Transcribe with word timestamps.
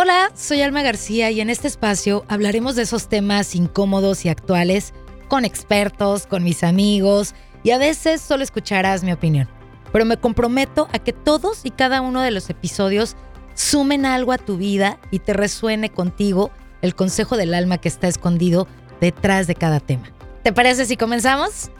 Hola, 0.00 0.30
soy 0.36 0.62
Alma 0.62 0.82
García 0.82 1.32
y 1.32 1.40
en 1.40 1.50
este 1.50 1.66
espacio 1.66 2.24
hablaremos 2.28 2.76
de 2.76 2.82
esos 2.82 3.08
temas 3.08 3.56
incómodos 3.56 4.24
y 4.24 4.28
actuales 4.28 4.94
con 5.26 5.44
expertos, 5.44 6.28
con 6.28 6.44
mis 6.44 6.62
amigos 6.62 7.34
y 7.64 7.72
a 7.72 7.78
veces 7.78 8.20
solo 8.20 8.44
escucharás 8.44 9.02
mi 9.02 9.10
opinión. 9.10 9.48
Pero 9.92 10.04
me 10.04 10.16
comprometo 10.16 10.86
a 10.92 11.00
que 11.00 11.12
todos 11.12 11.64
y 11.64 11.72
cada 11.72 12.00
uno 12.00 12.22
de 12.22 12.30
los 12.30 12.48
episodios 12.48 13.16
sumen 13.54 14.06
algo 14.06 14.30
a 14.30 14.38
tu 14.38 14.56
vida 14.56 15.00
y 15.10 15.18
te 15.18 15.32
resuene 15.32 15.90
contigo 15.90 16.52
el 16.80 16.94
consejo 16.94 17.36
del 17.36 17.52
alma 17.52 17.78
que 17.78 17.88
está 17.88 18.06
escondido 18.06 18.68
detrás 19.00 19.48
de 19.48 19.56
cada 19.56 19.80
tema. 19.80 20.12
¿Te 20.44 20.52
parece 20.52 20.84
si 20.84 20.96
comenzamos? 20.96 21.72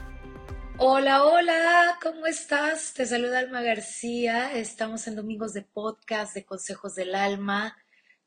Hola, 0.77 1.23
hola, 1.23 1.97
¿cómo 2.03 2.25
estás? 2.25 2.91
Te 2.93 3.05
saluda 3.05 3.39
Alma 3.39 3.61
García. 3.61 4.51
Estamos 4.51 5.07
en 5.07 5.15
Domingos 5.15 5.53
de 5.53 5.61
Podcast 5.61 6.33
de 6.33 6.43
Consejos 6.43 6.95
del 6.95 7.15
Alma. 7.15 7.77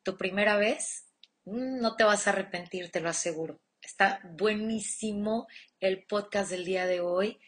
¿Tu 0.02 0.16
primera 0.16 0.56
vez? 0.56 1.06
Mm, 1.44 1.80
no 1.80 1.96
te 1.96 2.04
vas 2.04 2.26
a 2.26 2.30
arrepentir, 2.30 2.90
te 2.90 3.00
lo 3.00 3.08
aseguro. 3.08 3.60
Está 3.80 4.20
buenísimo 4.24 5.46
el 5.80 6.04
podcast 6.04 6.50
del 6.50 6.64
día 6.64 6.86
de 6.86 7.00
hoy. 7.00 7.40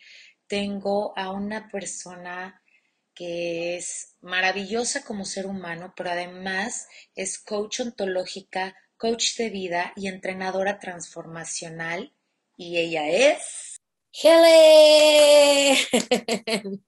Tengo 0.47 1.17
a 1.19 1.31
una 1.33 1.69
persona 1.69 2.63
que 3.15 3.77
es 3.77 4.17
maravillosa 4.21 5.05
como 5.05 5.25
ser 5.25 5.47
humano, 5.47 5.95
pero 5.97 6.11
además 6.11 6.89
es 7.15 7.39
coach 7.39 7.81
ontológica, 7.81 8.77
coach 8.97 9.37
de 9.37 9.51
vida 9.51 9.93
y 9.97 10.09
entrenadora 10.09 10.79
transformacional. 10.79 12.13
Y 12.57 12.79
ella 12.79 13.09
es... 13.09 13.77
Helen. 14.13 15.77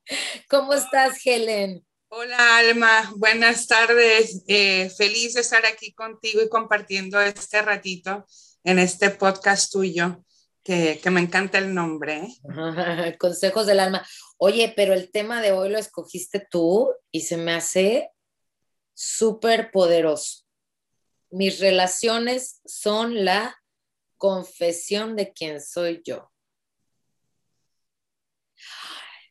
¿Cómo 0.49 0.75
estás, 0.75 1.19
Helen? 1.25 1.86
Hola 2.09 2.59
Alma, 2.59 3.13
buenas 3.17 3.67
tardes. 3.67 4.45
Eh, 4.47 4.89
feliz 4.91 5.35
de 5.35 5.41
estar 5.41 5.67
aquí 5.67 5.93
contigo 5.93 6.41
y 6.41 6.49
compartiendo 6.49 7.21
este 7.21 7.61
ratito 7.63 8.25
en 8.63 8.79
este 8.79 9.11
podcast 9.11 9.73
tuyo, 9.73 10.25
que, 10.63 11.01
me 11.11 11.21
encanta 11.21 11.59
el 11.59 11.75
nombre. 11.75 12.29
¿eh? 12.45 13.17
Consejos 13.19 13.67
del 13.67 13.81
alma. 13.81 14.07
Oye, 14.39 14.73
pero 14.77 14.95
el 14.95 15.11
tema 15.11 15.43
de 15.43 15.51
hoy 15.51 15.69
lo 15.69 15.79
escogiste 15.79 16.47
tú 16.49 16.95
y 17.11 17.23
se 17.23 17.37
me 17.37 17.55
hace 17.55 18.11
súper 18.95 19.73
poderoso. 19.73 20.45
Mis 21.31 21.59
relaciones 21.59 22.61
son 22.65 23.25
la 23.25 23.61
confesión 24.17 25.17
de 25.17 25.33
quién 25.33 25.61
soy 25.61 26.03
yo. 26.05 26.31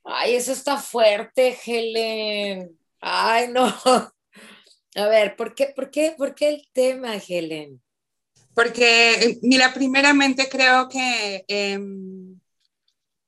Ay, 0.05 0.35
eso 0.35 0.51
está 0.51 0.77
fuerte, 0.77 1.57
Helen. 1.65 2.77
Ay, 3.01 3.47
no. 3.47 3.65
A 4.95 5.07
ver, 5.07 5.35
¿por 5.35 5.55
qué, 5.55 5.73
por 5.75 5.89
qué, 5.89 6.13
por 6.15 6.35
qué 6.35 6.49
el 6.49 6.69
tema, 6.71 7.15
Helen? 7.15 7.81
Porque, 8.53 9.39
mira, 9.41 9.73
primeramente 9.73 10.47
creo 10.47 10.87
que 10.87 11.43
em, 11.47 12.39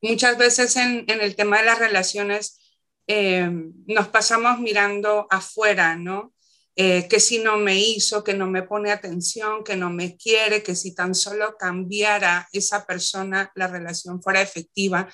muchas 0.01 0.37
veces 0.37 0.75
en, 0.77 1.05
el 1.09 1.35
tema 1.35 1.57
de 1.57 1.65
las 1.65 1.79
relaciones 1.79 2.59
em, 3.07 3.73
nos 3.87 4.07
pasamos 4.07 4.59
mirando 4.59 5.27
afuera, 5.29 5.97
¿no? 5.97 6.33
Eh, 6.75 7.07
que 7.09 7.19
si 7.19 7.39
no 7.39 7.57
me 7.57 7.79
hizo, 7.79 8.23
que 8.23 8.35
no 8.35 8.45
me 8.45 8.61
pone 8.61 8.91
atención, 8.91 9.63
que 9.63 9.75
no 9.75 9.89
me 9.89 10.15
quiere, 10.15 10.61
que 10.61 10.75
si 10.75 10.93
tan 10.93 11.15
solo 11.15 11.57
cambiara 11.57 12.47
esa 12.53 12.85
persona, 12.85 13.51
la 13.55 13.67
relación 13.67 14.21
fuera 14.21 14.41
efectiva. 14.41 15.09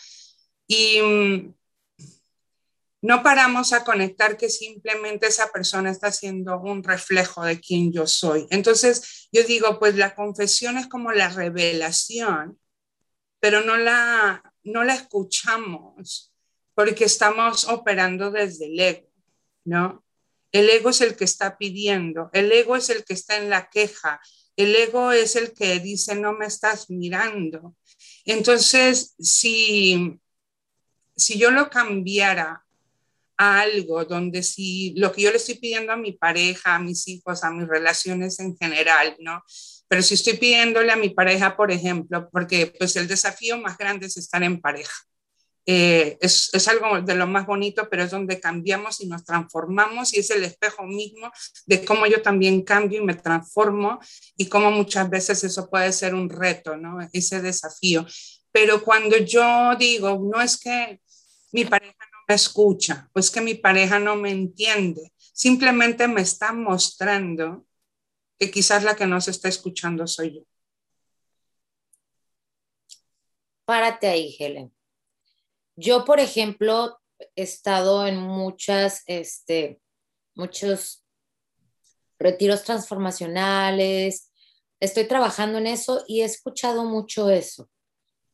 Y 0.73 1.01
mm, 1.01 1.53
no 3.03 3.21
paramos 3.21 3.73
a 3.73 3.83
conectar 3.83 4.37
que 4.37 4.49
simplemente 4.49 5.27
esa 5.27 5.51
persona 5.51 5.91
está 5.91 6.11
siendo 6.11 6.59
un 6.59 6.83
reflejo 6.83 7.43
de 7.43 7.59
quien 7.59 7.91
yo 7.91 8.07
soy. 8.07 8.47
Entonces, 8.49 9.29
yo 9.31 9.43
digo, 9.43 9.77
pues 9.77 9.95
la 9.95 10.15
confesión 10.15 10.77
es 10.77 10.87
como 10.87 11.11
la 11.11 11.29
revelación, 11.29 12.59
pero 13.39 13.61
no 13.61 13.77
la, 13.77 14.41
no 14.63 14.83
la 14.83 14.95
escuchamos 14.95 16.33
porque 16.73 17.05
estamos 17.05 17.67
operando 17.67 18.31
desde 18.31 18.65
el 18.65 18.79
ego, 18.79 19.09
¿no? 19.65 20.03
El 20.51 20.69
ego 20.69 20.89
es 20.89 21.01
el 21.01 21.15
que 21.15 21.25
está 21.25 21.57
pidiendo, 21.57 22.29
el 22.33 22.51
ego 22.51 22.75
es 22.75 22.89
el 22.89 23.03
que 23.03 23.13
está 23.13 23.37
en 23.37 23.49
la 23.49 23.69
queja, 23.69 24.19
el 24.55 24.75
ego 24.75 25.11
es 25.11 25.35
el 25.35 25.53
que 25.53 25.79
dice 25.79 26.15
no 26.15 26.33
me 26.33 26.45
estás 26.45 26.89
mirando. 26.89 27.75
Entonces, 28.25 29.13
si, 29.19 30.19
si 31.15 31.37
yo 31.37 31.51
lo 31.51 31.69
cambiara 31.69 32.63
a 33.37 33.61
algo 33.61 34.05
donde 34.05 34.43
si 34.43 34.93
lo 34.95 35.11
que 35.11 35.23
yo 35.23 35.31
le 35.31 35.37
estoy 35.37 35.55
pidiendo 35.55 35.91
a 35.91 35.97
mi 35.97 36.13
pareja, 36.13 36.75
a 36.75 36.79
mis 36.79 37.07
hijos, 37.07 37.43
a 37.43 37.51
mis 37.51 37.67
relaciones 37.67 38.39
en 38.39 38.55
general, 38.57 39.15
¿no? 39.19 39.43
Pero 39.87 40.01
si 40.01 40.15
estoy 40.15 40.37
pidiéndole 40.37 40.91
a 40.91 40.95
mi 40.95 41.09
pareja, 41.09 41.55
por 41.55 41.71
ejemplo, 41.71 42.29
porque 42.31 42.67
pues 42.67 42.95
el 42.95 43.07
desafío 43.07 43.57
más 43.57 43.77
grande 43.77 44.07
es 44.07 44.17
estar 44.17 44.43
en 44.43 44.59
pareja. 44.59 44.93
Eh, 45.65 46.17
es, 46.19 46.49
es, 46.53 46.67
algo 46.67 47.01
de 47.01 47.15
lo 47.15 47.25
más 47.25 47.45
bonito, 47.45 47.87
pero 47.89 48.03
es 48.03 48.11
donde 48.11 48.39
cambiamos 48.39 48.99
y 48.99 49.07
nos 49.07 49.23
transformamos 49.23 50.13
y 50.13 50.19
es 50.19 50.29
el 50.29 50.43
espejo 50.43 50.83
mismo 50.83 51.31
de 51.65 51.85
cómo 51.85 52.05
yo 52.05 52.21
también 52.21 52.63
cambio 52.63 53.01
y 53.01 53.05
me 53.05 53.13
transformo 53.13 53.99
y 54.35 54.49
cómo 54.49 54.71
muchas 54.71 55.09
veces 55.09 55.41
eso 55.45 55.69
puede 55.69 55.93
ser 55.93 56.15
un 56.15 56.29
reto, 56.29 56.75
¿no? 56.75 56.97
Ese 57.13 57.41
desafío. 57.41 58.05
Pero 58.51 58.83
cuando 58.83 59.17
yo 59.17 59.75
digo, 59.79 60.19
no 60.21 60.41
es 60.41 60.57
que 60.57 60.99
mi 61.53 61.65
pareja 61.65 62.05
no 62.11 62.17
me 62.27 62.35
escucha, 62.35 63.09
o 63.13 63.19
es 63.19 63.29
que 63.29 63.39
mi 63.39 63.53
pareja 63.53 63.99
no 63.99 64.15
me 64.15 64.31
entiende, 64.31 65.13
simplemente 65.17 66.07
me 66.07 66.21
está 66.21 66.51
mostrando 66.51 67.65
que 68.39 68.51
quizás 68.51 68.83
la 68.83 68.95
que 68.95 69.05
no 69.05 69.21
se 69.21 69.31
está 69.31 69.47
escuchando 69.47 70.07
soy 70.07 70.35
yo. 70.35 70.41
Párate 73.65 74.07
ahí, 74.07 74.35
Helen. 74.37 74.73
Yo, 75.75 76.03
por 76.05 76.19
ejemplo, 76.19 76.99
he 77.35 77.43
estado 77.43 78.05
en 78.07 78.17
muchas, 78.17 79.03
este, 79.05 79.79
muchos 80.35 81.05
retiros 82.19 82.63
transformacionales, 82.63 84.31
estoy 84.79 85.07
trabajando 85.07 85.59
en 85.59 85.67
eso 85.67 86.03
y 86.07 86.21
he 86.21 86.25
escuchado 86.25 86.83
mucho 86.83 87.29
eso, 87.29 87.69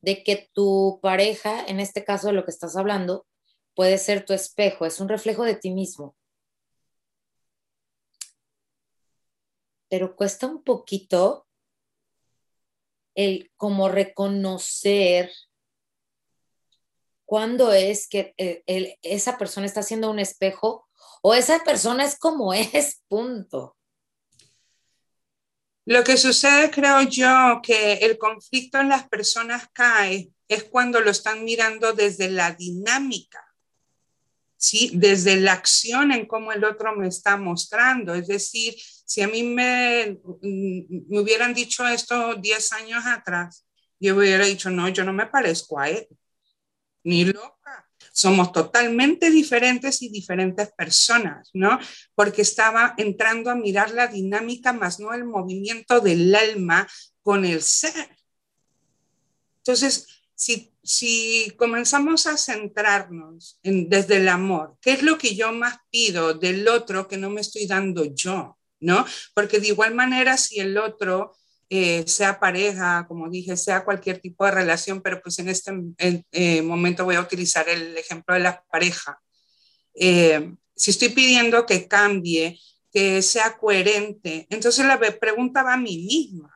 de 0.01 0.23
que 0.23 0.49
tu 0.53 0.99
pareja, 1.01 1.65
en 1.65 1.79
este 1.79 2.03
caso 2.03 2.27
de 2.27 2.33
lo 2.33 2.45
que 2.45 2.51
estás 2.51 2.75
hablando, 2.75 3.25
puede 3.75 3.97
ser 3.97 4.25
tu 4.25 4.33
espejo, 4.33 4.85
es 4.85 4.99
un 4.99 5.09
reflejo 5.09 5.43
de 5.43 5.55
ti 5.55 5.71
mismo. 5.71 6.15
Pero 9.89 10.15
cuesta 10.15 10.47
un 10.47 10.63
poquito 10.63 11.47
el 13.15 13.51
como 13.57 13.89
reconocer 13.89 15.31
cuándo 17.25 17.71
es 17.73 18.07
que 18.07 18.33
eh, 18.37 18.97
esa 19.01 19.37
persona 19.37 19.65
está 19.65 19.81
haciendo 19.81 20.09
un 20.09 20.19
espejo 20.19 20.87
o 21.21 21.33
esa 21.33 21.59
persona 21.63 22.05
es 22.05 22.17
como 22.17 22.53
es, 22.53 23.03
punto. 23.07 23.75
Lo 25.89 26.03
que 26.03 26.17
sucede, 26.17 26.69
creo 26.69 27.01
yo, 27.01 27.61
que 27.63 27.93
el 27.93 28.19
conflicto 28.19 28.79
en 28.79 28.89
las 28.89 29.09
personas 29.09 29.69
cae 29.73 30.29
es 30.47 30.65
cuando 30.65 31.01
lo 31.01 31.09
están 31.09 31.43
mirando 31.43 31.93
desde 31.93 32.29
la 32.29 32.51
dinámica, 32.51 33.43
¿sí? 34.55 34.91
Desde 34.93 35.37
la 35.37 35.53
acción 35.53 36.11
en 36.11 36.27
cómo 36.27 36.51
el 36.51 36.63
otro 36.63 36.95
me 36.95 37.07
está 37.07 37.37
mostrando. 37.37 38.13
Es 38.13 38.27
decir, 38.27 38.75
si 38.77 39.23
a 39.23 39.27
mí 39.27 39.41
me, 39.41 40.19
mm, 40.43 41.09
me 41.09 41.21
hubieran 41.21 41.55
dicho 41.55 41.87
esto 41.87 42.35
10 42.35 42.71
años 42.73 43.03
atrás, 43.07 43.65
yo 43.99 44.15
hubiera 44.15 44.45
dicho, 44.45 44.69
no, 44.69 44.89
yo 44.89 45.03
no 45.03 45.11
me 45.11 45.25
parezco 45.25 45.79
a 45.79 45.89
él 45.89 46.07
ni 47.03 47.25
loca. 47.25 47.58
Somos 48.19 48.51
totalmente 48.51 49.29
diferentes 49.29 50.01
y 50.01 50.09
diferentes 50.09 50.73
personas, 50.73 51.51
¿no? 51.53 51.79
Porque 52.15 52.41
estaba 52.41 52.93
entrando 52.97 53.49
a 53.49 53.55
mirar 53.55 53.91
la 53.91 54.07
dinámica 54.07 54.73
más 54.73 54.99
no 54.99 55.13
el 55.13 55.23
movimiento 55.23 56.01
del 56.01 56.35
alma 56.35 56.85
con 57.21 57.45
el 57.45 57.61
ser. 57.61 58.09
Entonces, 59.59 60.05
si, 60.35 60.73
si 60.83 61.53
comenzamos 61.55 62.27
a 62.27 62.35
centrarnos 62.35 63.57
en, 63.63 63.87
desde 63.87 64.17
el 64.17 64.27
amor, 64.27 64.77
¿qué 64.81 64.91
es 64.91 65.01
lo 65.01 65.17
que 65.17 65.33
yo 65.33 65.53
más 65.53 65.77
pido 65.89 66.33
del 66.33 66.67
otro 66.67 67.07
que 67.07 67.15
no 67.15 67.29
me 67.29 67.39
estoy 67.39 67.67
dando 67.67 68.03
yo? 68.03 68.57
¿No? 68.81 69.05
Porque 69.33 69.61
de 69.61 69.69
igual 69.69 69.95
manera, 69.95 70.35
si 70.35 70.59
el 70.59 70.77
otro 70.77 71.37
eh, 71.69 72.03
sea 72.07 72.39
pareja, 72.39 73.05
como 73.07 73.29
dije, 73.29 73.55
sea 73.57 73.85
cualquier 73.85 74.19
tipo 74.19 74.45
de 74.45 74.51
relación, 74.51 75.01
pero 75.01 75.21
pues 75.21 75.39
en 75.39 75.49
este 75.49 75.71
eh, 76.31 76.61
momento 76.61 77.05
voy 77.05 77.15
a 77.15 77.21
utilizar 77.21 77.67
el 77.69 77.97
ejemplo 77.97 78.33
de 78.33 78.41
la 78.41 78.63
pareja. 78.71 79.21
Eh, 79.93 80.53
si 80.75 80.91
estoy 80.91 81.09
pidiendo 81.09 81.65
que 81.65 81.87
cambie, 81.87 82.59
que 82.91 83.21
sea 83.21 83.57
coherente, 83.57 84.47
entonces 84.49 84.85
la 84.85 84.99
pregunta 84.99 85.63
va 85.63 85.73
a 85.73 85.77
mí 85.77 85.97
misma. 85.97 86.53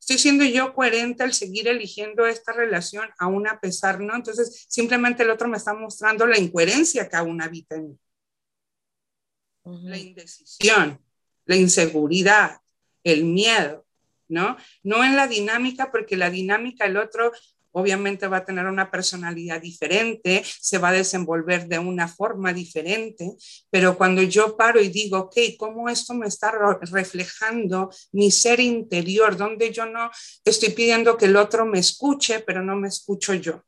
¿Estoy 0.00 0.18
siendo 0.18 0.44
yo 0.44 0.72
coherente 0.72 1.22
al 1.22 1.34
seguir 1.34 1.68
eligiendo 1.68 2.26
esta 2.26 2.52
relación 2.52 3.08
aún 3.18 3.46
a 3.46 3.60
pesar, 3.60 4.00
no? 4.00 4.16
Entonces 4.16 4.64
simplemente 4.68 5.22
el 5.22 5.30
otro 5.30 5.48
me 5.48 5.58
está 5.58 5.74
mostrando 5.74 6.26
la 6.26 6.38
incoherencia 6.38 7.08
que 7.08 7.16
aún 7.16 7.42
habita 7.42 7.76
en 7.76 7.88
mí. 7.90 7.98
La 9.64 9.98
indecisión 9.98 10.98
la 11.48 11.56
inseguridad, 11.56 12.60
el 13.02 13.24
miedo, 13.24 13.84
¿no? 14.28 14.56
No 14.82 15.04
en 15.04 15.16
la 15.16 15.26
dinámica, 15.26 15.90
porque 15.90 16.16
la 16.16 16.30
dinámica 16.30 16.86
el 16.86 16.96
otro 16.96 17.32
obviamente 17.72 18.26
va 18.26 18.38
a 18.38 18.44
tener 18.44 18.66
una 18.66 18.90
personalidad 18.90 19.60
diferente, 19.60 20.42
se 20.44 20.78
va 20.78 20.88
a 20.88 20.92
desenvolver 20.92 21.68
de 21.68 21.78
una 21.78 22.08
forma 22.08 22.52
diferente, 22.52 23.36
pero 23.70 23.96
cuando 23.96 24.22
yo 24.22 24.56
paro 24.56 24.80
y 24.80 24.88
digo, 24.88 25.18
ok, 25.18 25.36
¿cómo 25.58 25.88
esto 25.88 26.14
me 26.14 26.26
está 26.26 26.52
reflejando 26.90 27.90
mi 28.12 28.30
ser 28.30 28.60
interior? 28.60 29.36
Donde 29.36 29.72
yo 29.72 29.86
no 29.86 30.10
estoy 30.44 30.70
pidiendo 30.70 31.16
que 31.16 31.26
el 31.26 31.36
otro 31.36 31.66
me 31.66 31.78
escuche, 31.78 32.40
pero 32.40 32.62
no 32.62 32.74
me 32.74 32.88
escucho 32.88 33.34
yo. 33.34 33.62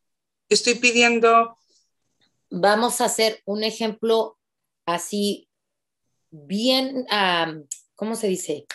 Estoy 0.48 0.74
pidiendo... 0.74 1.56
Vamos 2.50 3.00
a 3.00 3.04
hacer 3.04 3.40
un 3.44 3.62
ejemplo 3.62 4.38
así 4.86 5.48
bien, 6.30 7.06
¿cómo 7.94 8.16
se 8.16 8.26
dice? 8.26 8.66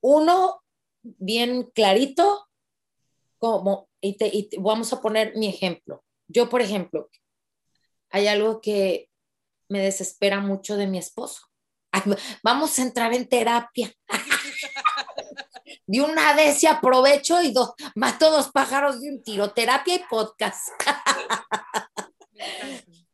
Uno 0.00 0.62
bien 1.02 1.70
clarito, 1.74 2.48
como 3.38 3.88
y, 4.00 4.48
vamos 4.58 4.92
a 4.92 5.00
poner 5.00 5.36
mi 5.36 5.48
ejemplo. 5.48 6.04
Yo, 6.28 6.48
por 6.48 6.60
ejemplo, 6.60 7.08
hay 8.10 8.26
algo 8.26 8.60
que 8.60 9.08
me 9.68 9.80
desespera 9.80 10.40
mucho 10.40 10.76
de 10.76 10.86
mi 10.86 10.98
esposo. 10.98 11.42
vamos 12.42 12.78
a 12.78 12.82
entrar 12.82 13.12
en 13.14 13.28
terapia. 13.28 13.92
de 15.86 16.00
una 16.00 16.34
vez 16.34 16.62
y 16.62 16.66
aprovecho 16.66 17.42
y 17.42 17.52
dos, 17.52 17.72
mato 17.94 18.30
dos 18.30 18.50
pájaros 18.52 19.00
de 19.00 19.10
un 19.10 19.22
tiro, 19.22 19.52
terapia 19.52 19.96
y 19.96 20.04
podcast. 20.08 20.68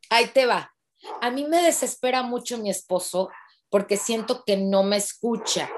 Ahí 0.09 0.27
te 0.27 0.45
va. 0.45 0.73
A 1.21 1.31
mí 1.31 1.45
me 1.45 1.61
desespera 1.61 2.23
mucho 2.23 2.57
mi 2.57 2.69
esposo 2.69 3.29
porque 3.69 3.97
siento 3.97 4.43
que 4.45 4.57
no 4.57 4.83
me 4.83 4.97
escucha. 4.97 5.69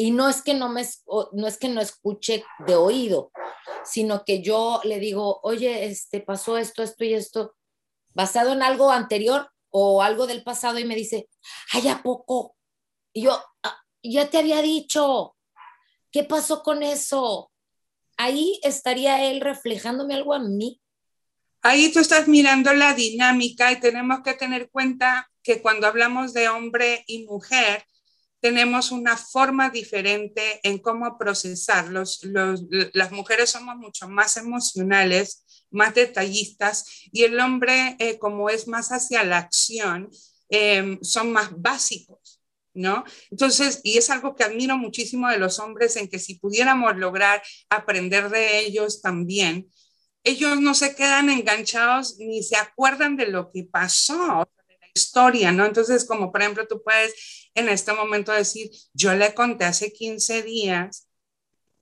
Y 0.00 0.12
no 0.12 0.30
es 0.30 0.40
que 0.40 0.54
no 0.54 0.70
me 0.70 0.82
no 1.32 1.46
es 1.46 1.58
que 1.58 1.68
no 1.68 1.82
escuche 1.82 2.42
de 2.66 2.74
oído, 2.74 3.32
sino 3.84 4.24
que 4.24 4.40
yo 4.40 4.80
le 4.82 4.98
digo, 4.98 5.40
oye, 5.42 5.84
este, 5.84 6.22
pasó 6.22 6.56
esto, 6.56 6.82
esto 6.82 7.04
y 7.04 7.12
esto, 7.12 7.54
basado 8.14 8.54
en 8.54 8.62
algo 8.62 8.90
anterior 8.90 9.50
o 9.68 10.02
algo 10.02 10.26
del 10.26 10.42
pasado 10.42 10.78
y 10.78 10.86
me 10.86 10.96
dice, 10.96 11.28
ay, 11.72 11.88
¿a 11.88 12.02
poco? 12.02 12.56
Y 13.12 13.24
yo, 13.24 13.38
ah, 13.62 13.76
ya 14.02 14.30
te 14.30 14.38
había 14.38 14.62
dicho, 14.62 15.36
¿qué 16.10 16.24
pasó 16.24 16.62
con 16.62 16.82
eso? 16.82 17.52
Ahí 18.16 18.58
estaría 18.62 19.30
él 19.30 19.42
reflejándome 19.42 20.14
algo 20.14 20.32
a 20.32 20.38
mí. 20.38 20.80
Ahí 21.60 21.92
tú 21.92 21.98
estás 21.98 22.26
mirando 22.26 22.72
la 22.72 22.94
dinámica 22.94 23.70
y 23.70 23.80
tenemos 23.80 24.20
que 24.24 24.32
tener 24.32 24.70
cuenta 24.70 25.30
que 25.42 25.60
cuando 25.60 25.86
hablamos 25.86 26.32
de 26.32 26.48
hombre 26.48 27.04
y 27.06 27.26
mujer, 27.26 27.84
tenemos 28.40 28.90
una 28.90 29.16
forma 29.16 29.70
diferente 29.70 30.60
en 30.62 30.78
cómo 30.78 31.18
procesar. 31.18 31.88
Los, 31.88 32.20
las 32.92 33.12
mujeres 33.12 33.50
somos 33.50 33.76
mucho 33.76 34.08
más 34.08 34.36
emocionales, 34.36 35.44
más 35.70 35.94
detallistas 35.94 36.84
y 37.12 37.24
el 37.24 37.38
hombre, 37.38 37.96
eh, 37.98 38.18
como 38.18 38.50
es 38.50 38.66
más 38.66 38.90
hacia 38.90 39.24
la 39.24 39.38
acción, 39.38 40.10
em, 40.48 40.98
son 41.02 41.32
más 41.32 41.50
básicos, 41.56 42.40
¿no? 42.74 43.04
Entonces, 43.30 43.80
y 43.84 43.98
es 43.98 44.10
algo 44.10 44.34
que 44.34 44.44
admiro 44.44 44.76
muchísimo 44.76 45.28
de 45.28 45.38
los 45.38 45.58
hombres 45.58 45.96
en 45.96 46.08
que 46.08 46.18
si 46.18 46.36
pudiéramos 46.36 46.96
lograr 46.96 47.42
aprender 47.68 48.30
de 48.30 48.60
ellos 48.60 49.00
también, 49.00 49.70
ellos 50.24 50.60
no 50.60 50.74
se 50.74 50.94
quedan 50.94 51.30
enganchados 51.30 52.18
ni 52.18 52.42
se 52.42 52.56
acuerdan 52.56 53.16
de 53.16 53.28
lo 53.28 53.50
que 53.52 53.64
pasó, 53.64 54.48
de 54.68 54.76
la 54.78 54.86
historia, 54.94 55.52
¿no? 55.52 55.64
Entonces, 55.66 56.04
como 56.04 56.32
por 56.32 56.42
ejemplo, 56.42 56.66
tú 56.66 56.82
puedes 56.82 57.39
en 57.54 57.68
este 57.68 57.92
momento 57.92 58.32
decir, 58.32 58.70
yo 58.94 59.14
le 59.14 59.34
conté 59.34 59.64
hace 59.64 59.92
15 59.92 60.42
días 60.42 61.08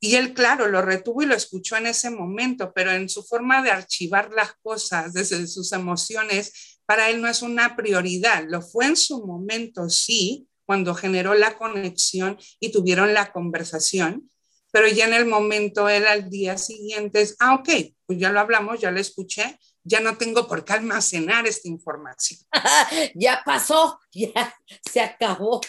y 0.01 0.15
él, 0.15 0.33
claro, 0.33 0.69
lo 0.69 0.81
retuvo 0.81 1.23
y 1.23 1.27
lo 1.27 1.35
escuchó 1.35 1.77
en 1.77 1.87
ese 1.87 2.11
momento, 2.11 2.73
pero 2.73 2.93
en 2.93 3.09
su 3.09 3.25
forma 3.25 3.63
de 3.63 3.71
archivar 3.71 4.31
las 4.33 4.55
cosas 4.63 5.13
desde 5.13 5.47
sus 5.47 5.73
emociones, 5.73 6.81
para 6.87 7.11
él 7.11 7.21
no 7.21 7.29
es 7.29 7.43
una 7.43 7.77
prioridad. 7.77 8.45
Lo 8.49 8.63
fue 8.63 8.87
en 8.87 8.97
su 8.97 9.27
momento, 9.27 9.89
sí, 9.91 10.49
cuando 10.65 10.95
generó 10.95 11.35
la 11.35 11.59
conexión 11.59 12.39
y 12.61 12.71
tuvieron 12.71 13.13
la 13.13 13.33
conversación, 13.33 14.31
pero 14.71 14.87
ya 14.87 15.07
en 15.07 15.15
el 15.15 15.27
momento 15.27 15.89
él 15.89 16.07
al 16.07 16.31
día 16.31 16.59
siguiente 16.59 17.23
es, 17.23 17.37
ah, 17.41 17.55
ok, 17.55 17.69
pues 18.07 18.19
ya 18.19 18.31
lo 18.31 18.39
hablamos, 18.41 18.81
ya 18.81 18.91
lo 18.91 19.01
escuché, 19.01 19.59
ya 19.89 20.01
no 20.01 20.19
tengo 20.19 20.47
por 20.47 20.65
qué 20.65 20.75
almacenar 20.75 21.47
esta 21.47 21.69
información. 21.69 22.41
ya 23.15 23.43
pasó, 23.45 23.99
ya 24.13 24.55
se 24.89 25.01
acabó. 25.01 25.61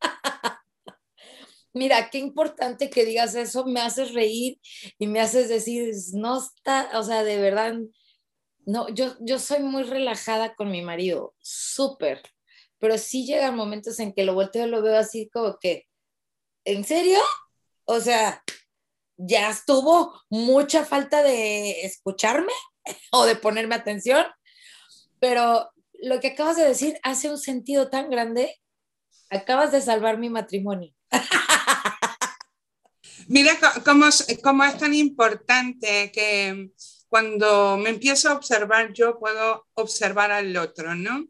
Mira, 1.74 2.08
qué 2.08 2.18
importante 2.18 2.88
que 2.88 3.04
digas 3.04 3.34
eso, 3.34 3.66
me 3.66 3.80
haces 3.80 4.14
reír 4.14 4.58
y 4.98 5.08
me 5.08 5.20
haces 5.20 5.48
decir, 5.48 5.92
no 6.14 6.38
está, 6.38 6.90
o 6.94 7.02
sea, 7.02 7.22
de 7.22 7.38
verdad, 7.38 7.74
no, 8.64 8.88
yo, 8.88 9.14
yo 9.20 9.38
soy 9.38 9.60
muy 9.60 9.82
relajada 9.82 10.54
con 10.54 10.70
mi 10.70 10.80
marido, 10.80 11.34
súper, 11.40 12.22
pero 12.78 12.96
sí 12.96 13.26
llegan 13.26 13.56
momentos 13.56 13.98
en 14.00 14.14
que 14.14 14.24
lo 14.24 14.32
volteo 14.32 14.66
y 14.66 14.70
lo 14.70 14.80
veo 14.80 14.96
así 14.96 15.28
como 15.28 15.58
que, 15.58 15.86
¿en 16.64 16.82
serio? 16.84 17.20
O 17.84 18.00
sea, 18.00 18.42
ya 19.18 19.50
estuvo 19.50 20.18
mucha 20.30 20.84
falta 20.84 21.22
de 21.22 21.82
escucharme 21.82 22.52
o 23.12 23.26
de 23.26 23.36
ponerme 23.36 23.74
atención, 23.74 24.24
pero 25.20 25.70
lo 26.02 26.20
que 26.20 26.28
acabas 26.28 26.56
de 26.56 26.68
decir 26.68 26.98
hace 27.02 27.30
un 27.30 27.38
sentido 27.38 27.88
tan 27.88 28.10
grande. 28.10 28.60
Acabas 29.28 29.72
de 29.72 29.80
salvar 29.80 30.18
mi 30.18 30.30
matrimonio. 30.30 30.92
Mira 33.28 33.58
cómo, 33.84 34.06
cómo 34.42 34.64
es 34.64 34.78
tan 34.78 34.94
importante 34.94 36.12
que 36.12 36.70
cuando 37.08 37.76
me 37.76 37.90
empiezo 37.90 38.28
a 38.28 38.34
observar, 38.34 38.92
yo 38.92 39.18
puedo 39.18 39.66
observar 39.74 40.30
al 40.30 40.56
otro, 40.56 40.94
¿no? 40.94 41.24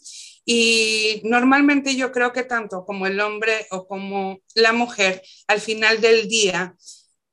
Y 0.45 1.23
normalmente 1.25 1.97
yo 1.97 2.13
creo 2.13 2.33
que 2.33 2.45
tanto 2.45 2.85
como 2.85 3.07
el 3.07 3.21
hombre 3.21 3.67
o 3.71 3.87
como 3.87 4.41
la 4.55 4.73
mujer, 4.73 5.23
al 5.47 5.61
final 5.61 6.01
del 6.01 6.29
día, 6.29 6.77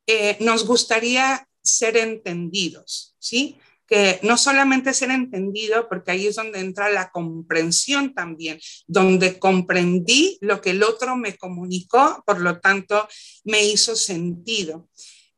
eh, 0.08 0.38
nos 0.40 0.66
gustaría 0.66 1.48
ser 1.62 1.98
entendidos, 1.98 3.16
¿sí? 3.20 3.58
Que 3.88 4.20
no 4.24 4.38
solamente 4.38 4.94
ser 4.94 5.12
entendido, 5.12 5.88
porque 5.90 6.12
ahí 6.12 6.28
es 6.28 6.36
donde 6.36 6.60
entra 6.60 6.90
la 6.90 7.12
comprensión 7.12 8.14
también, 8.14 8.60
donde 8.88 9.40
comprendí 9.40 10.38
lo 10.42 10.62
que 10.62 10.72
el 10.72 10.84
otro 10.84 11.16
me 11.16 11.38
comunicó, 11.38 12.24
por 12.26 12.40
lo 12.40 12.60
tanto, 12.60 13.08
me 13.44 13.64
hizo 13.66 13.96
sentido. 13.96 14.90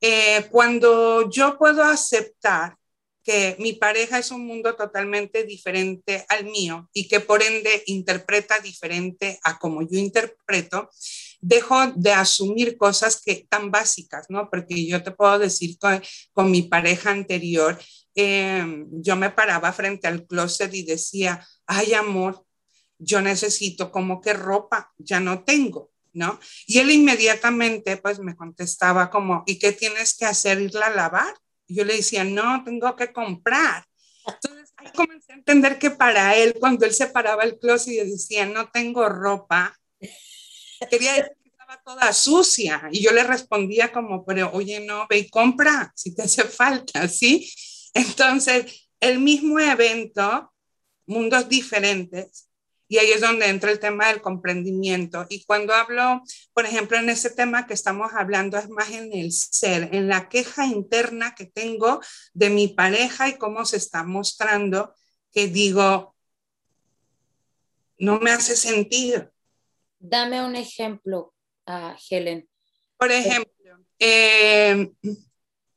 Eh, 0.02 0.48
cuando 0.52 1.30
yo 1.32 1.58
puedo 1.58 1.84
aceptar 1.84 2.76
que 3.26 3.56
mi 3.58 3.74
pareja 3.74 4.20
es 4.20 4.30
un 4.30 4.46
mundo 4.46 4.76
totalmente 4.76 5.44
diferente 5.44 6.26
al 6.30 6.46
mío 6.46 6.88
y 6.94 7.08
que 7.08 7.20
por 7.20 7.42
ende 7.42 7.82
interpreta 7.88 8.60
diferente 8.60 9.40
a 9.44 9.58
como 9.58 9.82
yo 9.82 9.98
interpreto, 9.98 10.92
dejo 11.42 11.76
de 11.96 12.12
asumir 12.12 12.78
cosas 12.78 13.20
que 13.20 13.48
tan 13.50 13.72
básicas, 13.72 14.28
¿no? 14.30 14.48
Porque 14.50 14.86
yo 14.86 15.02
te 15.02 15.10
puedo 15.10 15.40
decir 15.40 15.78
con, 15.80 16.02
con 16.34 16.52
mi 16.52 16.62
pareja 16.62 17.10
anterior, 17.10 17.80
Em, 18.16 18.88
yo 19.02 19.16
me 19.16 19.30
paraba 19.30 19.74
frente 19.74 20.08
al 20.08 20.26
closet 20.26 20.74
y 20.74 20.84
decía, 20.84 21.46
ay 21.68 21.94
amor, 21.94 22.46
yo 22.98 23.22
necesito 23.22 23.92
como 23.92 24.22
que 24.22 24.34
ropa, 24.34 24.94
ya 24.98 25.20
no 25.20 25.44
tengo, 25.44 25.92
¿no? 26.14 26.40
Y 26.66 26.80
él 26.80 26.92
inmediatamente 26.92 27.98
pues 27.98 28.20
me 28.20 28.36
contestaba 28.36 29.10
como, 29.10 29.44
¿y 29.46 29.60
qué 29.60 29.74
tienes 29.74 30.16
que 30.16 30.26
hacer? 30.26 30.62
¿Irla 30.62 30.88
a 30.88 30.96
lavar? 30.96 31.34
yo 31.68 31.84
le 31.84 31.96
decía, 31.98 32.24
no, 32.24 32.64
tengo 32.64 32.96
que 32.96 33.12
comprar. 33.12 33.86
Entonces 34.26 34.74
ahí 34.78 34.92
comencé 34.94 35.34
a 35.34 35.36
entender 35.36 35.80
que 35.80 35.92
para 35.92 36.36
él, 36.36 36.56
cuando 36.60 36.86
él 36.86 36.94
se 36.94 37.08
paraba 37.08 37.44
el 37.44 37.60
closet 37.60 37.94
y 37.94 38.12
decía, 38.12 38.46
no 38.46 38.70
tengo 38.70 39.08
ropa, 39.10 39.78
quería 40.90 41.14
decir 41.14 41.38
que 41.44 41.50
estaba 41.50 41.82
toda 41.84 42.14
sucia. 42.14 42.88
Y 42.92 43.02
yo 43.02 43.12
le 43.12 43.24
respondía 43.24 43.92
como, 43.92 44.26
pero 44.26 44.52
oye, 44.54 44.80
no, 44.80 45.06
ve 45.10 45.20
y 45.20 45.30
compra 45.30 45.92
si 45.96 46.14
te 46.16 46.24
hace 46.24 46.44
falta, 46.44 47.08
¿sí? 47.08 47.52
Entonces, 47.96 48.90
el 49.00 49.20
mismo 49.20 49.60
evento, 49.60 50.54
mundos 51.08 51.48
diferentes, 51.50 52.50
y 52.88 52.98
ahí 53.00 53.10
es 53.10 53.22
donde 53.22 53.48
entra 53.48 53.72
el 53.72 53.80
tema 53.80 54.10
del 54.10 54.22
comprendimiento. 54.22 55.26
Y 55.30 55.44
cuando 55.46 55.74
hablo, 55.74 56.22
por 56.54 56.66
ejemplo, 56.66 56.98
en 56.98 57.10
ese 57.10 57.32
tema 57.32 57.66
que 57.66 57.74
estamos 57.74 58.12
hablando, 58.14 58.58
es 58.58 58.70
más 58.70 58.92
en 58.92 59.12
el 59.12 59.32
ser, 59.32 59.90
en 59.96 60.08
la 60.08 60.30
queja 60.30 60.68
interna 60.68 61.34
que 61.34 61.46
tengo 61.46 62.00
de 62.34 62.50
mi 62.50 62.68
pareja 62.68 63.28
y 63.28 63.38
cómo 63.38 63.66
se 63.66 63.78
está 63.78 64.04
mostrando, 64.04 64.94
que 65.32 65.48
digo, 65.48 66.16
no 67.98 68.20
me 68.20 68.32
hace 68.32 68.56
sentido. 68.56 69.32
Dame 69.98 70.46
un 70.46 70.56
ejemplo, 70.56 71.34
uh, 71.68 71.96
Helen. 72.10 72.48
Por 72.98 73.12
ejemplo, 73.12 73.80
eh, 73.98 74.92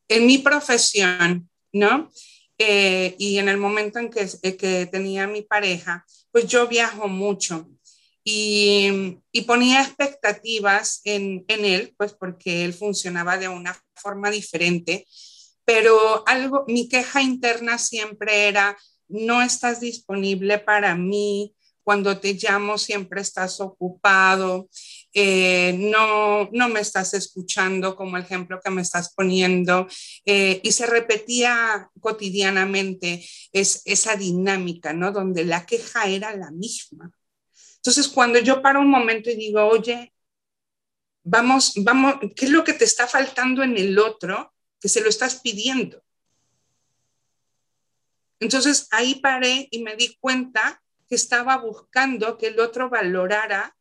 en 0.08 0.26
mi 0.26 0.38
profesión, 0.38 1.48
¿no? 1.72 2.10
Eh, 2.58 3.14
y 3.18 3.38
en 3.38 3.48
el 3.48 3.56
momento 3.56 3.98
en 3.98 4.10
que, 4.10 4.28
eh, 4.42 4.56
que 4.56 4.86
tenía 4.86 5.26
mi 5.26 5.42
pareja, 5.42 6.04
pues 6.32 6.46
yo 6.46 6.66
viajo 6.66 7.08
mucho. 7.08 7.68
y, 8.24 9.16
ponía 9.46 9.80
expectativas 9.82 11.00
en, 11.04 11.44
en, 11.48 11.64
él, 11.64 11.94
pues 11.96 12.12
porque 12.12 12.64
él 12.64 12.74
funcionaba 12.74 13.38
de 13.38 13.48
una 13.48 13.80
forma 13.94 14.30
diferente, 14.30 15.06
pero 15.64 16.24
algo, 16.26 16.64
mi 16.68 16.88
queja 16.88 17.22
interna 17.22 17.78
siempre 17.78 18.48
era, 18.48 18.76
no 19.08 19.40
estás 19.40 19.80
disponible 19.80 20.58
para 20.58 20.94
mí, 20.94 21.54
cuando 21.88 22.18
te 22.20 22.34
llamo 22.34 22.76
siempre 22.76 23.22
estás 23.22 23.60
ocupado, 23.62 24.68
eh, 25.20 25.72
no, 25.72 26.48
no 26.52 26.68
me 26.68 26.78
estás 26.78 27.12
escuchando 27.12 27.96
como 27.96 28.16
ejemplo 28.18 28.60
que 28.62 28.70
me 28.70 28.82
estás 28.82 29.12
poniendo. 29.14 29.88
Eh, 30.24 30.60
y 30.62 30.70
se 30.70 30.86
repetía 30.86 31.90
cotidianamente 31.98 33.26
es, 33.50 33.82
esa 33.84 34.14
dinámica, 34.14 34.92
¿no? 34.92 35.10
Donde 35.10 35.44
la 35.44 35.66
queja 35.66 36.06
era 36.06 36.36
la 36.36 36.52
misma. 36.52 37.10
Entonces, 37.78 38.06
cuando 38.06 38.38
yo 38.38 38.62
paro 38.62 38.80
un 38.80 38.90
momento 38.90 39.28
y 39.28 39.34
digo, 39.34 39.66
oye, 39.66 40.12
vamos, 41.24 41.72
vamos, 41.78 42.14
¿qué 42.36 42.44
es 42.44 42.52
lo 42.52 42.62
que 42.62 42.74
te 42.74 42.84
está 42.84 43.08
faltando 43.08 43.64
en 43.64 43.76
el 43.76 43.98
otro 43.98 44.54
que 44.80 44.88
se 44.88 45.00
lo 45.00 45.08
estás 45.08 45.40
pidiendo? 45.40 46.00
Entonces 48.38 48.86
ahí 48.92 49.16
paré 49.16 49.66
y 49.72 49.82
me 49.82 49.96
di 49.96 50.16
cuenta 50.20 50.80
que 51.08 51.16
estaba 51.16 51.56
buscando 51.56 52.38
que 52.38 52.46
el 52.46 52.60
otro 52.60 52.88
valorara 52.88 53.74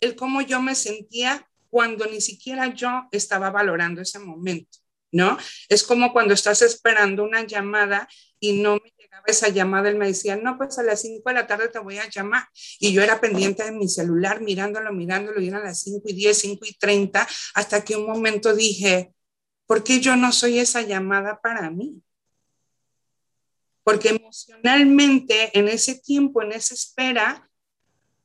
el 0.00 0.16
cómo 0.16 0.40
yo 0.42 0.60
me 0.60 0.74
sentía 0.74 1.46
cuando 1.68 2.06
ni 2.06 2.20
siquiera 2.20 2.74
yo 2.74 3.08
estaba 3.12 3.50
valorando 3.50 4.00
ese 4.00 4.18
momento, 4.18 4.78
¿no? 5.12 5.38
Es 5.68 5.82
como 5.82 6.12
cuando 6.12 6.34
estás 6.34 6.62
esperando 6.62 7.22
una 7.22 7.46
llamada 7.46 8.08
y 8.40 8.60
no 8.60 8.74
me 8.74 8.92
llegaba 8.98 9.24
esa 9.26 9.48
llamada, 9.48 9.88
él 9.88 9.96
me 9.96 10.06
decía, 10.06 10.36
no, 10.36 10.56
pues 10.56 10.78
a 10.78 10.82
las 10.82 11.02
5 11.02 11.22
de 11.28 11.34
la 11.34 11.46
tarde 11.46 11.68
te 11.68 11.78
voy 11.78 11.98
a 11.98 12.08
llamar. 12.08 12.48
Y 12.78 12.92
yo 12.92 13.02
era 13.02 13.20
pendiente 13.20 13.64
de 13.64 13.72
mi 13.72 13.88
celular, 13.88 14.40
mirándolo, 14.40 14.92
mirándolo, 14.92 15.40
y 15.40 15.48
eran 15.48 15.62
las 15.62 15.80
5 15.82 16.02
y 16.06 16.12
10, 16.14 16.38
5 16.38 16.64
y 16.66 16.74
30, 16.74 17.28
hasta 17.54 17.84
que 17.84 17.96
un 17.96 18.06
momento 18.06 18.54
dije, 18.54 19.12
¿por 19.66 19.84
qué 19.84 20.00
yo 20.00 20.16
no 20.16 20.32
soy 20.32 20.58
esa 20.58 20.82
llamada 20.82 21.40
para 21.40 21.70
mí? 21.70 22.02
porque 23.90 24.10
emocionalmente 24.10 25.58
en 25.58 25.66
ese 25.66 25.96
tiempo, 25.96 26.42
en 26.42 26.52
esa 26.52 26.74
espera, 26.74 27.49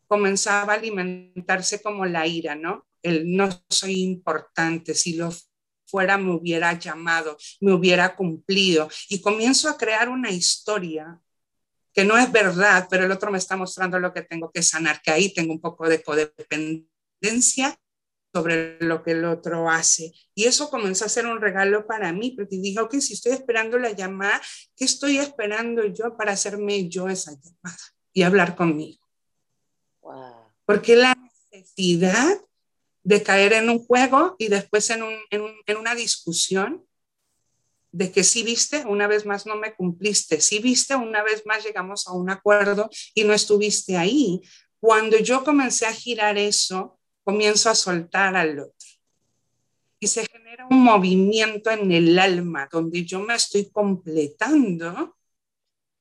comenzaba 0.08 0.74
a 0.74 0.78
alimentarse 0.78 1.82
como 1.82 2.06
la 2.06 2.28
ira, 2.28 2.56
¿no? 2.56 2.86
El 3.02 3.36
no 3.36 3.50
soy 3.70 4.02
importante, 4.02 4.96
si 4.96 5.16
lo 5.16 5.32
fuera 5.86 6.18
me 6.18 6.34
hubiera 6.34 6.74
llamado, 6.74 7.38
me 7.62 7.74
hubiera 7.74 8.16
cumplido. 8.16 8.90
Y 9.10 9.22
comienzo 9.22 9.70
a 9.70 9.78
crear 9.78 10.10
una 10.10 10.32
historia 10.32 11.20
que 11.94 12.04
no 12.04 12.18
es 12.18 12.30
verdad, 12.32 12.88
pero 12.90 13.06
el 13.06 13.12
otro 13.12 13.32
me 13.32 13.38
está 13.38 13.56
mostrando 13.56 14.00
lo 14.00 14.14
que 14.14 14.22
tengo 14.22 14.52
que 14.52 14.62
sanar, 14.62 15.02
que 15.02 15.12
ahí 15.12 15.34
tengo 15.34 15.54
un 15.54 15.62
poco 15.62 15.88
de 15.88 16.04
codependencia 16.04 17.80
sobre 18.34 18.78
lo 18.82 19.02
que 19.02 19.12
el 19.12 19.24
otro 19.24 19.70
hace. 19.70 20.12
Y 20.34 20.44
eso 20.44 20.70
comenzó 20.70 21.06
a 21.06 21.10
ser 21.10 21.26
un 21.26 21.40
regalo 21.40 21.88
para 21.88 22.12
mí, 22.12 22.32
porque 22.32 22.58
dije, 22.58 22.82
ok, 22.82 22.96
si 22.96 23.14
estoy 23.14 23.32
esperando 23.32 23.80
la 23.80 23.92
llamada, 23.92 24.42
¿qué 24.76 24.84
estoy 24.84 25.20
esperando 25.20 25.86
yo 25.86 26.18
para 26.18 26.34
hacerme 26.34 26.90
yo 26.90 27.08
esa 27.08 27.32
llamada 27.32 27.80
y 28.12 28.24
hablar 28.24 28.58
conmigo? 28.58 29.05
Porque 30.66 30.96
la 30.96 31.16
necesidad 31.52 32.40
de 33.04 33.22
caer 33.22 33.54
en 33.54 33.70
un 33.70 33.80
juego 33.86 34.36
y 34.40 34.48
después 34.48 34.90
en, 34.90 35.04
en, 35.30 35.78
una 35.78 35.94
discusión 35.94 36.84
de 37.92 38.12
que 38.12 38.24
si 38.24 38.44
viste, 38.44 38.84
una 38.86 39.08
vez 39.08 39.26
más 39.26 39.46
no 39.46 39.56
me 39.56 39.74
cumpliste, 39.76 40.42
si 40.42 40.60
viste, 40.60 40.96
una 40.96 41.24
vez 41.24 41.46
más 41.46 41.64
llegamos 41.64 42.08
a 42.08 42.14
un 42.14 42.30
acuerdo 42.30 42.90
y 43.14 43.24
no 43.24 43.34
estuviste 43.34 43.96
ahí. 43.96 44.42
Cuando 44.80 45.18
yo 45.18 45.44
comencé 45.44 45.86
a 45.86 45.94
girar 45.94 46.38
eso, 46.38 47.00
comienzo 47.24 47.70
a 47.70 47.76
soltar 47.76 48.36
al 48.36 48.60
otro. 48.60 48.88
Y 50.00 50.08
se 50.08 50.26
genera 50.26 50.68
un 50.70 50.84
movimiento 50.84 51.72
en 51.72 51.92
el 51.92 52.18
alma 52.20 52.68
donde 52.72 53.06
yo 53.06 53.20
me 53.20 53.36
estoy 53.36 53.70
completando 53.70 55.16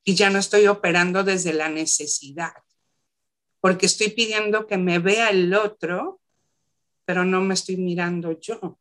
y 0.05 0.15
ya 0.15 0.31
no 0.31 0.39
estoy 0.39 0.67
operando 0.67 1.23
desde 1.23 1.53
la 1.53 1.69
necesidad, 1.69 2.53
porque 3.65 3.87
estoy 3.87 4.11
pidiendo 4.11 4.67
que 4.67 4.77
me 4.77 4.99
vea 4.99 5.31
el 5.31 5.55
otro, 5.55 6.21
pero 7.07 7.25
no 7.25 7.41
me 7.41 7.55
estoy 7.55 7.79
mirando 7.79 8.39
yo. 8.39 8.79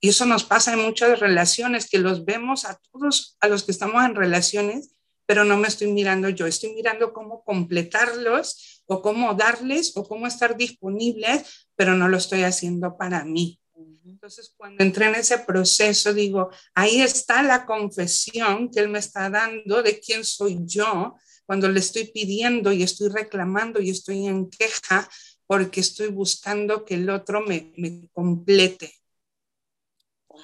Y 0.00 0.10
eso 0.10 0.26
nos 0.26 0.44
pasa 0.44 0.74
en 0.74 0.80
muchas 0.80 1.18
relaciones, 1.18 1.88
que 1.88 1.96
los 1.96 2.26
vemos 2.26 2.66
a 2.66 2.78
todos, 2.92 3.38
a 3.40 3.48
los 3.48 3.64
que 3.64 3.72
estamos 3.72 4.04
en 4.04 4.14
relaciones, 4.14 4.94
pero 5.24 5.46
no 5.46 5.56
me 5.56 5.66
estoy 5.66 5.90
mirando 5.90 6.28
yo, 6.28 6.46
estoy 6.46 6.74
mirando 6.74 7.14
cómo 7.14 7.42
completarlos 7.42 8.82
o 8.84 9.00
cómo 9.00 9.32
darles 9.32 9.96
o 9.96 10.06
cómo 10.06 10.26
estar 10.26 10.58
disponibles, 10.58 11.66
pero 11.74 11.94
no 11.94 12.06
lo 12.06 12.18
estoy 12.18 12.42
haciendo 12.42 12.98
para 12.98 13.24
mí. 13.24 13.58
Entonces, 14.04 14.52
cuando 14.54 14.84
entré 14.84 15.06
en 15.06 15.14
ese 15.14 15.38
proceso, 15.38 16.12
digo, 16.12 16.50
ahí 16.74 17.00
está 17.00 17.42
la 17.42 17.64
confesión 17.64 18.70
que 18.70 18.80
él 18.80 18.90
me 18.90 18.98
está 18.98 19.30
dando 19.30 19.82
de 19.82 19.98
quién 19.98 20.22
soy 20.22 20.58
yo, 20.66 21.16
cuando 21.48 21.66
le 21.70 21.80
estoy 21.80 22.04
pidiendo 22.04 22.72
y 22.72 22.82
estoy 22.82 23.08
reclamando 23.08 23.80
y 23.80 23.88
estoy 23.88 24.26
en 24.26 24.50
queja 24.50 25.08
porque 25.46 25.80
estoy 25.80 26.08
buscando 26.08 26.84
que 26.84 26.96
el 26.96 27.08
otro 27.08 27.40
me, 27.40 27.72
me 27.78 28.10
complete, 28.12 28.92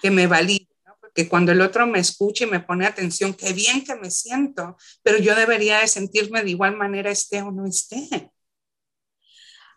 que 0.00 0.10
me 0.10 0.26
valide 0.26 0.66
que 1.14 1.28
cuando 1.28 1.52
el 1.52 1.60
otro 1.60 1.86
me 1.86 1.98
escuche 1.98 2.44
y 2.44 2.50
me 2.50 2.60
pone 2.60 2.86
atención, 2.86 3.34
qué 3.34 3.52
bien 3.52 3.84
que 3.84 3.94
me 3.96 4.10
siento, 4.10 4.78
pero 5.02 5.18
yo 5.18 5.36
debería 5.36 5.80
de 5.80 5.88
sentirme 5.88 6.42
de 6.42 6.50
igual 6.50 6.74
manera 6.74 7.10
esté 7.10 7.42
o 7.42 7.52
no 7.52 7.66
esté. 7.66 8.32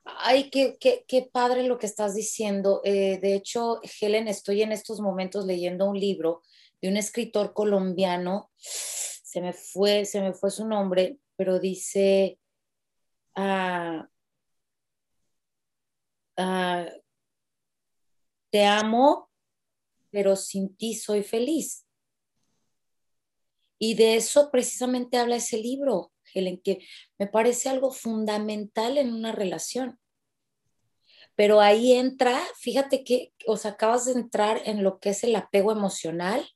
Ay, 0.05 0.49
qué, 0.49 0.77
qué, 0.79 1.03
qué 1.09 1.27
padre 1.29 1.63
lo 1.63 1.77
que 1.77 1.87
estás 1.87 2.15
diciendo. 2.15 2.79
Eh, 2.85 3.19
de 3.21 3.35
hecho, 3.35 3.81
Helen, 3.99 4.29
estoy 4.29 4.61
en 4.61 4.71
estos 4.71 5.01
momentos 5.01 5.45
leyendo 5.45 5.89
un 5.89 5.99
libro 5.99 6.41
de 6.81 6.87
un 6.87 6.97
escritor 6.97 7.53
colombiano, 7.53 8.49
se 9.37 9.41
me 9.41 9.53
fue, 9.53 10.03
se 10.05 10.19
me 10.19 10.33
fue 10.33 10.49
su 10.49 10.67
nombre, 10.67 11.19
pero 11.35 11.59
dice, 11.59 12.39
ah, 13.35 14.09
ah, 16.37 16.87
te 18.49 18.65
amo 18.65 19.29
pero 20.09 20.35
sin 20.35 20.75
ti 20.75 20.95
soy 20.95 21.21
feliz. 21.21 21.85
Y 23.77 23.93
de 23.93 24.15
eso 24.15 24.49
precisamente 24.49 25.17
habla 25.17 25.35
ese 25.35 25.57
libro, 25.57 26.11
Helen, 26.33 26.59
que 26.59 26.79
me 27.19 27.27
parece 27.27 27.69
algo 27.69 27.91
fundamental 27.91 28.97
en 28.97 29.13
una 29.13 29.31
relación. 29.31 29.99
Pero 31.35 31.61
ahí 31.61 31.93
entra, 31.93 32.41
fíjate 32.59 33.03
que, 33.03 33.31
os 33.45 33.67
acabas 33.67 34.05
de 34.05 34.13
entrar 34.13 34.59
en 34.65 34.83
lo 34.83 34.99
que 34.99 35.09
es 35.09 35.23
el 35.23 35.35
apego 35.35 35.71
emocional 35.71 36.49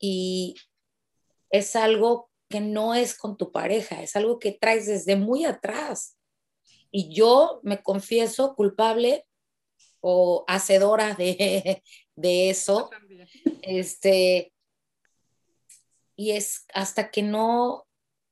y 0.00 0.56
es 1.50 1.76
algo 1.76 2.30
que 2.48 2.60
no 2.60 2.94
es 2.94 3.16
con 3.16 3.36
tu 3.36 3.52
pareja, 3.52 4.02
es 4.02 4.16
algo 4.16 4.38
que 4.38 4.52
traes 4.52 4.86
desde 4.86 5.16
muy 5.16 5.44
atrás. 5.44 6.16
Y 6.90 7.14
yo 7.14 7.60
me 7.62 7.82
confieso 7.82 8.54
culpable 8.54 9.26
o 10.00 10.44
hacedora 10.48 11.14
de, 11.14 11.82
de 12.16 12.50
eso. 12.50 12.90
Este, 13.62 14.52
y 16.16 16.32
es 16.32 16.64
hasta 16.72 17.10
que 17.10 17.22
no 17.22 17.86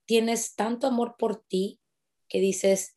tienes 0.07 0.55
tanto 0.55 0.87
amor 0.87 1.17
por 1.19 1.43
ti 1.43 1.81
que 2.29 2.41
dices, 2.41 2.97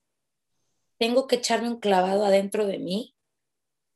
tengo 0.98 1.28
que 1.28 1.38
echarme 1.38 1.70
un 1.70 1.80
clavado 1.80 2.26
adentro 2.26 2.66
de 2.66 2.80
mí, 2.80 3.16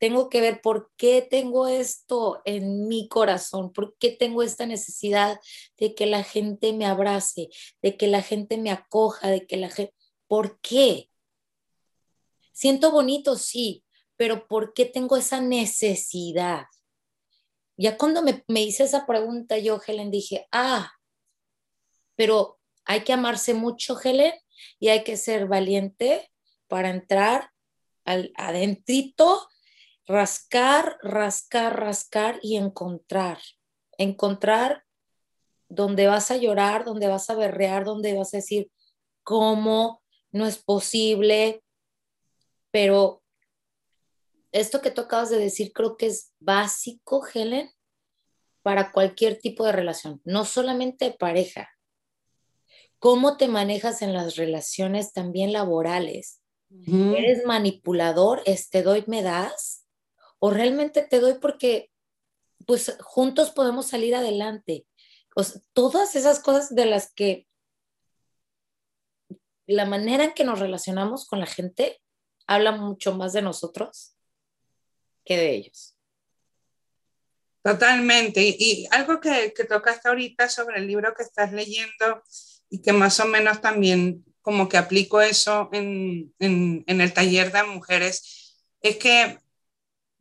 tengo 0.04 0.30
que 0.30 0.42
ver 0.42 0.60
por 0.60 0.92
qué 0.98 1.22
tengo 1.22 1.70
esto 1.70 2.42
en 2.44 2.90
mi 2.90 3.08
corazón, 3.08 3.72
por 3.72 3.96
qué 4.00 4.10
tengo 4.10 4.44
esta 4.44 4.66
necesidad 4.66 5.40
de 5.78 5.96
que 5.96 6.08
la 6.08 6.26
gente 6.26 6.74
me 6.74 6.86
abrace, 6.86 7.48
de 7.82 7.96
que 7.96 8.08
la 8.08 8.22
gente 8.22 8.58
me 8.58 8.70
acoja, 8.70 9.30
de 9.30 9.48
que 9.48 9.56
la 9.56 9.70
gente, 9.70 9.96
¿por 10.28 10.60
qué? 10.60 11.10
Siento 12.52 12.92
bonito, 12.92 13.38
sí, 13.38 13.86
pero 14.18 14.46
¿por 14.50 14.74
qué 14.74 14.84
tengo 14.84 15.16
esa 15.16 15.40
necesidad? 15.40 16.66
Ya 17.78 17.98
cuando 17.98 18.24
me, 18.24 18.62
hice 18.62 18.84
esa 18.84 19.06
pregunta 19.06 19.58
yo, 19.58 19.80
Helen, 19.88 20.12
dije, 20.12 20.50
ah, 20.52 20.92
pero 22.18 22.60
hay 22.84 23.06
que 23.06 23.14
amarse 23.14 23.54
mucho, 23.54 23.98
Helen, 23.98 24.34
y 24.82 24.90
hay 24.90 25.06
que 25.06 25.16
ser 25.16 25.48
valiente 25.48 26.30
para 26.68 26.90
entrar 26.90 27.52
al, 28.04 28.34
adentrito, 28.36 29.48
rascar, 30.06 30.98
rascar, 31.02 31.80
rascar 31.80 32.40
y 32.42 32.58
encontrar. 32.58 33.40
Encontrar 33.98 34.84
donde 35.70 36.08
vas 36.08 36.32
a 36.32 36.38
llorar, 36.38 36.86
donde 36.86 37.08
vas 37.08 37.30
a 37.30 37.36
berrear, 37.36 37.84
donde 37.86 38.14
vas 38.14 38.34
a 38.34 38.38
decir, 38.38 38.72
¿cómo? 39.24 40.02
No 40.32 40.46
es 40.46 40.58
posible, 40.58 41.64
pero 42.72 43.24
esto 44.52 44.82
que 44.82 44.92
tú 44.92 45.02
acabas 45.02 45.30
de 45.30 45.40
decir 45.40 45.74
creo 45.74 45.98
que 45.98 46.08
es 46.08 46.32
básico, 46.40 47.26
Helen, 47.32 47.72
para 48.62 48.92
cualquier 48.92 49.40
tipo 49.40 49.66
de 49.66 49.74
relación, 49.74 50.22
no 50.24 50.46
solamente 50.46 51.12
pareja. 51.12 51.70
¿Cómo 53.00 53.36
te 53.36 53.48
manejas 53.48 54.02
en 54.02 54.14
las 54.14 54.38
relaciones 54.38 55.12
también 55.12 55.52
laborales? 55.52 56.42
¿Eres 56.70 57.46
manipulador? 57.46 58.42
¿Es 58.46 58.70
te 58.70 58.82
doy, 58.82 59.04
me 59.08 59.22
das? 59.22 59.83
¿O 60.46 60.50
realmente 60.50 61.04
te 61.04 61.22
doy 61.22 61.36
porque 61.36 61.90
pues 62.68 62.98
juntos 63.00 63.52
podemos 63.52 63.88
salir 63.88 64.14
adelante? 64.14 64.86
todas 65.72 66.18
esas 66.18 66.42
cosas 66.42 66.76
de 66.76 66.86
las 66.86 67.14
que 67.14 67.48
la 69.66 69.86
manera 69.86 70.26
en 70.26 70.34
que 70.34 70.44
nos 70.44 70.60
relacionamos 70.60 71.26
con 71.26 71.40
la 71.40 71.46
gente 71.46 72.02
habla 72.46 72.74
mucho 72.74 73.16
más 73.16 73.32
de 73.32 73.42
nosotros 73.42 74.18
que 75.24 75.38
de 75.38 75.56
ellos. 75.56 75.98
Totalmente. 77.64 78.42
Y, 78.44 78.86
algo 78.92 79.22
que, 79.22 79.54
que 79.56 79.64
tocaste 79.64 80.10
ahorita 80.10 80.50
sobre 80.50 80.80
el 80.80 80.88
libro 80.88 81.14
que 81.16 81.24
estás 81.24 81.54
leyendo 81.54 82.22
y 82.70 82.82
que 82.82 82.92
más 82.92 83.18
o 83.22 83.26
menos 83.26 83.62
también 83.62 84.26
como 84.42 84.68
que 84.68 84.76
aplico 84.76 85.22
eso 85.22 85.70
en, 85.72 86.36
en, 86.40 86.84
en 86.86 87.00
el 87.00 87.14
taller 87.14 87.54
de 87.54 87.64
mujeres, 87.64 88.60
es 88.82 88.98
que 88.98 89.42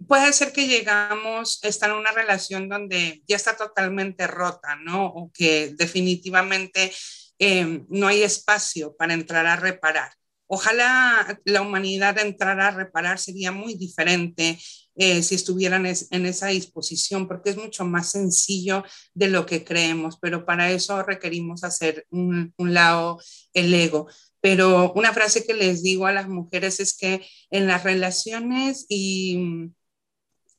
puede 0.06 0.32
ser 0.32 0.52
que 0.52 0.66
llegamos 0.66 1.60
a 1.62 1.68
estar 1.68 1.90
en 1.90 1.96
una 1.96 2.12
relación 2.12 2.68
donde 2.68 3.22
ya 3.26 3.36
está 3.36 3.56
totalmente 3.56 4.26
rota, 4.26 4.76
¿no? 4.76 5.06
O 5.06 5.30
que 5.32 5.74
definitivamente 5.76 6.92
eh, 7.38 7.84
no 7.88 8.06
hay 8.06 8.22
espacio 8.22 8.94
para 8.96 9.14
entrar 9.14 9.46
a 9.46 9.56
reparar. 9.56 10.12
Ojalá 10.46 11.40
la 11.44 11.62
humanidad 11.62 12.18
entrara 12.18 12.68
a 12.68 12.70
reparar, 12.72 13.18
sería 13.18 13.52
muy 13.52 13.74
diferente 13.74 14.58
eh, 14.94 15.22
si 15.22 15.34
estuvieran 15.34 15.86
en 15.86 16.26
esa 16.26 16.48
disposición, 16.48 17.26
porque 17.26 17.50
es 17.50 17.56
mucho 17.56 17.86
más 17.86 18.10
sencillo 18.10 18.84
de 19.14 19.28
lo 19.28 19.46
que 19.46 19.64
creemos, 19.64 20.18
pero 20.20 20.44
para 20.44 20.70
eso 20.70 21.02
requerimos 21.02 21.64
hacer 21.64 22.06
un, 22.10 22.52
un 22.58 22.74
lado 22.74 23.18
el 23.54 23.72
ego. 23.72 24.08
Pero 24.42 24.92
una 24.94 25.14
frase 25.14 25.46
que 25.46 25.54
les 25.54 25.82
digo 25.82 26.06
a 26.06 26.12
las 26.12 26.28
mujeres 26.28 26.80
es 26.80 26.94
que 26.96 27.26
en 27.50 27.66
las 27.66 27.84
relaciones 27.84 28.84
y 28.88 29.72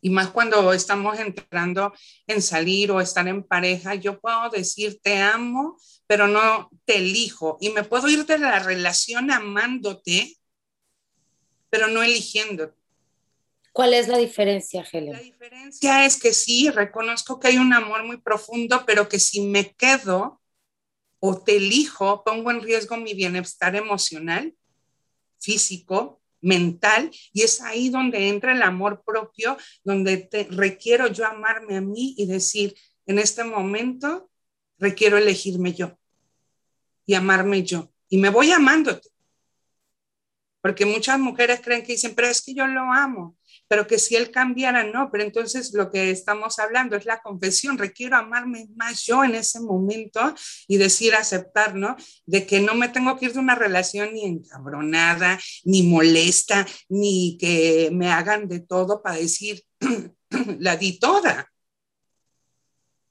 y 0.04 0.10
más 0.10 0.32
cuando 0.32 0.74
estamos 0.74 1.18
entrando 1.18 1.94
en 2.28 2.42
salir 2.42 2.92
o 2.92 3.00
estar 3.00 3.26
en 3.30 3.42
pareja, 3.42 3.96
yo 3.96 4.20
puedo 4.20 4.50
decir 4.50 5.00
te 5.02 5.18
amo, 5.22 5.78
pero 6.08 6.28
no 6.28 6.70
te 6.84 6.98
elijo. 6.98 7.58
Y 7.62 7.70
me 7.70 7.86
puedo 7.86 8.10
ir 8.10 8.26
de 8.26 8.38
la 8.38 8.60
relación 8.60 9.32
amándote, 9.32 10.36
pero 11.70 11.88
no 11.88 12.04
eligiéndote. 12.04 12.78
¿Cuál 13.72 13.94
es 13.94 14.10
la 14.10 14.18
diferencia, 14.18 14.86
Helen? 14.92 15.14
La 15.14 15.20
diferencia 15.20 16.06
es 16.06 16.20
que 16.20 16.34
sí, 16.34 16.70
reconozco 16.70 17.40
que 17.40 17.48
hay 17.48 17.58
un 17.58 17.72
amor 17.72 18.04
muy 18.04 18.18
profundo, 18.18 18.84
pero 18.86 19.08
que 19.08 19.22
si 19.22 19.40
me 19.40 19.74
quedo 19.74 20.42
o 21.20 21.42
te 21.42 21.56
elijo, 21.56 22.26
pongo 22.26 22.52
en 22.52 22.62
riesgo 22.62 22.98
mi 22.98 23.14
bienestar 23.14 23.78
emocional, 23.78 24.54
físico, 25.40 26.22
mental 26.44 27.10
y 27.32 27.42
es 27.42 27.62
ahí 27.62 27.90
donde 27.90 28.28
entra 28.28 28.52
el 28.52 28.62
amor 28.62 29.04
propio, 29.04 29.58
donde 29.84 30.18
te, 30.18 30.44
requiero 30.52 31.08
yo 31.08 31.26
amarme 31.26 31.78
a 31.78 31.82
mí 31.82 32.14
y 32.18 32.28
decir, 32.28 32.76
en 33.08 33.18
este 33.18 33.44
momento 33.44 34.30
requiero 34.78 35.18
elegirme 35.18 35.74
yo 35.74 35.98
y 37.06 37.16
amarme 37.16 37.64
yo. 37.64 37.92
Y 38.10 38.18
me 38.18 38.30
voy 38.30 38.52
amándote. 38.52 39.10
Porque 40.62 40.86
muchas 40.86 41.20
mujeres 41.20 41.60
creen 41.62 41.82
que 41.82 41.94
dicen, 41.94 42.14
pero 42.16 42.28
es 42.28 42.42
que 42.42 42.54
yo 42.54 42.68
lo 42.68 42.82
amo 42.94 43.36
pero 43.74 43.88
que 43.88 43.98
si 43.98 44.16
él 44.16 44.30
cambiara, 44.30 44.84
no, 44.84 45.10
pero 45.12 45.24
entonces 45.24 45.74
lo 45.74 45.90
que 45.90 46.12
estamos 46.12 46.60
hablando 46.60 46.96
es 46.96 47.08
la 47.08 47.24
confesión, 47.24 47.80
requiero 47.80 48.16
amarme 48.16 48.68
más 48.76 49.04
yo 49.04 49.24
en 49.24 49.34
ese 49.34 49.60
momento 49.62 50.20
y 50.68 50.78
decir, 50.78 51.16
aceptar, 51.16 51.74
¿no? 51.74 51.96
De 52.28 52.46
que 52.46 52.60
no 52.60 52.76
me 52.76 52.90
tengo 52.90 53.18
que 53.18 53.26
ir 53.26 53.34
de 53.34 53.40
una 53.40 53.56
relación 53.56 54.14
ni 54.14 54.26
encabronada, 54.26 55.40
ni 55.64 55.82
molesta, 55.82 56.68
ni 56.88 57.36
que 57.42 57.90
me 57.92 58.12
hagan 58.12 58.48
de 58.48 58.60
todo 58.60 59.02
para 59.02 59.16
decir, 59.16 59.64
la 60.60 60.78
di 60.78 61.00
toda. 61.00 61.52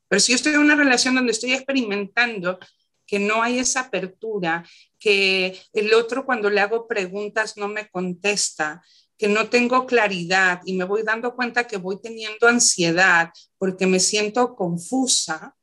Pero 0.06 0.20
si 0.20 0.30
yo 0.30 0.36
estoy 0.36 0.52
en 0.52 0.60
una 0.60 0.76
relación 0.76 1.16
donde 1.16 1.32
estoy 1.32 1.54
experimentando 1.54 2.60
que 3.04 3.18
no 3.18 3.42
hay 3.42 3.58
esa 3.58 3.80
apertura, 3.80 4.64
que 4.96 5.60
el 5.72 5.92
otro 5.92 6.24
cuando 6.24 6.48
le 6.48 6.60
hago 6.60 6.86
preguntas 6.86 7.56
no 7.56 7.66
me 7.66 7.88
contesta, 7.88 8.80
que 9.22 9.28
no 9.28 9.48
tengo 9.48 9.86
claridad 9.86 10.62
y 10.64 10.72
me 10.76 10.82
voy 10.82 11.04
dando 11.04 11.36
cuenta 11.36 11.68
que 11.68 11.76
voy 11.76 12.00
teniendo 12.02 12.48
ansiedad 12.48 13.30
porque 13.56 13.86
me 13.86 14.00
siento 14.00 14.56
confusa, 14.56 15.54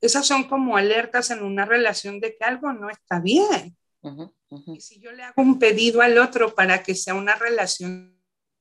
esas 0.00 0.24
son 0.24 0.44
como 0.44 0.76
alertas 0.76 1.32
en 1.32 1.42
una 1.42 1.64
relación 1.64 2.20
de 2.20 2.36
que 2.36 2.44
algo 2.44 2.72
no 2.72 2.88
está 2.88 3.18
bien. 3.18 3.76
Y 4.72 4.80
si 4.80 5.00
yo 5.00 5.10
le 5.10 5.24
hago 5.24 5.42
un 5.42 5.58
pedido 5.58 6.02
al 6.02 6.16
otro 6.18 6.54
para 6.54 6.84
que 6.84 6.94
sea 6.94 7.14
una 7.14 7.34
relación 7.34 8.16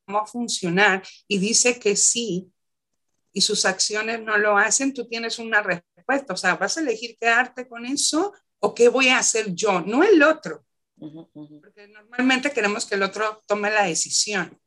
a 0.08 0.26
funcionar 0.26 1.04
y 1.28 1.38
dice 1.38 1.78
que 1.78 1.96
sí 1.96 2.52
y 3.34 3.42
sus 3.42 3.66
acciones 3.66 4.20
no 4.20 4.36
lo 4.39 4.58
hacen, 4.58 4.96
tú 4.96 5.08
tienes 5.08 5.38
una 5.38 5.62
respuesta. 5.62 6.34
O 6.34 6.38
sea, 6.38 6.56
¿vas 6.56 6.76
a 6.80 6.82
elegir 6.82 7.16
quedarte 7.20 7.68
con 7.68 7.86
eso 7.86 8.34
o 8.58 8.74
qué 8.74 8.89
voy 8.89 9.10
a 9.10 9.20
hacer 9.20 9.54
yo? 9.54 9.82
No 9.82 10.02
el 10.02 10.24
otro. 10.24 10.66
Porque 11.62 11.88
normalmente 11.88 12.52
queremos 12.52 12.86
que 12.86 12.96
el 12.96 13.04
otro 13.04 13.42
tome 13.46 13.72
la 13.72 13.86
decisión. 13.86 14.60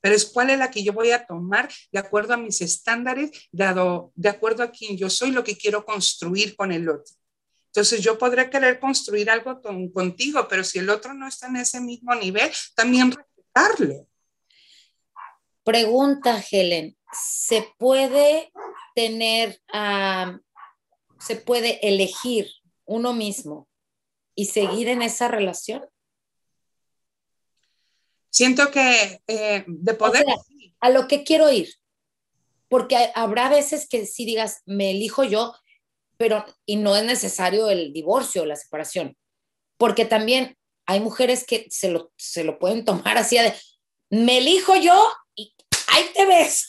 Pero 0.00 0.14
es 0.14 0.26
cuál 0.26 0.50
es 0.50 0.58
la 0.58 0.70
que 0.70 0.84
yo 0.84 0.92
voy 0.92 1.10
a 1.10 1.26
tomar 1.26 1.68
de 1.90 1.98
acuerdo 1.98 2.34
a 2.34 2.36
mis 2.36 2.60
estándares, 2.60 3.48
dado, 3.50 4.12
de 4.14 4.28
acuerdo 4.28 4.62
a 4.62 4.70
quién 4.70 4.96
yo 4.96 5.10
soy, 5.10 5.30
lo 5.30 5.42
que 5.42 5.56
quiero 5.56 5.84
construir 5.84 6.54
con 6.54 6.70
el 6.70 6.88
otro. 6.88 7.14
Entonces 7.68 8.02
yo 8.02 8.16
podré 8.16 8.48
querer 8.48 8.78
construir 8.78 9.28
algo 9.28 9.60
contigo, 9.92 10.46
pero 10.48 10.64
si 10.64 10.78
el 10.78 10.88
otro 10.88 11.12
no 11.12 11.26
está 11.26 11.48
en 11.48 11.56
ese 11.56 11.80
mismo 11.80 12.14
nivel, 12.14 12.50
también 12.74 13.12
respetarlo. 13.12 14.06
Pregunta, 15.64 16.42
Helen, 16.50 16.96
¿se 17.12 17.68
puede 17.76 18.52
tener, 18.94 19.60
se 21.18 21.36
puede 21.36 21.86
elegir 21.86 22.48
uno 22.84 23.12
mismo 23.12 23.68
y 24.36 24.46
seguir 24.46 24.86
en 24.88 25.02
esa 25.02 25.26
relación? 25.26 25.84
Siento 28.30 28.70
que 28.70 29.20
eh, 29.26 29.64
de 29.66 29.94
poder... 29.94 30.24
a 30.80 30.90
lo 30.90 31.08
que 31.08 31.24
quiero 31.24 31.50
ir, 31.50 31.74
porque 32.68 33.10
habrá 33.14 33.48
veces 33.48 33.88
que 33.88 34.06
si 34.06 34.26
digas, 34.26 34.60
me 34.66 34.90
elijo 34.92 35.24
yo, 35.24 35.54
pero 36.18 36.44
y 36.66 36.76
no 36.76 36.94
es 36.94 37.04
necesario 37.04 37.70
el 37.70 37.92
divorcio 37.92 38.42
o 38.42 38.46
la 38.46 38.56
separación, 38.56 39.16
porque 39.78 40.04
también 40.04 40.56
hay 40.84 41.00
mujeres 41.00 41.44
que 41.44 41.66
se 41.70 41.90
lo, 41.90 42.12
se 42.16 42.44
lo 42.44 42.58
pueden 42.58 42.84
tomar 42.84 43.18
así 43.18 43.38
de, 43.38 43.54
me 44.10 44.38
elijo 44.38 44.76
yo 44.76 45.10
y 45.34 45.54
ahí 45.88 46.04
te 46.14 46.26
ves. 46.26 46.68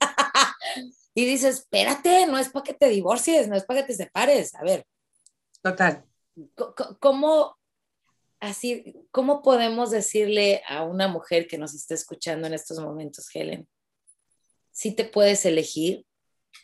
y 1.14 1.24
dices, 1.24 1.60
espérate, 1.60 2.26
no 2.26 2.38
es 2.38 2.50
para 2.50 2.64
que 2.64 2.74
te 2.74 2.88
divorcies, 2.88 3.48
no 3.48 3.56
es 3.56 3.64
para 3.64 3.80
que 3.80 3.88
te 3.88 3.94
separes, 3.94 4.54
a 4.54 4.62
ver. 4.62 4.86
Total. 5.62 6.04
¿Cómo, 7.00 7.58
así, 8.40 8.94
¿Cómo 9.10 9.42
podemos 9.42 9.90
decirle 9.90 10.62
a 10.68 10.82
una 10.82 11.08
mujer 11.08 11.46
que 11.46 11.58
nos 11.58 11.74
está 11.74 11.94
escuchando 11.94 12.46
en 12.46 12.54
estos 12.54 12.78
momentos, 12.78 13.28
Helen? 13.34 13.68
Si 14.70 14.94
te 14.94 15.04
puedes 15.04 15.44
elegir 15.44 16.06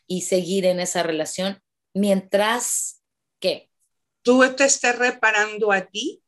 y 0.07 0.23
seguir 0.23 0.65
en 0.65 0.81
esa 0.81 1.03
relación 1.03 1.63
mientras 1.95 3.03
que 3.41 3.71
tú 4.23 4.45
te 4.57 4.65
estés 4.65 4.99
reparando 4.99 5.73
a 5.73 5.87
ti, 5.87 6.23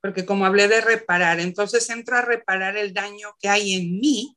porque 0.00 0.26
como 0.26 0.46
hablé 0.46 0.66
de 0.66 0.80
reparar, 0.80 1.40
entonces 1.40 1.88
entro 1.90 2.16
a 2.16 2.22
reparar 2.22 2.76
el 2.76 2.92
daño 2.92 3.36
que 3.40 3.48
hay 3.48 3.74
en 3.74 4.00
mí, 4.00 4.36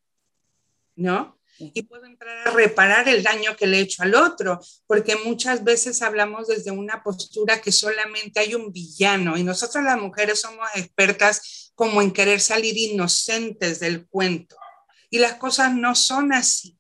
¿no? 0.96 1.40
Y 1.60 1.82
puedo 1.84 2.06
entrar 2.06 2.48
a 2.48 2.52
reparar 2.52 3.08
el 3.08 3.24
daño 3.24 3.56
que 3.56 3.68
le 3.68 3.78
he 3.78 3.82
hecho 3.82 4.04
al 4.04 4.16
otro, 4.16 4.60
porque 4.88 5.16
muchas 5.16 5.64
veces 5.64 6.02
hablamos 6.02 6.48
desde 6.48 6.72
una 6.72 7.04
postura 7.04 7.62
que 7.62 7.72
solamente 7.72 8.40
hay 8.40 8.56
un 8.56 8.72
villano 8.72 9.38
y 9.38 9.44
nosotras 9.44 9.84
las 9.84 10.00
mujeres 10.00 10.42
somos 10.42 10.68
expertas 10.76 11.72
como 11.76 12.02
en 12.02 12.12
querer 12.12 12.40
salir 12.42 12.78
inocentes 12.78 13.80
del 13.80 14.08
cuento 14.08 14.56
y 15.10 15.20
las 15.20 15.36
cosas 15.36 15.74
no 15.74 15.96
son 15.96 16.34
así, 16.34 16.78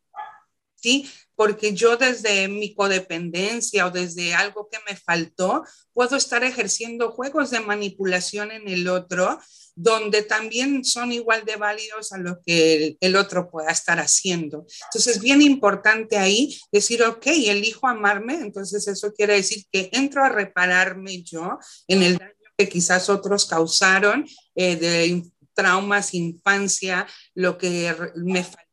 ¿sí? 0.76 1.10
Porque 1.36 1.74
yo 1.74 1.98
desde 1.98 2.48
mi 2.48 2.74
codependencia 2.74 3.86
o 3.86 3.92
desde 3.92 4.34
algo 4.34 4.70
que 4.70 4.80
me 4.90 4.96
faltó, 4.96 5.64
puedo 5.94 6.16
estar 6.16 6.44
ejerciendo 6.44 7.12
juegos 7.12 7.52
de 7.52 7.60
manipulación 7.60 8.52
en 8.52 8.68
el 8.68 8.88
otro 8.88 9.40
donde 9.76 10.24
también 10.24 10.86
son 10.86 11.12
igual 11.12 11.44
de 11.46 11.58
válidos 11.58 12.14
a 12.14 12.18
lo 12.18 12.42
que 12.42 12.98
el, 13.00 13.16
otro 13.18 13.50
pueda 13.50 13.72
estar 13.72 14.00
haciendo. 14.00 14.66
Entonces 14.86 15.18
es 15.18 15.22
bien 15.22 15.42
importante 15.42 16.18
ahí 16.18 16.58
decir, 16.72 17.04
ok, 17.04 17.28
elijo 17.28 17.88
amarme, 17.88 18.36
entonces 18.36 18.88
eso 18.88 19.14
quiere 19.14 19.34
decir 19.34 19.66
que 19.72 19.90
entro 19.92 20.24
a 20.24 20.30
repararme 20.30 21.22
yo 21.24 21.60
en 21.88 22.04
el 22.04 22.18
daño 22.18 22.32
que 22.58 22.70
quizás 22.70 23.10
otros 23.10 23.46
causaron 23.46 24.26
eh, 24.56 24.78
de 24.78 25.24
traumas, 25.54 26.14
infancia, 26.14 27.06
lo 27.34 27.58
que 27.58 27.94
me 28.16 28.44
faltó, 28.44 28.65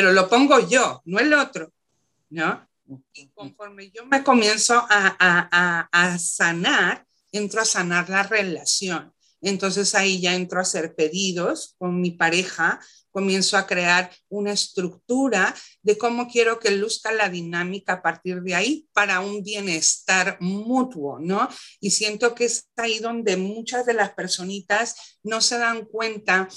pero 0.00 0.14
lo 0.14 0.30
pongo 0.30 0.66
yo, 0.66 1.02
no 1.04 1.18
el 1.18 1.34
otro, 1.34 1.74
¿no? 2.30 2.66
Y 3.12 3.28
conforme 3.32 3.90
yo 3.90 4.06
me 4.06 4.24
comienzo 4.24 4.72
a, 4.72 5.14
a, 5.18 5.48
a, 5.52 5.88
a 5.92 6.18
sanar, 6.18 7.04
entro 7.32 7.60
a 7.60 7.66
sanar 7.66 8.08
la 8.08 8.22
relación. 8.22 9.12
Entonces 9.42 9.94
ahí 9.94 10.18
ya 10.18 10.34
entro 10.34 10.58
a 10.58 10.62
hacer 10.62 10.94
pedidos 10.94 11.74
con 11.76 12.00
mi 12.00 12.12
pareja, 12.12 12.80
comienzo 13.10 13.58
a 13.58 13.66
crear 13.66 14.10
una 14.30 14.52
estructura 14.52 15.54
de 15.82 15.98
cómo 15.98 16.28
quiero 16.28 16.58
que 16.58 16.70
luzca 16.70 17.12
la 17.12 17.28
dinámica 17.28 17.92
a 17.92 18.02
partir 18.02 18.40
de 18.40 18.54
ahí 18.54 18.88
para 18.94 19.20
un 19.20 19.42
bienestar 19.42 20.38
mutuo, 20.40 21.18
¿no? 21.20 21.46
Y 21.78 21.90
siento 21.90 22.34
que 22.34 22.46
es 22.46 22.70
ahí 22.78 23.00
donde 23.00 23.36
muchas 23.36 23.84
de 23.84 23.92
las 23.92 24.14
personitas 24.14 25.18
no 25.22 25.42
se 25.42 25.58
dan 25.58 25.84
cuenta 25.84 26.48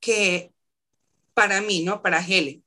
que 0.00 0.54
para 1.34 1.60
mí, 1.60 1.84
¿no? 1.84 2.00
Para 2.00 2.24
Helen, 2.26 2.64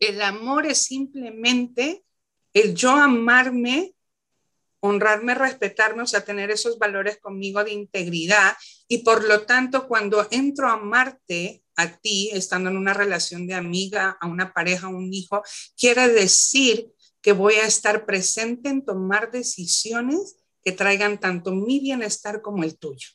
el 0.00 0.22
amor 0.22 0.66
es 0.66 0.78
simplemente 0.78 2.04
el 2.52 2.74
yo 2.74 2.90
amarme 2.90 3.94
honrarme, 4.86 5.34
respetarme, 5.34 6.02
o 6.02 6.06
sea, 6.06 6.26
tener 6.26 6.50
esos 6.50 6.78
valores 6.78 7.18
conmigo 7.18 7.64
de 7.64 7.72
integridad. 7.72 8.54
Y 8.86 8.98
por 8.98 9.24
lo 9.24 9.46
tanto, 9.46 9.88
cuando 9.88 10.28
entro 10.30 10.68
a 10.68 10.74
amarte 10.74 11.62
a 11.74 11.96
ti, 11.96 12.28
estando 12.34 12.68
en 12.68 12.76
una 12.76 12.92
relación 12.92 13.46
de 13.46 13.54
amiga, 13.54 14.18
a 14.20 14.26
una 14.26 14.52
pareja, 14.52 14.86
a 14.86 14.90
un 14.90 15.12
hijo, 15.12 15.42
quiere 15.74 16.08
decir 16.08 16.92
que 17.22 17.32
voy 17.32 17.54
a 17.54 17.66
estar 17.66 18.04
presente 18.04 18.68
en 18.68 18.84
tomar 18.84 19.30
decisiones 19.30 20.36
que 20.62 20.72
traigan 20.72 21.18
tanto 21.18 21.52
mi 21.52 21.80
bienestar 21.80 22.42
como 22.42 22.62
el 22.62 22.76
tuyo. 22.76 23.08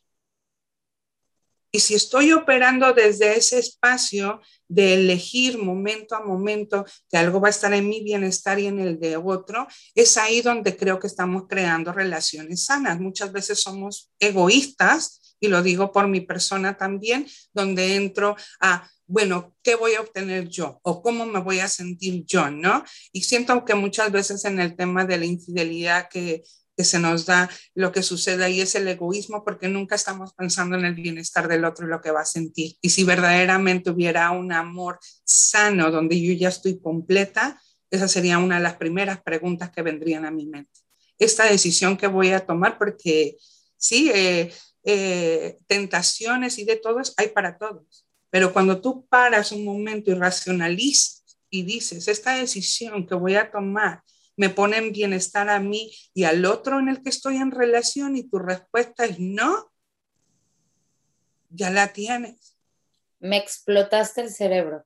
Y 1.71 1.79
si 1.79 1.95
estoy 1.95 2.31
operando 2.31 2.93
desde 2.93 3.37
ese 3.37 3.59
espacio 3.59 4.41
de 4.67 4.95
elegir 4.95 5.57
momento 5.57 6.15
a 6.15 6.23
momento 6.23 6.85
que 7.09 7.17
algo 7.17 7.39
va 7.39 7.47
a 7.47 7.51
estar 7.51 7.73
en 7.73 7.87
mi 7.87 8.03
bienestar 8.03 8.59
y 8.59 8.67
en 8.67 8.79
el 8.79 8.99
de 8.99 9.17
otro, 9.17 9.67
es 9.95 10.17
ahí 10.17 10.41
donde 10.41 10.75
creo 10.75 10.99
que 10.99 11.07
estamos 11.07 11.43
creando 11.47 11.91
relaciones 11.91 12.65
sanas. 12.65 12.99
Muchas 12.99 13.31
veces 13.31 13.61
somos 13.61 14.11
egoístas, 14.19 15.19
y 15.39 15.47
lo 15.47 15.63
digo 15.63 15.91
por 15.91 16.07
mi 16.07 16.21
persona 16.21 16.77
también, 16.77 17.27
donde 17.53 17.95
entro 17.95 18.35
a, 18.59 18.89
bueno, 19.07 19.55
¿qué 19.63 19.75
voy 19.75 19.95
a 19.95 20.01
obtener 20.01 20.49
yo? 20.49 20.79
¿O 20.83 21.01
cómo 21.01 21.25
me 21.25 21.39
voy 21.39 21.59
a 21.59 21.67
sentir 21.67 22.25
yo? 22.25 22.49
¿No? 22.49 22.83
Y 23.11 23.23
siento 23.23 23.63
que 23.65 23.75
muchas 23.75 24.11
veces 24.11 24.43
en 24.45 24.59
el 24.59 24.75
tema 24.75 25.05
de 25.05 25.17
la 25.17 25.25
infidelidad 25.25 26.09
que 26.09 26.43
que 26.79 26.85
se 26.85 26.97
nos 26.97 27.25
da, 27.25 27.49
lo 27.75 27.91
que 27.91 28.01
sucede 28.01 28.45
ahí 28.45 28.61
es 28.61 28.73
el 28.73 28.87
egoísmo 28.87 29.43
porque 29.43 29.67
nunca 29.67 29.95
estamos 29.95 30.33
pensando 30.33 30.77
en 30.77 30.85
el 30.85 30.93
bienestar 30.93 31.49
del 31.49 31.65
otro 31.65 31.85
y 31.85 31.89
lo 31.89 31.99
que 31.99 32.11
va 32.11 32.21
a 32.21 32.25
sentir. 32.25 32.77
Y 32.81 32.91
si 32.91 33.03
verdaderamente 33.03 33.89
hubiera 33.89 34.31
un 34.31 34.53
amor 34.53 34.97
sano 35.25 35.91
donde 35.91 36.21
yo 36.21 36.31
ya 36.31 36.47
estoy 36.47 36.79
completa, 36.79 37.61
esa 37.91 38.07
sería 38.07 38.37
una 38.37 38.55
de 38.55 38.63
las 38.63 38.77
primeras 38.77 39.21
preguntas 39.21 39.71
que 39.71 39.81
vendrían 39.81 40.23
a 40.23 40.31
mi 40.31 40.45
mente. 40.45 40.71
Esta 41.17 41.43
decisión 41.43 41.97
que 41.97 42.07
voy 42.07 42.29
a 42.29 42.45
tomar, 42.45 42.77
porque 42.77 43.35
sí, 43.75 44.09
eh, 44.15 44.49
eh, 44.85 45.57
tentaciones 45.67 46.59
y 46.59 46.63
de 46.63 46.77
todos 46.77 47.13
hay 47.17 47.27
para 47.27 47.57
todos. 47.57 48.07
Pero 48.29 48.53
cuando 48.53 48.79
tú 48.79 49.05
paras 49.07 49.51
un 49.51 49.65
momento 49.65 50.11
y 50.11 50.13
racionalizas 50.13 51.25
y 51.49 51.63
dices, 51.63 52.07
esta 52.07 52.35
decisión 52.35 53.05
que 53.05 53.15
voy 53.15 53.35
a 53.35 53.51
tomar 53.51 54.01
me 54.39 54.49
pone 54.49 54.77
en 54.77 54.93
bienestar 54.93 55.49
a 55.49 55.59
mí 55.59 55.93
y 56.13 56.23
al 56.23 56.45
otro 56.45 56.79
en 56.79 56.87
el 56.87 57.03
que 57.03 57.09
estoy 57.09 57.35
en 57.35 57.51
relación 57.51 58.15
y 58.15 58.23
tu 58.23 58.39
respuesta 58.39 59.03
es 59.03 59.19
no, 59.19 59.69
ya 61.49 61.69
la 61.69 61.91
tienes. 61.91 62.57
Me 63.19 63.35
explotaste 63.35 64.21
el 64.21 64.29
cerebro. 64.29 64.85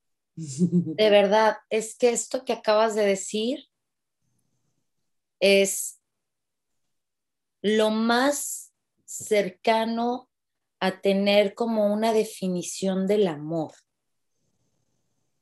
De 0.36 1.10
verdad, 1.10 1.58
es 1.68 1.98
que 1.98 2.08
esto 2.08 2.46
que 2.46 2.54
acabas 2.54 2.94
de 2.94 3.04
decir 3.04 3.68
es 5.38 6.00
lo 7.60 7.90
más 7.90 8.72
cercano 9.04 10.30
a 10.80 11.02
tener 11.02 11.54
como 11.54 11.92
una 11.92 12.14
definición 12.14 13.06
del 13.06 13.28
amor 13.28 13.74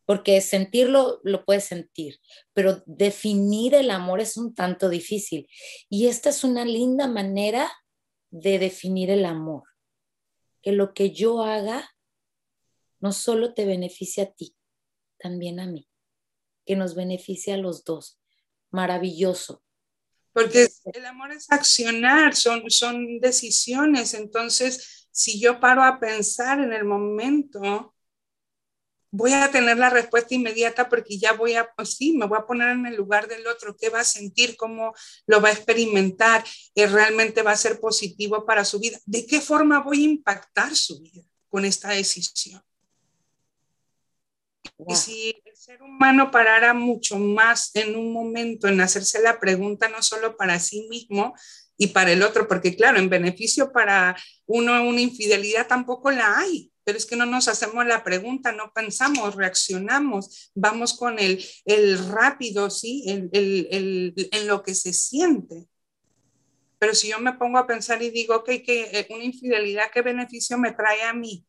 porque 0.07 0.41
sentirlo 0.41 1.21
lo 1.25 1.45
puedes 1.45 1.65
sentir, 1.65 2.21
pero 2.55 2.83
definir 2.87 3.75
el 3.75 3.91
amor 3.91 4.21
es 4.21 4.37
un 4.37 4.55
tanto 4.55 4.89
difícil. 4.89 5.49
Y 5.91 6.07
esta 6.07 6.31
es 6.31 6.45
una 6.45 6.65
linda 6.65 7.09
manera 7.09 7.71
de 8.31 8.59
definir 8.59 9.11
el 9.11 9.25
amor, 9.25 9.65
que 10.63 10.73
lo 10.73 10.95
que 10.95 11.11
yo 11.11 11.43
haga 11.43 11.91
no 13.01 13.13
solo 13.13 13.53
te 13.53 13.67
beneficia 13.67 14.25
a 14.25 14.33
ti, 14.33 14.57
también 15.19 15.59
a 15.61 15.67
mí, 15.67 15.89
que 16.65 16.77
nos 16.77 16.95
beneficia 16.95 17.55
a 17.55 17.59
los 17.59 17.85
dos. 17.85 18.21
Maravilloso. 18.71 19.63
Porque 20.33 20.69
el 20.85 21.07
amor 21.07 21.33
es 21.33 21.51
accionar, 21.51 22.37
son, 22.37 22.71
son 22.71 23.21
decisiones. 23.21 24.13
Entonces, 24.15 25.09
si 25.11 25.41
yo 25.41 25.61
paro 25.61 25.83
a 25.83 25.99
pensar 25.99 26.61
en 26.61 26.73
el 26.73 26.85
momento, 26.85 27.96
voy 29.17 29.33
a 29.33 29.51
tener 29.51 29.79
la 29.79 29.89
respuesta 29.89 30.35
inmediata 30.35 30.89
porque 30.89 31.19
ya 31.19 31.33
voy 31.33 31.55
a, 31.55 31.69
pues 31.75 31.97
sí, 31.97 32.13
me 32.13 32.27
voy 32.27 32.39
a 32.39 32.47
poner 32.47 32.69
en 32.69 32.87
el 32.87 32.97
lugar 32.97 33.29
del 33.29 33.47
otro, 33.47 33.75
qué 33.77 33.89
va 33.89 34.01
a 34.01 34.05
sentir, 34.05 34.57
cómo 34.57 34.95
lo 35.27 35.41
va 35.41 35.49
a 35.49 35.53
experimentar, 35.53 36.45
eh, 36.75 36.87
realmente 36.87 37.43
va 37.43 37.53
a 37.53 37.57
ser 37.57 37.81
positivo 37.81 38.45
para 38.45 38.65
su 38.65 38.79
vida, 38.79 38.99
de 39.07 39.27
qué 39.27 39.41
forma 39.41 39.81
voy 39.81 40.03
a 40.03 40.11
impactar 40.11 40.77
su 40.77 41.01
vida 41.01 41.23
con 41.49 41.65
esta 41.65 41.91
decisión. 41.91 42.63
Y 44.87 44.95
si 44.97 45.43
el 45.45 45.57
ser 45.57 45.83
humano 45.83 46.31
parara 46.31 46.75
mucho 46.75 47.19
más 47.19 47.71
en 47.75 47.97
un 47.97 48.13
momento 48.13 48.69
en 48.69 48.81
hacerse 48.83 49.23
la 49.23 49.41
pregunta 49.41 49.89
no 49.89 50.03
solo 50.03 50.37
para 50.37 50.61
sí 50.61 50.87
mismo 50.91 51.35
y 51.79 51.89
para 51.89 52.13
el 52.13 52.23
otro, 52.23 52.47
porque 52.47 52.77
claro, 52.77 52.99
en 52.99 53.09
beneficio 53.09 53.73
para 53.73 54.15
uno 54.45 54.87
una 54.87 55.01
infidelidad 55.01 55.67
tampoco 55.67 56.11
la 56.11 56.39
hay 56.39 56.71
pero 56.87 56.99
es 56.99 57.05
que 57.05 57.17
no 57.17 57.27
nos 57.27 57.49
hacemos 57.49 57.85
la 57.85 58.05
pregunta, 58.05 58.53
no 58.53 58.73
pensamos, 58.73 59.35
reaccionamos, 59.35 60.53
vamos 60.55 60.97
con 60.97 61.19
el, 61.19 61.45
el 61.65 61.99
rápido, 62.13 62.71
¿sí? 62.71 63.03
El, 63.09 63.29
el, 63.33 64.29
en 64.31 64.47
lo 64.47 64.63
que 64.63 64.73
se 64.73 64.93
siente. 64.93 65.67
Pero 66.79 66.95
si 66.95 67.09
yo 67.09 67.19
me 67.19 67.33
pongo 67.33 67.59
a 67.59 67.67
pensar 67.67 68.01
y 68.05 68.11
digo, 68.11 68.37
ok, 68.37 68.47
que 68.65 68.89
eh, 68.93 69.07
una 69.11 69.25
infidelidad, 69.25 69.91
¿qué 69.93 70.01
beneficio 70.01 70.59
me 70.59 70.71
trae 70.71 71.03
a 71.03 71.13
mí? 71.13 71.45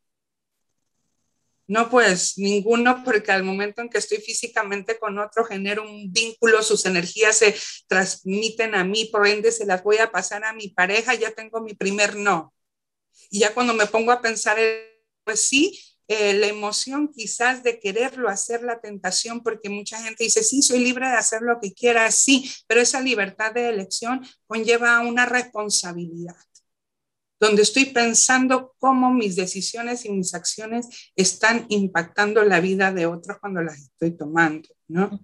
No, 1.68 1.88
pues 1.88 2.36
ninguno, 2.36 3.04
porque 3.04 3.30
al 3.30 3.44
momento 3.44 3.80
en 3.80 3.90
que 3.90 3.98
estoy 3.98 4.18
físicamente 4.18 4.98
con 4.98 5.20
otro, 5.20 5.44
genero 5.44 5.88
un 5.88 6.12
vínculo, 6.12 6.64
sus 6.64 6.84
energías 6.84 7.36
se 7.36 7.54
transmiten 7.86 8.74
a 8.74 8.82
mí, 8.82 9.04
por 9.04 9.24
ende 9.24 9.52
se 9.52 9.66
las 9.66 9.84
voy 9.84 9.98
a 9.98 10.10
pasar 10.10 10.42
a 10.42 10.52
mi 10.52 10.70
pareja, 10.70 11.14
ya 11.14 11.30
tengo 11.30 11.60
mi 11.60 11.74
primer 11.74 12.16
no. 12.16 12.52
Y 13.30 13.38
ya 13.38 13.54
cuando 13.54 13.72
me 13.72 13.86
pongo 13.86 14.10
a 14.10 14.20
pensar 14.20 14.58
pues 15.28 15.46
sí, 15.46 15.78
eh, 16.06 16.32
la 16.32 16.46
emoción 16.46 17.12
quizás 17.12 17.62
de 17.62 17.78
quererlo 17.78 18.30
hacer 18.30 18.62
la 18.62 18.80
tentación, 18.80 19.42
porque 19.42 19.68
mucha 19.68 20.00
gente 20.00 20.24
dice, 20.24 20.42
sí, 20.42 20.62
soy 20.62 20.78
libre 20.78 21.06
de 21.06 21.16
hacer 21.16 21.42
lo 21.42 21.60
que 21.60 21.74
quiera, 21.74 22.10
sí, 22.10 22.50
pero 22.66 22.80
esa 22.80 23.02
libertad 23.02 23.52
de 23.52 23.68
elección 23.68 24.26
conlleva 24.46 25.00
una 25.00 25.26
responsabilidad, 25.26 26.34
donde 27.38 27.60
estoy 27.60 27.84
pensando 27.84 28.74
cómo 28.78 29.12
mis 29.12 29.36
decisiones 29.36 30.06
y 30.06 30.08
mis 30.08 30.32
acciones 30.32 31.10
están 31.14 31.66
impactando 31.68 32.42
la 32.42 32.60
vida 32.60 32.90
de 32.90 33.04
otros 33.04 33.36
cuando 33.38 33.60
las 33.60 33.78
estoy 33.78 34.12
tomando, 34.12 34.70
¿no? 34.86 35.22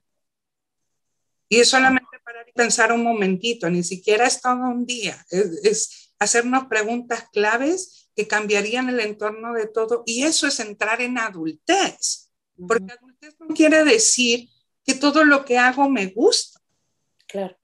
Y 1.49 1.61
es 1.61 1.71
solamente 1.71 2.19
para 2.23 2.45
pensar 2.55 2.93
un 2.93 3.05
momentito, 3.05 3.71
ni 3.71 3.83
siquiera 3.83 4.27
es 4.27 4.43
todo 4.43 4.69
un 4.69 4.85
día, 4.85 5.17
es, 5.31 5.61
es 5.65 6.15
hacernos 6.19 6.67
preguntas 6.67 7.25
claves 7.33 8.04
que 8.15 8.29
cambiarían 8.29 8.89
el 8.89 9.01
entorno 9.01 9.53
de 9.53 9.67
todo. 9.67 10.03
Y 10.07 10.23
eso 10.23 10.47
es 10.47 10.61
entrar 10.61 11.01
en 11.01 11.19
adultez, 11.19 12.31
porque 12.69 12.93
adultez 12.93 13.37
no 13.41 13.55
quiere 13.55 13.85
decir 13.85 14.49
que 14.85 14.95
todo 14.95 15.25
lo 15.25 15.45
que 15.45 15.59
hago 15.59 15.89
me 15.89 16.07
gusta. 16.07 16.61
Claro. 17.27 17.57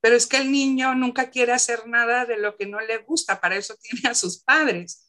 Pero 0.00 0.16
es 0.16 0.26
que 0.26 0.36
el 0.36 0.52
niño 0.52 0.94
nunca 0.94 1.30
quiere 1.30 1.52
hacer 1.52 1.86
nada 1.86 2.26
de 2.26 2.36
lo 2.36 2.56
que 2.56 2.66
no 2.66 2.80
le 2.80 2.98
gusta, 2.98 3.40
para 3.40 3.56
eso 3.56 3.74
tiene 3.82 4.10
a 4.10 4.14
sus 4.14 4.42
padres. 4.42 5.00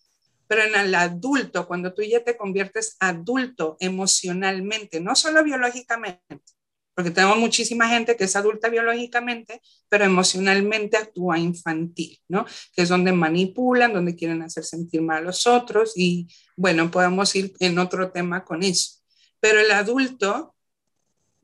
Pero 0.48 0.63
en 0.63 0.76
el 0.76 0.96
adulto, 0.96 1.68
cuando 1.68 1.94
tú 1.94 2.04
ya 2.04 2.24
te 2.24 2.38
conviertes 2.38 2.96
adulto 3.00 3.78
emocionalmente, 3.80 5.02
no 5.02 5.15
solo 5.15 5.44
biológicamente, 5.44 6.55
porque 6.96 7.12
tenemos 7.12 7.38
muchísima 7.38 7.90
gente 7.90 8.16
que 8.16 8.24
es 8.24 8.36
adulta 8.38 8.70
biológicamente, 8.70 9.62
pero 9.90 10.06
emocionalmente 10.06 10.96
actúa 10.96 11.38
infantil, 11.38 12.18
¿no? 12.30 12.46
Que 12.74 12.84
es 12.84 12.90
donde 12.90 13.12
manipulan, 13.12 13.94
donde 13.94 14.16
quieren 14.16 14.42
hacer 14.42 14.64
sentir 14.64 15.02
mal 15.02 15.18
a 15.18 15.22
los 15.22 15.46
otros 15.46 15.92
y 15.96 16.28
bueno, 16.56 16.90
podemos 16.90 17.36
ir 17.36 17.54
en 17.60 17.78
otro 17.80 18.12
tema 18.12 18.46
con 18.46 18.64
eso. 18.64 19.02
Pero 19.42 19.60
el 19.60 19.72
adulto 19.72 20.56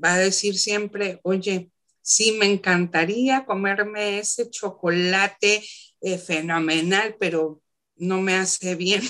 va 0.04 0.14
a 0.14 0.20
decir 0.20 0.58
siempre, 0.58 1.20
oye, 1.24 1.70
sí, 2.02 2.32
me 2.40 2.46
encantaría 2.46 3.46
comerme 3.46 4.20
ese 4.20 4.50
chocolate 4.50 5.64
eh, 6.00 6.18
fenomenal, 6.18 7.18
pero 7.20 7.62
no 7.98 8.22
me 8.22 8.36
hace 8.36 8.76
bien. 8.76 9.02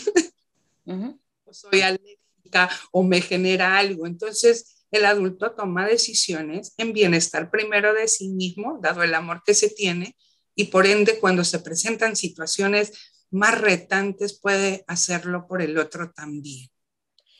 o 1.45 1.53
soy 1.53 1.81
alérgica 1.81 2.69
o 2.91 3.03
me 3.03 3.21
genera 3.21 3.77
algo. 3.77 4.07
Entonces, 4.07 4.80
el 4.91 5.05
adulto 5.05 5.53
toma 5.53 5.87
decisiones 5.87 6.73
en 6.77 6.93
bienestar 6.93 7.49
primero 7.49 7.93
de 7.93 8.07
sí 8.07 8.29
mismo, 8.29 8.79
dado 8.81 9.03
el 9.03 9.13
amor 9.13 9.41
que 9.45 9.53
se 9.53 9.69
tiene, 9.69 10.15
y 10.53 10.65
por 10.65 10.85
ende 10.85 11.19
cuando 11.19 11.43
se 11.43 11.59
presentan 11.59 12.15
situaciones 12.15 12.91
más 13.31 13.59
retantes 13.59 14.39
puede 14.39 14.83
hacerlo 14.87 15.47
por 15.47 15.61
el 15.61 15.77
otro 15.77 16.11
también. 16.11 16.69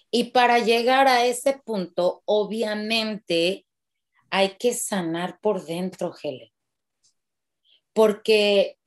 Y 0.10 0.32
para 0.32 0.60
llegar 0.60 1.08
a 1.08 1.26
ese 1.26 1.62
punto, 1.64 2.22
obviamente 2.26 3.66
hay 4.30 4.58
que 4.58 4.74
sanar 4.74 5.40
por 5.42 5.66
dentro, 5.66 6.14
Helen. 6.22 6.52
Porque 7.94 8.78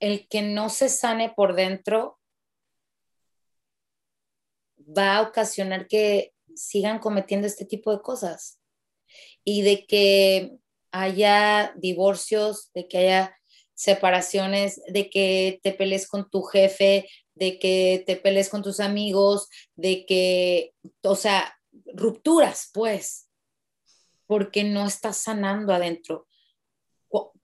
el 0.00 0.26
que 0.28 0.42
no 0.42 0.68
se 0.70 0.88
sane 0.88 1.32
por 1.34 1.54
dentro 1.54 2.18
va 4.78 5.16
a 5.16 5.22
ocasionar 5.22 5.86
que 5.86 6.33
sigan 6.56 6.98
cometiendo 6.98 7.46
este 7.46 7.64
tipo 7.64 7.92
de 7.92 8.02
cosas 8.02 8.60
y 9.44 9.62
de 9.62 9.86
que 9.86 10.52
haya 10.90 11.74
divorcios, 11.76 12.70
de 12.72 12.88
que 12.88 12.98
haya 12.98 13.36
separaciones, 13.74 14.80
de 14.88 15.10
que 15.10 15.60
te 15.62 15.72
pelees 15.72 16.06
con 16.06 16.30
tu 16.30 16.42
jefe, 16.42 17.08
de 17.34 17.58
que 17.58 18.04
te 18.06 18.16
pelees 18.16 18.48
con 18.48 18.62
tus 18.62 18.80
amigos, 18.80 19.48
de 19.74 20.06
que, 20.06 20.72
o 21.02 21.16
sea, 21.16 21.58
rupturas, 21.92 22.70
pues, 22.72 23.28
porque 24.26 24.64
no 24.64 24.86
estás 24.86 25.16
sanando 25.18 25.72
adentro. 25.72 26.26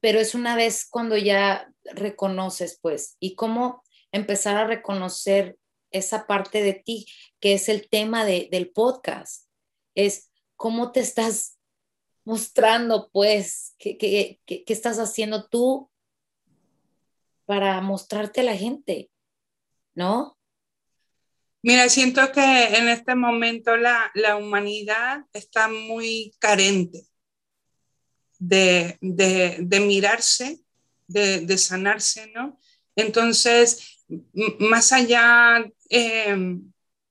Pero 0.00 0.20
es 0.20 0.34
una 0.34 0.56
vez 0.56 0.86
cuando 0.88 1.16
ya 1.16 1.72
reconoces, 1.84 2.78
pues, 2.80 3.16
y 3.20 3.34
cómo 3.34 3.82
empezar 4.12 4.56
a 4.56 4.66
reconocer 4.66 5.58
esa 5.90 6.26
parte 6.26 6.62
de 6.62 6.74
ti, 6.74 7.06
que 7.40 7.54
es 7.54 7.68
el 7.68 7.88
tema 7.88 8.24
del 8.24 8.70
podcast, 8.70 9.46
es 9.94 10.30
cómo 10.56 10.92
te 10.92 11.00
estás 11.00 11.58
mostrando, 12.24 13.10
pues, 13.12 13.74
qué, 13.78 13.96
qué, 13.96 14.40
qué, 14.44 14.64
qué 14.64 14.72
estás 14.72 14.98
haciendo 14.98 15.48
tú 15.48 15.90
para 17.46 17.80
mostrarte 17.80 18.42
a 18.42 18.44
la 18.44 18.56
gente, 18.56 19.10
¿no? 19.94 20.38
Mira, 21.62 21.88
siento 21.88 22.32
que 22.32 22.76
en 22.78 22.88
este 22.88 23.14
momento 23.14 23.76
la, 23.76 24.10
la 24.14 24.36
humanidad 24.36 25.26
está 25.32 25.68
muy 25.68 26.34
carente 26.38 27.06
de, 28.38 28.96
de, 29.02 29.58
de 29.60 29.80
mirarse, 29.80 30.60
de, 31.06 31.40
de, 31.40 31.58
sanarse, 31.58 32.28
¿no? 32.28 32.58
Entonces, 32.96 33.99
más 34.58 34.92
allá, 34.92 35.64
eh, 35.88 36.58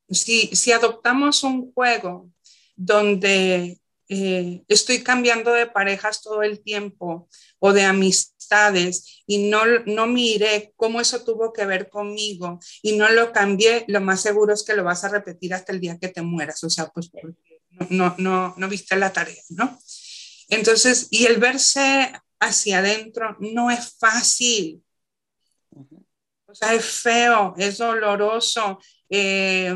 si, 0.10 0.48
si, 0.48 0.72
adoptamos 0.72 1.44
un 1.44 1.72
juego 1.74 2.30
donde 2.76 3.80
eh, 4.08 4.64
estoy 4.68 5.04
cambiando 5.04 5.54
de 5.54 5.68
parejas 5.68 6.22
todo 6.22 6.42
el 6.42 6.62
tiempo 6.62 7.30
o 7.60 7.74
de 7.74 7.84
amistades 7.84 9.24
y 9.28 9.50
no, 9.50 9.62
no 9.86 10.08
miré 10.08 10.74
cómo 10.76 11.00
eso 11.00 11.24
tuvo 11.24 11.54
que 11.54 11.66
ver 11.66 11.90
conmigo 11.90 12.60
y 12.82 12.98
no 12.98 13.10
lo 13.10 13.32
cambié, 13.32 13.86
lo 13.88 14.02
más 14.02 14.22
seguro 14.22 14.54
es 14.54 14.64
que 14.64 14.76
lo 14.76 14.84
vas 14.84 15.04
a 15.04 15.10
repetir 15.10 15.54
hasta 15.54 15.74
el 15.74 15.80
día 15.80 16.00
que 16.00 16.08
te 16.08 16.22
mueras, 16.24 16.64
o 16.64 16.70
sea, 16.70 16.88
pues 16.88 17.12
no, 17.90 18.16
no, 18.18 18.56
no 18.58 18.68
viste 18.68 18.96
la 18.96 19.14
tarea, 19.14 19.42
¿no? 19.50 19.80
Entonces, 20.50 21.08
y 21.12 21.28
el 21.28 21.38
verse 21.38 22.12
hacia 22.40 22.80
adentro 22.80 23.38
no 23.40 23.70
es 23.70 23.96
fácil. 24.00 24.84
O 26.50 26.56
sea, 26.56 26.74
es 26.74 26.86
feo, 26.86 27.54
es 27.58 27.78
doloroso. 27.78 28.80
Eh, 29.08 29.72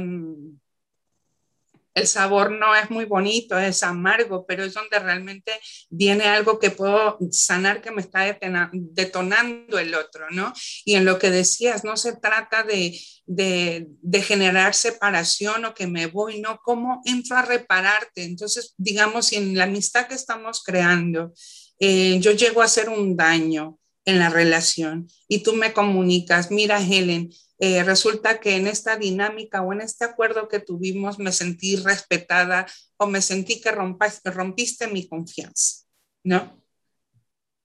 el 1.94 2.08
sabor 2.08 2.52
no 2.52 2.76
es 2.76 2.90
muy 2.90 3.06
bonito, 3.06 3.58
es 3.58 3.84
amargo, 3.84 4.46
pero 4.48 4.64
es 4.64 4.74
donde 4.74 4.98
realmente 4.98 5.52
viene 5.90 6.24
algo 6.24 6.58
que 6.58 6.72
puedo 6.72 7.20
sanar 7.32 7.82
que 7.82 7.92
me 7.92 8.02
está 8.02 8.40
detonando 8.72 9.78
el 9.78 9.94
otro, 9.94 10.26
¿no? 10.32 10.52
Y 10.86 10.96
en 10.96 11.06
lo 11.06 11.20
que 11.20 11.30
decías, 11.30 11.84
no 11.84 11.96
se 11.96 12.16
trata 12.16 12.64
de, 12.64 13.00
de, 13.28 14.22
generar 14.24 14.74
separación 14.74 15.66
o 15.66 15.76
que 15.76 15.86
me 15.86 16.08
voy, 16.08 16.42
¿no? 16.42 16.60
¿Cómo 16.64 17.02
entro 17.06 17.38
a 17.38 17.44
repararte? 17.44 18.24
Entonces, 18.24 18.74
digamos, 18.78 19.32
en 19.34 19.56
la 19.56 19.66
amistad 19.66 20.08
que 20.08 20.16
estamos 20.16 20.64
creando, 20.64 21.34
eh, 21.80 22.18
yo 22.20 22.32
llego 22.32 22.64
a 22.64 22.66
hacer 22.66 22.90
un 22.90 23.16
daño 23.16 23.78
en 24.06 24.20
la 24.20 24.30
relación 24.30 25.08
y 25.28 25.44
tú 25.44 25.54
me 25.54 25.74
comunicas, 25.74 26.52
mira, 26.52 26.82
Helen, 26.82 27.32
eh, 27.60 27.84
resulta 27.84 28.40
que 28.40 28.56
en 28.58 28.68
esta 28.68 28.98
dinámica 28.98 29.62
o 29.62 29.72
en 29.72 29.82
este 29.82 30.04
acuerdo 30.06 30.50
que 30.50 30.60
tuvimos 30.60 31.20
me 31.20 31.32
sentí 31.32 31.78
respetada 31.78 32.66
o 32.98 33.08
me 33.08 33.22
sentí 33.22 33.62
que 33.62 33.72
rompiste, 33.72 34.32
rompiste 34.32 34.88
mi 34.88 35.08
confianza, 35.08 35.86
¿no? 36.24 36.62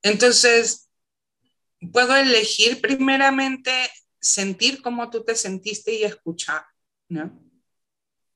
Entonces, 0.03 0.89
puedo 1.93 2.15
elegir 2.15 2.81
primeramente 2.81 3.73
sentir 4.21 4.83
cómo 4.83 5.11
tú 5.11 5.25
te 5.25 5.35
sentiste 5.35 5.93
y 5.93 6.05
escuchar, 6.05 6.65
¿no? 7.09 7.43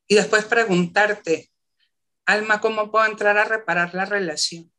Y 0.09 0.17
después 0.17 0.45
preguntarte, 0.45 1.51
Alma, 2.27 2.61
¿cómo 2.61 2.91
puedo 2.91 3.07
entrar 3.07 3.39
a 3.39 3.45
reparar 3.45 3.95
la 3.95 4.05
relación? 4.05 4.73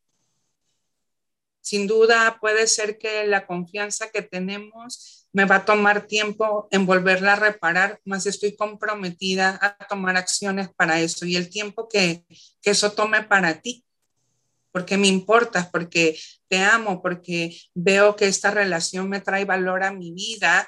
Sin 1.64 1.88
duda 1.88 2.40
puede 2.42 2.68
ser 2.68 2.98
que 2.98 3.26
la 3.26 3.48
confianza 3.48 4.10
que 4.12 4.22
tenemos 4.22 5.30
me 5.32 5.46
va 5.46 5.56
a 5.56 5.66
tomar 5.66 6.08
tiempo 6.08 6.68
en 6.72 6.86
volverla 6.86 7.34
a 7.34 7.38
reparar, 7.38 8.02
más 8.04 8.26
estoy 8.26 8.58
comprometida 8.58 9.58
a 9.62 9.88
tomar 9.88 10.18
acciones 10.18 10.68
para 10.76 11.00
eso 11.00 11.26
y 11.26 11.38
el 11.38 11.50
tiempo 11.50 11.88
que, 11.88 12.26
que 12.62 12.72
eso 12.72 12.92
tome 12.92 13.24
para 13.24 13.62
ti, 13.62 13.86
porque 14.74 14.98
me 14.98 15.08
importas, 15.08 15.70
porque 15.70 16.20
te 16.50 16.58
amo, 16.58 17.02
porque 17.02 17.58
veo 17.74 18.18
que 18.18 18.28
esta 18.28 18.52
relación 18.52 19.08
me 19.08 19.22
trae 19.22 19.46
valor 19.46 19.84
a 19.84 19.94
mi 19.94 20.12
vida 20.12 20.68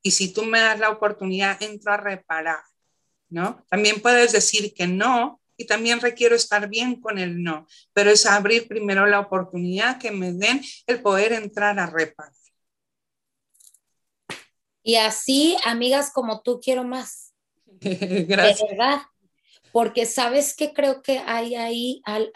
y 0.00 0.12
si 0.12 0.32
tú 0.32 0.44
me 0.44 0.60
das 0.60 0.78
la 0.78 0.90
oportunidad, 0.90 1.60
entro 1.60 1.92
a 1.92 1.96
reparar, 1.96 2.62
¿no? 3.28 3.66
También 3.68 4.00
puedes 4.00 4.30
decir 4.30 4.72
que 4.74 4.86
no 4.86 5.40
y 5.58 5.66
también 5.66 6.00
requiero 6.00 6.36
estar 6.36 6.68
bien 6.68 7.00
con 7.00 7.18
el 7.18 7.42
no, 7.42 7.66
pero 7.92 8.10
es 8.10 8.24
abrir 8.24 8.68
primero 8.68 9.06
la 9.06 9.20
oportunidad 9.20 9.98
que 9.98 10.12
me 10.12 10.32
den 10.32 10.62
el 10.86 11.02
poder 11.02 11.32
entrar 11.32 11.78
a 11.78 11.86
reparar. 11.86 12.32
Y 14.84 14.94
así, 14.94 15.56
amigas 15.64 16.12
como 16.12 16.40
tú, 16.40 16.60
quiero 16.60 16.84
más. 16.84 17.34
Gracias. 17.66 18.60
De 18.60 18.66
verdad. 18.68 19.02
Porque 19.72 20.06
sabes 20.06 20.56
que 20.56 20.72
creo 20.72 21.02
que 21.02 21.18
hay 21.18 21.56
ahí, 21.56 22.00
hay, 22.06 22.30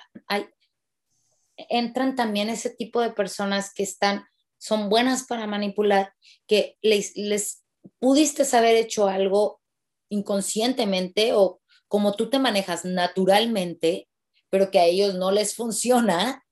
entran 1.57 2.15
también 2.15 2.51
ese 2.51 2.69
tipo 2.69 3.01
de 3.01 3.11
personas 3.13 3.73
que 3.73 3.85
están, 3.85 4.27
son 4.59 4.91
buenas 4.91 5.23
para 5.23 5.47
manipular, 5.47 6.13
que 6.47 6.77
les, 6.83 7.17
les 7.17 7.65
pudiste 7.99 8.45
haber 8.55 8.77
hecho 8.77 9.09
algo 9.09 9.63
inconscientemente 10.11 11.33
o 11.33 11.62
como 11.93 12.15
tú 12.15 12.31
te 12.31 12.39
manejas 12.39 12.87
naturalmente, 12.87 14.09
pero 14.49 14.71
que 14.71 14.79
a 14.79 14.87
ellos 14.87 15.15
no 15.15 15.31
les 15.31 15.55
funciona, 15.55 16.43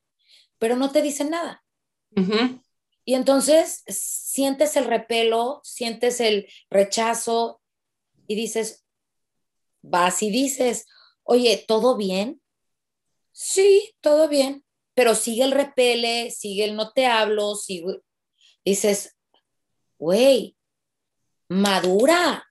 pero 0.58 0.76
no 0.76 0.92
te 0.92 1.00
dicen 1.00 1.30
nada. 1.30 1.64
Y 3.06 3.14
entonces 3.14 3.82
sientes 3.86 4.76
el 4.76 4.84
repelo, 4.84 5.62
sientes 5.64 6.20
el 6.20 6.46
rechazo 6.68 7.62
y 8.26 8.34
dices, 8.34 8.84
vas 9.80 10.22
y 10.22 10.30
dices, 10.30 10.86
oye, 11.22 11.64
¿todo 11.66 11.96
bien? 11.96 12.42
Sí, 13.32 13.94
todo 14.02 14.28
bien, 14.28 14.62
pero 14.92 15.14
sigue 15.14 15.44
el 15.44 15.52
repele, 15.52 16.30
sigue 16.30 16.64
el 16.64 16.76
no 16.76 16.92
te 16.92 17.06
hablo, 17.06 17.54
sigue... 17.54 18.02
Dices, 18.62 19.16
güey, 19.96 20.54
madura. 21.48 22.46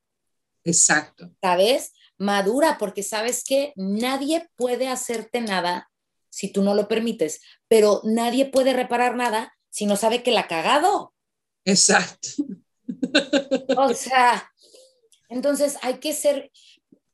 Exacto. 0.63 1.29
¿Sabes? 1.39 1.93
Madura, 2.19 2.77
porque 2.77 3.01
sabes 3.01 3.43
que 3.43 3.73
nadie 3.75 4.47
puede 4.55 4.87
hacerte 4.87 5.41
nada 5.41 5.89
si 6.29 6.51
tú 6.51 6.61
no 6.61 6.75
lo 6.75 6.87
permites, 6.87 7.41
pero 7.67 8.01
nadie 8.03 8.45
puede 8.45 8.73
reparar 8.73 9.15
nada 9.15 9.57
si 9.69 9.85
no 9.85 9.95
sabe 9.95 10.21
que 10.21 10.31
la 10.31 10.41
ha 10.41 10.47
cagado. 10.47 11.13
Exacto. 11.65 12.29
O 13.77 13.93
sea, 13.93 14.51
entonces 15.29 15.77
hay 15.81 15.99
que 15.99 16.13
ser, 16.13 16.51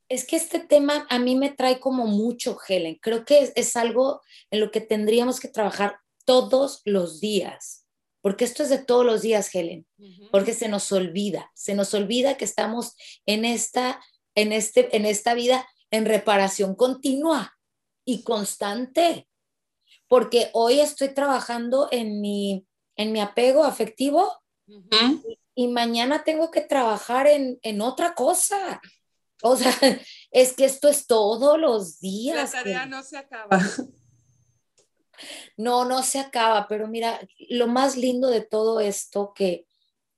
es 0.10 0.26
que 0.26 0.36
este 0.38 0.60
tema 0.60 1.06
a 1.10 1.20
mí 1.20 1.36
me 1.36 1.52
trae 1.52 1.80
como 1.80 2.08
mucho, 2.08 2.58
Helen. 2.68 2.98
Creo 3.02 3.26
que 3.26 3.52
es, 3.56 3.76
algo 3.76 4.22
en 4.52 4.62
lo 4.62 4.72
que 4.72 4.82
tendríamos 4.82 5.39
que 5.39 5.48
trabajar 5.48 6.00
todos 6.26 6.82
los 6.86 7.20
días, 7.20 7.86
porque 8.22 8.46
esto 8.46 8.63
es 8.63 8.70
de 8.70 8.80
todos 8.80 9.06
los 9.06 9.22
días, 9.22 9.54
Helen, 9.54 9.86
porque 10.32 10.54
se 10.54 10.68
nos 10.68 10.91
olvida, 10.91 11.52
se 11.54 11.76
nos 11.76 11.94
olvida 11.94 12.38
que 12.38 12.46
estamos 12.46 12.96
en 13.26 13.46
esta, 13.46 14.00
en 14.36 14.52
este, 14.52 14.95
en 14.95 15.06
esta 15.06 15.34
vida 15.34 15.67
en 15.91 16.06
reparación 16.06 16.76
continua 16.76 17.58
y 18.06 18.24
constante 18.24 19.28
porque 20.08 20.50
hoy 20.54 20.80
estoy 20.80 21.10
trabajando 21.10 21.88
en 21.91 22.21
mi, 22.21 22.67
en 22.95 23.12
mi 23.12 23.19
apego 23.19 23.63
afectivo 23.63 24.32
y, 25.56 25.67
mañana 25.67 26.24
tengo 26.24 26.52
que 26.52 26.62
trabajar 26.62 27.28
en, 27.28 27.60
en, 27.62 27.82
otra 27.82 28.13
cosa. 28.13 28.82
O 29.41 29.56
sea, 29.56 29.71
es 30.32 30.54
que 30.54 30.65
esto 30.65 30.88
es 30.88 31.08
todos 31.08 31.60
los 31.60 32.00
días. 32.00 32.54
La 32.54 32.60
tarea 32.60 32.86
no 32.86 33.04
se 33.04 33.17
acaba. 33.17 33.60
No, 35.56 35.86
no 35.86 36.04
se 36.04 36.19
acaba, 36.19 36.67
pero 36.67 36.89
mira, 36.89 37.21
lo 37.48 37.67
más 37.67 37.95
lindo 37.95 38.30
de 38.30 38.41
todo 38.41 38.82
esto 38.82 39.32
que, 39.34 39.65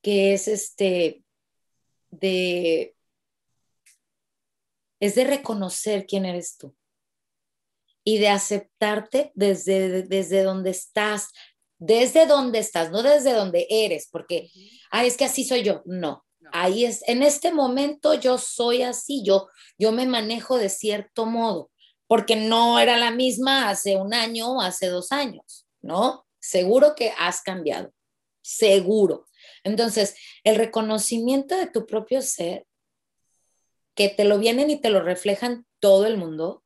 que 0.02 0.34
es 0.34 0.48
este, 0.48 1.24
de, 2.10 2.97
es 5.00 5.16
de 5.16 5.24
reconocer 5.24 6.06
quién 6.06 6.26
eres 6.26 6.58
tú 6.58 6.76
y 8.04 8.20
de 8.20 8.30
aceptarte 8.30 9.32
desde, 9.36 10.04
desde 10.04 10.44
donde 10.44 10.70
estás, 10.70 11.30
desde 11.78 12.26
donde 12.26 12.60
estás, 12.60 12.92
no 12.92 13.04
desde 13.04 13.34
donde 13.34 13.68
eres, 13.70 14.08
porque, 14.12 14.50
ah, 14.92 15.06
es 15.06 15.18
que 15.18 15.26
así 15.26 15.44
soy 15.44 15.64
yo, 15.64 15.82
no. 15.86 16.24
Ahí 16.54 16.86
es, 16.86 17.04
en 17.08 17.24
este 17.24 17.52
momento 17.52 18.14
yo 18.14 18.38
soy 18.38 18.82
así, 18.82 19.24
yo, 19.24 19.50
yo 19.78 19.92
me 19.92 20.06
manejo 20.06 20.58
de 20.58 20.70
cierto 20.70 21.26
modo, 21.26 21.70
porque 22.08 22.38
no 22.38 22.80
era 22.80 22.98
la 22.98 23.12
misma 23.12 23.70
hace 23.70 23.98
un 23.98 24.14
año 24.14 24.54
o 24.54 24.62
hace 24.62 24.88
dos 24.88 25.12
años, 25.12 25.68
¿no? 25.82 26.26
Seguro 26.40 26.96
que 26.96 27.12
has 27.18 27.42
cambiado, 27.42 27.92
seguro. 28.42 29.28
Entonces, 29.64 30.16
el 30.46 30.56
reconocimiento 30.56 31.58
de 31.58 31.68
tu 31.68 31.86
propio 31.86 32.22
ser, 32.22 32.66
que 33.98 34.10
te 34.10 34.26
lo 34.26 34.38
vienen 34.38 34.70
y 34.70 34.80
te 34.80 34.92
lo 34.92 35.02
reflejan 35.02 35.66
todo 35.80 36.06
el 36.06 36.18
mundo, 36.18 36.64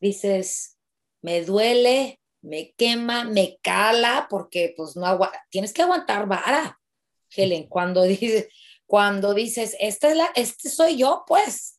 dices, 0.00 0.76
me 1.22 1.42
duele, 1.42 2.20
me 2.42 2.72
quema, 2.72 3.22
me 3.22 3.60
cala, 3.62 4.26
porque 4.28 4.74
pues 4.76 4.96
no 4.96 5.06
aguanta, 5.06 5.46
tienes 5.50 5.72
que 5.72 5.82
aguantar 5.82 6.26
vara, 6.26 6.80
Helen, 7.30 7.68
cuando 7.68 8.02
dices, 8.02 8.48
cuando 8.86 9.34
dices, 9.34 9.76
esta 9.78 10.10
es 10.10 10.16
la, 10.16 10.32
este 10.34 10.68
soy 10.68 10.96
yo, 10.96 11.22
pues, 11.28 11.78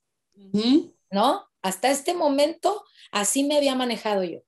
¿no? 1.12 1.46
Hasta 1.62 1.91
este 1.91 2.13
momento, 2.13 2.86
así 3.12 3.44
me 3.44 3.58
había 3.58 3.76
manejado 3.76 4.24
yo. 4.24 4.39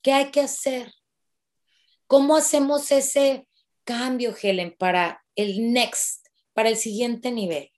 ¿Qué 0.00 0.12
hay 0.12 0.30
que 0.30 0.42
hacer? 0.42 0.94
¿Cómo 2.06 2.36
hacemos 2.36 2.92
ese 2.92 3.48
cambio, 3.82 4.32
Helen, 4.40 4.76
para 4.78 5.24
el 5.34 5.72
next, 5.72 6.28
para 6.52 6.68
el 6.68 6.76
siguiente 6.76 7.32
nivel? 7.32 7.69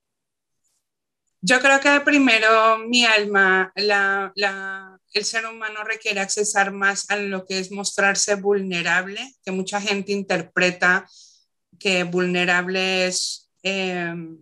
Yo 1.44 1.60
creo 1.60 1.80
que 1.80 2.00
primero 2.04 2.78
mi 2.78 3.04
alma, 3.04 3.72
la, 3.74 4.32
la, 4.36 4.96
el 5.12 5.24
ser 5.24 5.44
humano 5.44 5.82
requiere 5.82 6.20
accesar 6.20 6.70
más 6.70 7.10
a 7.10 7.16
lo 7.16 7.44
que 7.44 7.58
es 7.58 7.72
mostrarse 7.72 8.36
vulnerable, 8.36 9.20
que 9.44 9.50
mucha 9.50 9.80
gente 9.80 10.12
interpreta 10.12 11.04
que 11.80 12.04
vulnerable 12.04 13.06
es 13.06 13.50
em, 13.64 14.38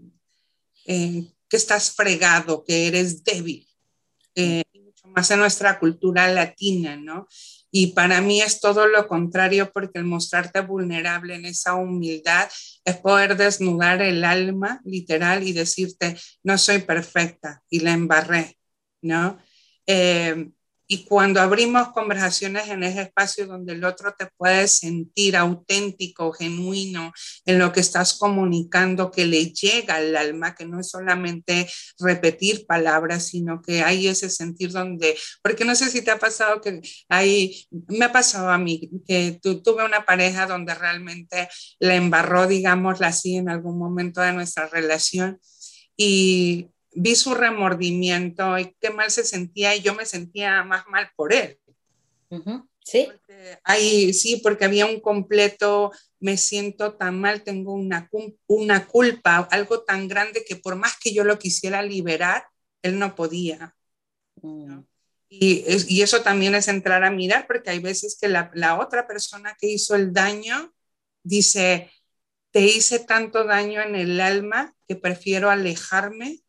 eh, 0.84 1.24
que 1.48 1.56
estás 1.56 1.90
fregado, 1.90 2.62
que 2.64 2.88
eres 2.88 3.24
débil, 3.24 3.66
eh, 4.34 4.62
mucho 4.74 5.08
más 5.08 5.30
en 5.30 5.38
nuestra 5.38 5.78
cultura 5.78 6.28
latina, 6.28 6.96
¿no? 6.96 7.26
Y 7.70 7.88
para 7.88 8.20
mí 8.20 8.40
es 8.40 8.60
todo 8.60 8.86
lo 8.86 9.06
contrario 9.06 9.70
porque 9.72 9.98
el 9.98 10.04
mostrarte 10.04 10.60
vulnerable 10.60 11.34
en 11.34 11.44
esa 11.44 11.74
humildad 11.74 12.48
es 12.84 12.96
poder 12.96 13.36
desnudar 13.36 14.02
el 14.02 14.24
alma 14.24 14.80
literal 14.84 15.42
y 15.46 15.52
decirte, 15.52 16.16
no 16.42 16.58
soy 16.58 16.80
perfecta 16.80 17.62
y 17.70 17.80
la 17.80 17.92
embarré, 17.92 18.56
¿no? 19.02 19.38
Eh, 19.86 20.50
y 20.92 21.04
cuando 21.04 21.40
abrimos 21.40 21.90
conversaciones 21.90 22.68
en 22.68 22.82
ese 22.82 23.02
espacio 23.02 23.46
donde 23.46 23.74
el 23.74 23.84
otro 23.84 24.12
te 24.18 24.26
puede 24.26 24.66
sentir 24.66 25.36
auténtico, 25.36 26.32
genuino 26.32 27.12
en 27.44 27.60
lo 27.60 27.70
que 27.70 27.78
estás 27.78 28.14
comunicando, 28.14 29.12
que 29.12 29.24
le 29.24 29.52
llega 29.52 29.94
al 29.94 30.16
alma, 30.16 30.56
que 30.56 30.66
no 30.66 30.80
es 30.80 30.88
solamente 30.88 31.70
repetir 32.00 32.66
palabras, 32.66 33.28
sino 33.28 33.62
que 33.62 33.84
hay 33.84 34.08
ese 34.08 34.28
sentir 34.28 34.72
donde, 34.72 35.16
porque 35.44 35.64
no 35.64 35.76
sé 35.76 35.88
si 35.90 36.02
te 36.02 36.10
ha 36.10 36.18
pasado 36.18 36.60
que 36.60 36.80
hay, 37.08 37.68
me 37.86 38.06
ha 38.06 38.12
pasado 38.12 38.48
a 38.48 38.58
mí, 38.58 38.90
que 39.06 39.38
tuve 39.40 39.84
una 39.84 40.04
pareja 40.04 40.48
donde 40.48 40.74
realmente 40.74 41.48
la 41.78 41.94
embarró, 41.94 42.48
digámosla 42.48 43.06
así, 43.06 43.36
en 43.36 43.48
algún 43.48 43.78
momento 43.78 44.22
de 44.22 44.32
nuestra 44.32 44.66
relación. 44.66 45.38
Y 45.96 46.66
vi 46.92 47.14
su 47.14 47.34
remordimiento 47.34 48.58
y 48.58 48.74
qué 48.80 48.90
mal 48.90 49.10
se 49.10 49.24
sentía 49.24 49.74
y 49.74 49.82
yo 49.82 49.94
me 49.94 50.06
sentía 50.06 50.62
más 50.64 50.86
mal 50.88 51.10
por 51.16 51.32
él. 51.32 51.58
Sí. 52.84 53.08
Porque 53.08 54.12
sí, 54.12 54.40
porque 54.42 54.64
había 54.64 54.86
un 54.86 55.00
completo, 55.00 55.92
me 56.18 56.36
siento 56.36 56.94
tan 56.94 57.20
mal, 57.20 57.42
tengo 57.42 57.72
una, 57.74 58.08
una 58.46 58.86
culpa, 58.86 59.48
algo 59.50 59.82
tan 59.82 60.08
grande 60.08 60.44
que 60.44 60.56
por 60.56 60.76
más 60.76 60.96
que 60.98 61.12
yo 61.12 61.24
lo 61.24 61.38
quisiera 61.38 61.82
liberar, 61.82 62.44
él 62.82 62.98
no 62.98 63.14
podía. 63.14 63.74
Mm. 64.42 64.80
Y, 65.28 65.64
y, 65.86 66.02
eso 66.02 66.22
también 66.22 66.56
es 66.56 66.66
entrar 66.66 67.04
a 67.04 67.10
mirar, 67.12 67.46
porque 67.46 67.70
hay 67.70 67.78
veces 67.78 68.18
que 68.20 68.26
la, 68.26 68.50
la 68.52 68.80
otra 68.80 69.06
persona 69.06 69.56
que 69.60 69.68
hizo 69.68 69.94
el 69.94 70.12
daño 70.12 70.74
dice, 71.22 71.88
te 72.50 72.62
hice 72.62 72.98
tanto 72.98 73.44
daño 73.44 73.80
en 73.80 73.94
el 73.94 74.20
alma 74.20 74.74
que 74.88 74.96
prefiero 74.96 75.48
alejarme 75.48 76.40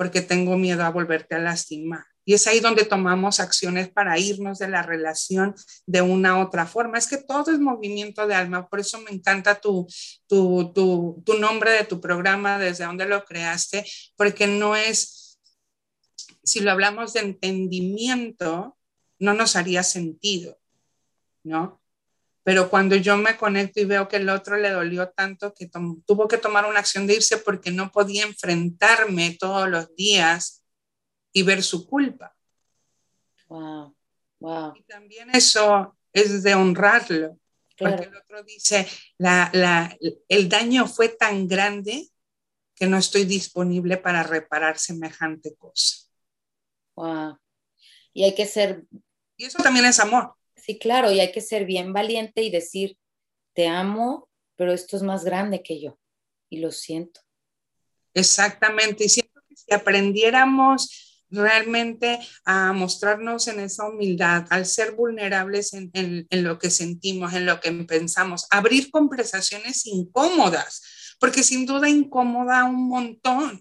porque 0.00 0.22
tengo 0.22 0.56
miedo 0.56 0.82
a 0.82 0.88
volverte 0.88 1.34
a 1.34 1.38
lastimar. 1.38 2.06
Y 2.24 2.32
es 2.32 2.46
ahí 2.46 2.60
donde 2.60 2.86
tomamos 2.86 3.38
acciones 3.38 3.90
para 3.90 4.18
irnos 4.18 4.58
de 4.58 4.66
la 4.66 4.80
relación 4.80 5.54
de 5.84 6.00
una 6.00 6.38
u 6.38 6.40
otra 6.40 6.64
forma. 6.64 6.96
Es 6.96 7.06
que 7.06 7.18
todo 7.18 7.52
es 7.52 7.60
movimiento 7.60 8.26
de 8.26 8.34
alma, 8.34 8.66
por 8.66 8.80
eso 8.80 8.98
me 9.02 9.10
encanta 9.10 9.60
tu, 9.60 9.86
tu, 10.26 10.72
tu, 10.72 11.22
tu 11.26 11.34
nombre 11.34 11.72
de 11.72 11.84
tu 11.84 12.00
programa, 12.00 12.58
desde 12.58 12.86
donde 12.86 13.04
lo 13.04 13.26
creaste, 13.26 13.84
porque 14.16 14.46
no 14.46 14.74
es, 14.74 15.38
si 16.42 16.60
lo 16.60 16.70
hablamos 16.70 17.12
de 17.12 17.20
entendimiento, 17.20 18.78
no 19.18 19.34
nos 19.34 19.54
haría 19.54 19.82
sentido, 19.82 20.58
¿no? 21.42 21.79
Pero 22.42 22.70
cuando 22.70 22.96
yo 22.96 23.16
me 23.16 23.36
conecto 23.36 23.80
y 23.80 23.84
veo 23.84 24.08
que 24.08 24.16
el 24.16 24.28
otro 24.28 24.56
le 24.56 24.70
dolió 24.70 25.10
tanto 25.10 25.52
que 25.52 25.70
tuvo 26.06 26.26
que 26.26 26.38
tomar 26.38 26.66
una 26.66 26.80
acción 26.80 27.06
de 27.06 27.14
irse 27.14 27.36
porque 27.36 27.70
no 27.70 27.92
podía 27.92 28.24
enfrentarme 28.24 29.36
todos 29.38 29.68
los 29.68 29.94
días 29.94 30.64
y 31.32 31.42
ver 31.42 31.62
su 31.62 31.86
culpa. 31.86 32.34
Wow, 33.48 33.94
wow. 34.38 34.72
Y 34.74 34.82
también 34.84 35.28
eso 35.34 35.96
es 36.12 36.42
de 36.42 36.54
honrarlo, 36.54 37.38
porque 37.76 38.04
el 38.04 38.16
otro 38.16 38.42
dice, 38.42 38.88
la, 39.18 39.50
la, 39.52 39.96
el 40.28 40.48
daño 40.48 40.86
fue 40.86 41.08
tan 41.08 41.46
grande 41.46 42.08
que 42.74 42.86
no 42.86 42.96
estoy 42.96 43.24
disponible 43.24 43.98
para 43.98 44.22
reparar 44.22 44.78
semejante 44.78 45.54
cosa. 45.56 46.08
Wow. 46.94 47.38
Y 48.12 48.24
hay 48.24 48.34
que 48.34 48.46
ser... 48.46 48.84
Y 49.36 49.44
eso 49.44 49.62
también 49.62 49.84
es 49.84 50.00
amor. 50.00 50.34
Sí, 50.70 50.78
claro, 50.78 51.10
y 51.10 51.18
hay 51.18 51.32
que 51.32 51.40
ser 51.40 51.64
bien 51.64 51.92
valiente 51.92 52.44
y 52.44 52.50
decir, 52.50 52.96
te 53.54 53.66
amo, 53.66 54.28
pero 54.54 54.72
esto 54.72 54.96
es 54.96 55.02
más 55.02 55.24
grande 55.24 55.64
que 55.64 55.80
yo 55.80 55.98
y 56.48 56.60
lo 56.60 56.70
siento. 56.70 57.22
Exactamente, 58.14 59.02
y 59.02 59.08
siento 59.08 59.40
que 59.48 59.56
si 59.56 59.74
aprendiéramos 59.74 61.24
realmente 61.28 62.20
a 62.44 62.72
mostrarnos 62.72 63.48
en 63.48 63.58
esa 63.58 63.88
humildad, 63.88 64.46
al 64.50 64.64
ser 64.64 64.92
vulnerables 64.92 65.72
en, 65.72 66.28
lo 66.30 66.60
que 66.60 66.70
sentimos, 66.70 67.34
en 67.34 67.46
lo 67.46 67.58
que 67.58 67.72
pensamos, 67.72 68.46
abrir 68.50 68.92
conversaciones 68.92 69.88
incómodas, 69.88 71.16
porque 71.18 71.42
sin 71.42 71.66
duda 71.66 71.88
incomoda 71.88 72.62
un 72.62 72.86
montón. 72.86 73.60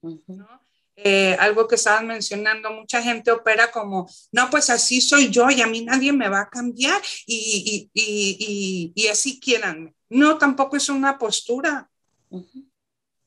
¿no? 0.00 0.67
Eh, 1.00 1.36
algo 1.38 1.68
que 1.68 1.76
estaban 1.76 2.08
mencionando, 2.08 2.72
mucha 2.72 3.00
gente 3.00 3.30
opera 3.30 3.70
como, 3.70 4.10
no, 4.32 4.50
pues 4.50 4.68
así 4.68 5.00
soy 5.00 5.30
yo 5.30 5.48
y 5.48 5.60
a 5.62 5.68
mí 5.68 5.84
nadie 5.84 6.12
me 6.12 6.28
va 6.28 6.40
a 6.40 6.48
cambiar 6.50 7.00
y, 7.24 7.88
y, 7.94 8.92
y, 8.96 9.06
así 9.06 9.38
quieran. 9.38 9.94
No, 10.08 10.38
tampoco 10.38 10.76
es 10.76 10.88
una 10.88 11.16
postura, 11.16 11.88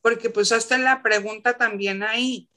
porque 0.02 0.30
pues 0.30 0.52
hasta 0.52 0.78
la 0.78 1.02
pregunta 1.02 1.58
también 1.58 2.04
ahí, 2.04 2.50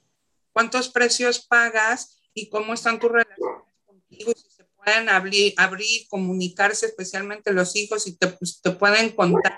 ¿cuántos 0.51 0.89
precios 0.89 1.45
pagas 1.45 2.21
y 2.33 2.49
cómo 2.49 2.73
están 2.73 2.99
tus 2.99 3.11
relaciones 3.13 3.63
contigo? 3.85 4.31
Y 4.35 4.39
si 4.41 4.49
se 4.49 4.65
pueden 4.65 5.07
abrir, 5.07 5.53
abrir 5.55 6.09
comunicarse, 6.09 6.87
especialmente 6.87 7.53
los 7.53 7.73
hijos, 7.77 8.05
y 8.05 8.17
te, 8.17 8.27
pues, 8.27 8.59
te 8.61 8.71
pueden 8.71 9.11
contar 9.11 9.57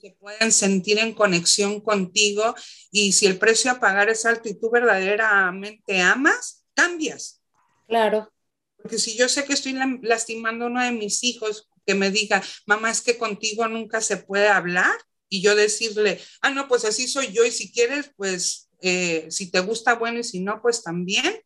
que 0.00 0.16
pueden 0.18 0.50
sentir 0.50 0.98
en 0.98 1.14
conexión 1.14 1.80
contigo 1.80 2.54
y 2.90 3.12
si 3.12 3.26
el 3.26 3.38
precio 3.38 3.70
a 3.70 3.78
pagar 3.78 4.08
es 4.08 4.26
alto 4.26 4.48
y 4.48 4.58
tú 4.58 4.70
verdaderamente 4.70 6.00
amas, 6.00 6.64
cambias. 6.74 7.40
Claro. 7.86 8.32
Porque 8.76 8.98
si 8.98 9.16
yo 9.16 9.28
sé 9.28 9.44
que 9.44 9.52
estoy 9.52 9.76
lastimando 10.02 10.64
a 10.64 10.68
uno 10.68 10.82
de 10.82 10.92
mis 10.92 11.22
hijos, 11.22 11.68
que 11.86 11.94
me 11.94 12.10
diga, 12.10 12.42
mamá, 12.66 12.90
es 12.90 13.02
que 13.02 13.18
contigo 13.18 13.68
nunca 13.68 14.00
se 14.00 14.16
puede 14.16 14.48
hablar, 14.48 14.96
y 15.30 15.40
yo 15.40 15.54
decirle, 15.54 16.20
ah, 16.42 16.50
no, 16.50 16.66
pues 16.68 16.84
así 16.84 17.06
soy 17.06 17.32
yo, 17.32 17.44
y 17.44 17.52
si 17.52 17.72
quieres, 17.72 18.10
pues 18.16 18.68
eh, 18.82 19.26
si 19.30 19.50
te 19.50 19.60
gusta, 19.60 19.94
bueno, 19.94 20.18
y 20.18 20.24
si 20.24 20.40
no, 20.40 20.60
pues 20.60 20.82
también. 20.82 21.40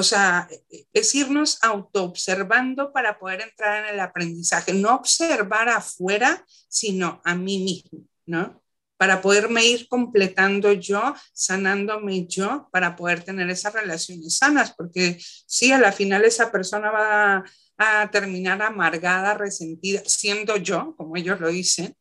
O 0.00 0.02
sea, 0.02 0.48
es 0.92 1.14
irnos 1.14 1.62
autoobservando 1.62 2.92
para 2.92 3.18
poder 3.18 3.42
entrar 3.42 3.84
en 3.84 3.94
el 3.94 4.00
aprendizaje, 4.00 4.72
no 4.72 4.94
observar 4.94 5.68
afuera, 5.68 6.44
sino 6.68 7.20
a 7.24 7.34
mí 7.34 7.58
mismo, 7.58 8.06
¿no? 8.26 8.60
para 9.00 9.22
poderme 9.22 9.64
ir 9.64 9.88
completando 9.88 10.72
yo, 10.72 11.14
sanándome 11.32 12.26
yo, 12.26 12.68
para 12.70 12.96
poder 12.96 13.24
tener 13.24 13.48
esas 13.48 13.72
relaciones 13.72 14.36
sanas, 14.36 14.74
porque 14.76 15.18
sí, 15.46 15.72
a 15.72 15.78
la 15.78 15.90
final 15.90 16.22
esa 16.26 16.52
persona 16.52 16.90
va 16.90 17.44
a, 17.78 18.10
terminar 18.10 18.60
amargada, 18.60 19.32
resentida, 19.32 20.02
siendo 20.04 20.58
yo, 20.58 20.94
como 20.98 21.16
ellos 21.16 21.40
lo 21.40 21.48
dicen, 21.48 21.96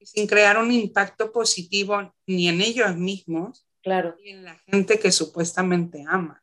sin 0.00 0.28
crear 0.28 0.58
un 0.58 0.70
impacto 0.70 1.32
positivo 1.32 2.14
ni 2.24 2.48
en 2.48 2.60
ellos 2.60 2.96
mismos, 2.96 3.66
claro. 3.82 4.14
ni 4.22 4.30
en 4.30 4.44
la 4.44 4.56
gente 4.66 5.00
que 5.00 5.10
supuestamente 5.10 6.04
ama. 6.06 6.40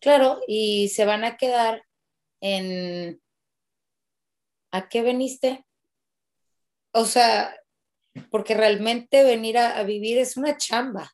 Claro, 0.00 0.40
y 0.46 0.88
se 0.88 1.04
van 1.04 1.24
a 1.24 1.36
quedar 1.36 1.84
en... 2.40 3.20
¿A 4.72 4.88
qué 4.88 5.02
veniste? 5.02 5.66
O 6.92 7.04
sea, 7.04 7.54
porque 8.30 8.54
realmente 8.54 9.24
venir 9.24 9.58
a, 9.58 9.82
vivir 9.82 10.18
es 10.18 10.36
una 10.36 10.56
chamba. 10.56 11.12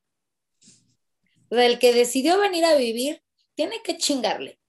el 1.50 1.78
que 1.78 1.92
decidió 1.92 2.38
venir 2.38 2.64
a 2.64 2.76
vivir 2.76 3.22
tiene 3.54 3.82
que 3.82 3.96
chingarle. 3.96 4.60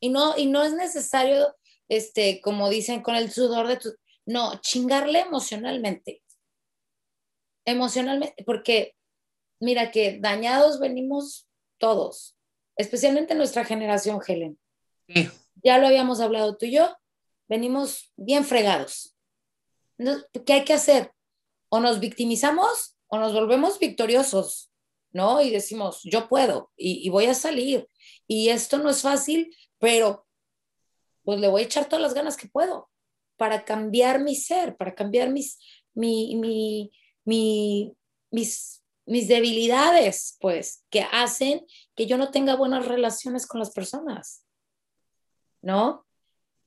Y 0.00 0.08
no, 0.08 0.36
y 0.36 0.46
no 0.46 0.62
es 0.62 0.72
necesario, 0.72 1.56
este, 1.88 2.40
como 2.40 2.70
dicen, 2.70 3.02
con 3.02 3.16
el 3.16 3.30
sudor 3.30 3.66
de 3.66 3.76
tu... 3.76 3.94
No, 4.24 4.60
chingarle 4.60 5.20
emocionalmente. 5.20 6.22
Emocionalmente, 7.64 8.44
porque 8.44 8.94
mira 9.60 9.90
que 9.90 10.18
dañados 10.20 10.78
venimos 10.78 11.48
todos, 11.78 12.35
especialmente 12.76 13.34
nuestra 13.34 13.64
generación, 13.64 14.20
Helen. 14.26 14.58
Ya 15.62 15.78
lo 15.78 15.86
habíamos 15.86 16.20
hablado 16.20 16.56
tú 16.56 16.66
y 16.66 16.72
yo, 16.72 16.96
venimos 17.48 18.12
bien 18.16 18.44
fregados. 18.44 19.16
¿Qué 20.44 20.52
hay 20.52 20.64
que 20.64 20.74
hacer? 20.74 21.12
o 21.68 21.80
nos 21.80 22.00
victimizamos 22.00 22.96
o 23.08 23.18
nos 23.18 23.32
volvemos 23.32 23.78
victoriosos, 23.78 24.72
¿no? 25.12 25.40
Y 25.40 25.50
decimos, 25.50 26.00
yo 26.04 26.28
puedo 26.28 26.72
y, 26.76 27.08
voy 27.10 27.26
a 27.26 27.34
salir. 27.34 27.88
Y 28.26 28.48
esto 28.48 28.78
no 28.78 28.90
es 28.90 29.02
fácil, 29.02 29.54
pero 29.78 30.26
pues 31.22 31.40
le 31.40 31.48
voy 31.48 31.62
a 31.62 31.64
echar 31.64 31.88
todas 31.88 32.02
las 32.02 32.14
ganas 32.14 32.36
que 32.36 32.48
puedo 32.48 32.90
para 33.36 33.64
cambiar 33.64 34.20
mi 34.20 34.34
ser, 34.34 34.76
para 34.76 34.94
cambiar 34.94 35.30
mis, 35.30 35.58
mi, 35.94 36.36
mi, 36.36 37.92
mis, 38.30 38.82
mis 39.06 39.28
debilidades, 39.28 40.36
pues, 40.40 40.84
que 40.90 41.06
hacen 41.12 41.64
que 41.94 42.06
yo 42.06 42.18
no 42.18 42.30
tenga 42.30 42.56
buenas 42.56 42.86
relaciones 42.86 43.46
con 43.46 43.60
las 43.60 43.70
personas, 43.70 44.44
¿no? 45.62 46.04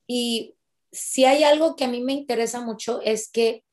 Y 0.06 0.56
si 0.90 1.24
hay 1.24 1.44
algo 1.44 1.76
que 1.76 1.84
a 1.84 1.88
mí 1.88 2.00
me 2.00 2.14
interesa 2.14 2.60
mucho 2.60 3.00
es 3.02 3.30
que 3.30 3.64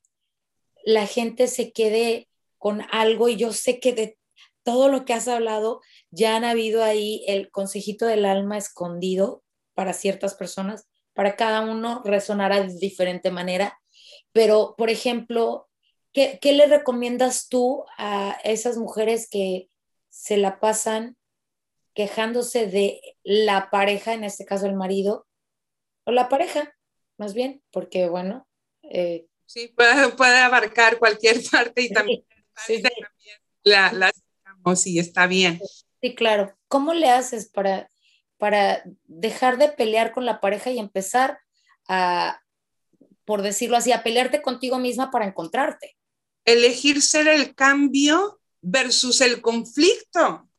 la 0.85 1.07
gente 1.07 1.47
se 1.47 1.71
quede 1.71 2.29
con 2.57 2.83
algo 2.91 3.29
y 3.29 3.37
yo 3.37 3.53
sé 3.53 3.79
que 3.79 3.93
de 3.93 4.17
todo 4.63 4.89
lo 4.89 5.05
que 5.05 5.13
has 5.13 5.27
hablado 5.27 5.81
ya 6.11 6.35
han 6.35 6.43
habido 6.43 6.83
ahí 6.83 7.23
el 7.27 7.49
consejito 7.51 8.05
del 8.05 8.25
alma 8.25 8.57
escondido 8.57 9.43
para 9.73 9.93
ciertas 9.93 10.35
personas, 10.35 10.87
para 11.13 11.35
cada 11.35 11.61
uno 11.61 12.01
resonará 12.03 12.61
de 12.61 12.73
diferente 12.77 13.31
manera, 13.31 13.79
pero 14.33 14.75
por 14.77 14.89
ejemplo, 14.89 15.66
¿qué, 16.17 16.39
qué 16.41 16.53
le 16.53 16.65
recomiendas 16.65 17.47
tú 17.47 17.85
a 17.99 18.39
esas 18.43 18.75
mujeres 18.77 19.29
que 19.29 19.69
se 20.09 20.35
la 20.37 20.59
pasan 20.59 21.15
quejándose 21.93 22.65
de 22.65 23.01
la 23.21 23.69
pareja, 23.69 24.13
en 24.13 24.23
este 24.23 24.43
caso 24.43 24.65
el 24.65 24.73
marido, 24.73 25.27
o 26.05 26.11
la 26.11 26.27
pareja, 26.27 26.75
más 27.19 27.35
bien, 27.35 27.61
porque 27.69 28.09
bueno, 28.09 28.47
eh, 28.81 29.27
Sí, 29.45 29.67
puede, 29.67 30.39
abarcar 30.39 30.97
cualquier 30.97 31.37
parte 31.51 31.83
y 31.83 31.89
también, 31.91 32.25
la, 33.63 33.93
la 33.93 34.11
y 34.85 34.99
está 34.99 35.27
bien. 35.27 35.61
Sí, 36.01 36.15
claro. 36.15 36.57
¿Cómo 36.67 36.95
le 36.95 37.11
haces 37.11 37.47
para, 37.47 37.91
para 38.39 38.81
dejar 39.05 39.59
de 39.59 39.69
pelear 39.69 40.13
con 40.13 40.25
la 40.25 40.41
pareja 40.41 40.71
y 40.71 40.79
empezar 40.79 41.39
a, 41.87 42.41
por 43.23 43.43
decirlo 43.43 43.77
así, 43.77 43.91
a 43.91 44.01
pelearte 44.01 44.41
contigo 44.41 44.79
misma 44.79 45.11
para 45.11 45.27
encontrarte? 45.27 45.96
Elegir 46.47 47.01
ser 47.01 47.27
el 47.27 47.53
cambio 47.53 48.39
versus 48.61 49.19
el 49.19 49.41
conflicto. 49.41 50.49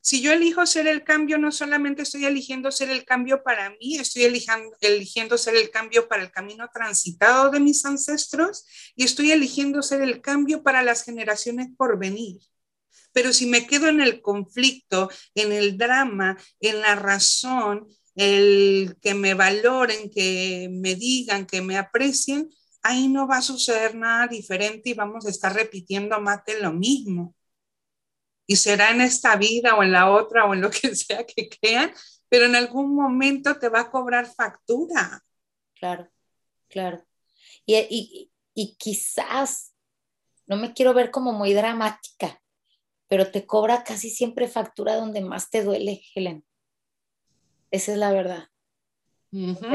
Si 0.00 0.20
yo 0.20 0.32
elijo 0.32 0.66
ser 0.66 0.88
el 0.88 1.04
cambio, 1.04 1.38
no 1.38 1.52
solamente 1.52 2.02
estoy 2.02 2.26
eligiendo 2.26 2.72
ser 2.72 2.90
el 2.90 3.04
cambio 3.04 3.44
para 3.44 3.70
mí, 3.70 3.96
estoy 3.96 4.24
eligiendo, 4.24 4.76
eligiendo 4.80 5.38
ser 5.38 5.54
el 5.54 5.70
cambio 5.70 6.08
para 6.08 6.24
el 6.24 6.32
camino 6.32 6.68
transitado 6.74 7.50
de 7.50 7.60
mis 7.60 7.84
ancestros 7.86 8.66
y 8.96 9.04
estoy 9.04 9.30
eligiendo 9.30 9.82
ser 9.82 10.02
el 10.02 10.20
cambio 10.20 10.64
para 10.64 10.82
las 10.82 11.04
generaciones 11.04 11.68
por 11.78 11.96
venir. 11.96 12.38
Pero 13.12 13.32
si 13.32 13.46
me 13.46 13.68
quedo 13.68 13.86
en 13.86 14.00
el 14.00 14.20
conflicto, 14.20 15.08
en 15.36 15.52
el 15.52 15.78
drama, 15.78 16.36
en 16.58 16.80
la 16.80 16.96
razón, 16.96 17.86
el 18.16 18.96
que 19.00 19.14
me 19.14 19.34
valoren, 19.34 20.10
que 20.10 20.68
me 20.70 20.96
digan, 20.96 21.46
que 21.46 21.62
me 21.62 21.78
aprecien, 21.78 22.50
ahí 22.84 23.08
no 23.08 23.26
va 23.26 23.38
a 23.38 23.42
suceder 23.42 23.96
nada 23.96 24.28
diferente 24.28 24.90
y 24.90 24.94
vamos 24.94 25.26
a 25.26 25.30
estar 25.30 25.52
repitiendo 25.52 26.20
más 26.20 26.44
de 26.44 26.60
lo 26.60 26.72
mismo 26.72 27.34
y 28.46 28.56
será 28.56 28.90
en 28.90 29.00
esta 29.00 29.36
vida 29.36 29.74
o 29.74 29.82
en 29.82 29.92
la 29.92 30.10
otra 30.10 30.44
o 30.44 30.54
en 30.54 30.60
lo 30.60 30.70
que 30.70 30.94
sea 30.94 31.24
que 31.24 31.48
crean, 31.48 31.92
pero 32.28 32.46
en 32.46 32.56
algún 32.56 32.94
momento 32.94 33.58
te 33.58 33.68
va 33.68 33.80
a 33.80 33.90
cobrar 33.90 34.26
factura. 34.26 35.22
Claro, 35.74 36.08
claro. 36.68 37.04
Y, 37.66 38.30
y, 38.54 38.76
quizás, 38.76 39.74
no 40.46 40.56
me 40.56 40.72
quiero 40.74 40.94
ver 40.94 41.10
como 41.10 41.32
muy 41.32 41.54
dramática, 41.54 42.40
pero 43.08 43.30
te 43.30 43.46
cobra 43.46 43.84
casi 43.84 44.10
siempre 44.10 44.48
factura 44.48 44.96
donde 44.96 45.20
más 45.20 45.50
te 45.50 45.62
duele, 45.62 46.02
Helen. 46.14 46.44
Esa 47.70 47.92
es 47.92 47.98
la 47.98 48.12
verdad. 48.12 48.48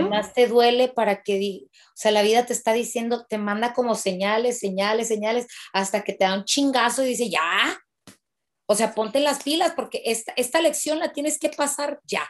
Más 0.10 0.34
te 0.34 0.48
duele 0.48 0.88
para 0.88 1.22
que, 1.22 1.64
o 1.66 1.96
sea, 1.96 2.12
la 2.12 2.22
vida 2.22 2.46
te 2.46 2.54
está 2.54 2.74
diciendo, 2.74 3.26
te 3.28 3.38
manda 3.38 3.74
como 3.74 3.96
señales, 3.96 4.60
señales, 4.60 5.08
señales, 5.08 5.48
hasta 5.74 6.04
que 6.04 6.14
te 6.14 6.26
da 6.26 6.36
un 6.36 6.46
chingazo 6.46 7.04
y 7.04 7.10
dice, 7.10 7.30
ya, 7.30 7.78
o 8.66 8.76
sea, 8.76 8.94
ponte 8.94 9.20
las 9.20 9.44
pilas 9.44 9.74
porque 9.76 10.02
esta, 10.06 10.32
esta 10.36 10.62
lección 10.62 11.00
la 11.00 11.12
tienes 11.12 11.40
que 11.40 11.50
pasar 11.50 12.00
ya. 12.06 12.30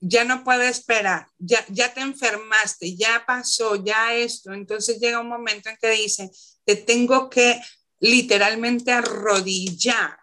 Ya 0.00 0.24
no 0.24 0.44
puedes 0.44 0.78
esperar, 0.78 1.26
ya, 1.38 1.64
ya 1.68 1.92
te 1.92 2.00
enfermaste, 2.00 2.94
ya 2.94 3.24
pasó, 3.26 3.76
ya 3.84 4.14
esto. 4.14 4.52
Entonces 4.52 5.00
llega 5.00 5.20
un 5.20 5.28
momento 5.28 5.68
en 5.68 5.76
que 5.80 5.90
dice, 5.90 6.30
te 6.64 6.76
tengo 6.76 7.28
que 7.28 7.60
literalmente 7.98 8.92
arrodillar 8.92 10.18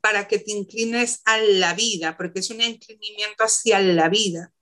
para 0.00 0.28
que 0.28 0.38
te 0.38 0.52
inclines 0.52 1.20
a 1.24 1.38
la 1.38 1.74
vida, 1.74 2.16
porque 2.16 2.40
es 2.40 2.50
un 2.50 2.60
inclinamiento 2.60 3.42
hacia 3.42 3.80
la 3.80 4.08
vida. 4.08 4.52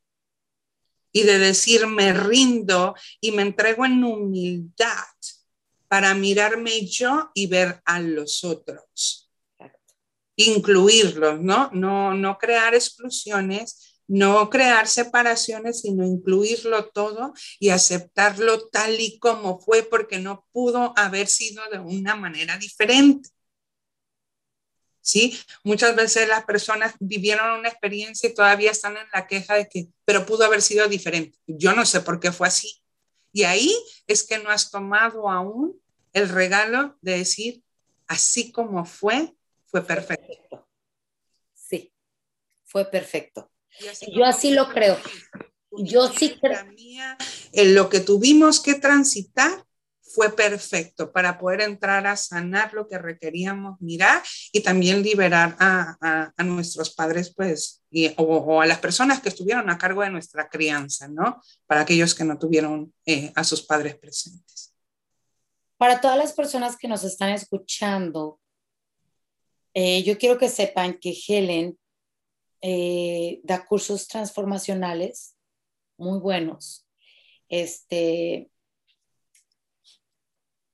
Y 1.15 1.23
de 1.23 1.39
decir, 1.39 1.87
me 1.87 2.13
rindo 2.13 2.95
y 3.23 3.33
me 3.33 3.41
entrego 3.41 3.87
en 3.87 4.05
humildad 4.05 5.07
para 5.89 6.13
mirarme 6.15 6.85
yo 6.87 7.31
y 7.33 7.47
ver 7.47 7.81
a 7.87 8.01
los 8.01 8.45
otros 8.45 9.25
incluirlos, 10.37 11.41
¿no? 11.41 11.71
No, 11.73 12.15
no 12.15 12.39
crear 12.39 12.75
exclusiones, 12.75 14.01
no 14.07 14.51
crear 14.51 14.89
separaciones, 14.89 15.81
sino 15.83 16.05
incluirlo 16.05 16.91
todo 16.91 17.33
y 17.59 17.71
aceptarlo 17.71 18.69
tal 18.69 19.01
y 19.01 19.19
como 19.19 19.61
fue, 19.61 19.83
porque 19.83 20.19
no 20.19 20.47
pudo 20.53 20.93
haber 20.97 21.29
sido 21.29 21.63
de 21.71 21.79
una 21.79 22.15
manera 22.17 22.59
diferente. 22.59 23.31
¿Sí? 25.05 25.39
Muchas 25.65 25.95
veces 25.95 26.27
las 26.27 26.47
personas 26.47 26.95
vivieron 26.99 27.61
una 27.61 27.69
experiencia 27.69 28.27
y 28.27 28.35
todavía 28.35 28.71
están 28.71 28.97
en 28.97 29.07
la 29.13 29.27
queja 29.27 29.55
de 29.55 29.69
que, 29.69 29.89
pero 30.07 30.25
pudo 30.25 30.47
haber 30.47 30.63
sido 30.63 30.89
diferente. 30.89 31.39
Yo 31.47 31.75
no 31.75 31.85
sé 31.85 32.01
por 32.01 32.21
qué 32.21 32.33
fue 32.33 32.49
así. 32.49 32.83
Y 33.31 33.43
ahí 33.43 33.71
es 34.07 34.23
que 34.23 34.39
no 34.39 34.49
has 34.49 34.71
tomado 34.71 35.29
aún 35.29 35.79
el 36.15 36.31
regalo 36.31 36.97
de 37.03 37.19
decir, 37.19 37.63
así 38.07 38.51
como 38.51 38.87
fue, 38.87 39.35
fue 39.67 39.85
perfecto. 39.85 40.67
Sí, 41.53 41.93
fue 42.65 42.91
perfecto. 42.91 43.51
Yo 44.11 44.25
así 44.25 44.53
lo 44.53 44.71
creo. 44.71 44.99
Yo 45.73 46.09
sí 46.09 46.39
creo. 46.41 46.65
En 47.53 47.75
lo 47.75 47.91
que 47.91 48.01
tuvimos 48.01 48.63
que 48.63 48.75
transitar 48.75 49.67
fue 50.15 50.35
perfecto 50.35 51.11
para 51.13 51.39
poder 51.39 51.63
entrar 51.63 52.07
a 52.07 52.17
sanar 52.17 52.73
lo 52.73 52.87
que 52.87 52.99
requeríamos 52.99 53.81
mirar 53.81 54.23
y 54.53 54.61
también 54.61 55.03
liberar 55.03 55.57
a, 55.59 56.33
nuestros 56.45 56.95
padres, 56.95 57.35
pues, 57.35 57.83
o, 58.17 58.61
a 58.61 58.67
las 58.67 58.79
personas 58.79 59.21
que 59.21 59.29
estuvieron 59.29 59.69
a 59.71 59.79
cargo 59.79 60.03
de 60.03 60.11
nuestra 60.11 60.49
crianza, 60.49 61.09
¿no? 61.09 61.41
Para 61.67 61.81
aquellos 61.81 62.15
que 62.15 62.25
no 62.25 62.39
tuvieron 62.39 62.95
eh, 63.07 63.33
a 63.35 63.43
sus 63.43 63.63
padres 63.63 63.97
presentes. 63.97 64.73
Para 65.77 66.01
todas 66.01 66.17
las 66.17 66.33
personas 66.33 66.77
que 66.77 66.87
nos 66.87 67.03
están 67.03 67.31
escuchando, 67.31 68.41
eh, 69.75 70.05
yo 70.05 70.17
quiero 70.17 70.39
que 70.39 70.49
sepan 70.49 70.99
que 71.01 71.13
Helen 71.27 71.77
eh, 72.63 73.41
da 73.43 73.67
cursos 73.67 74.07
transformacionales 74.07 75.37
muy 75.97 76.21
buenos. 76.21 76.87
Este, 77.49 78.51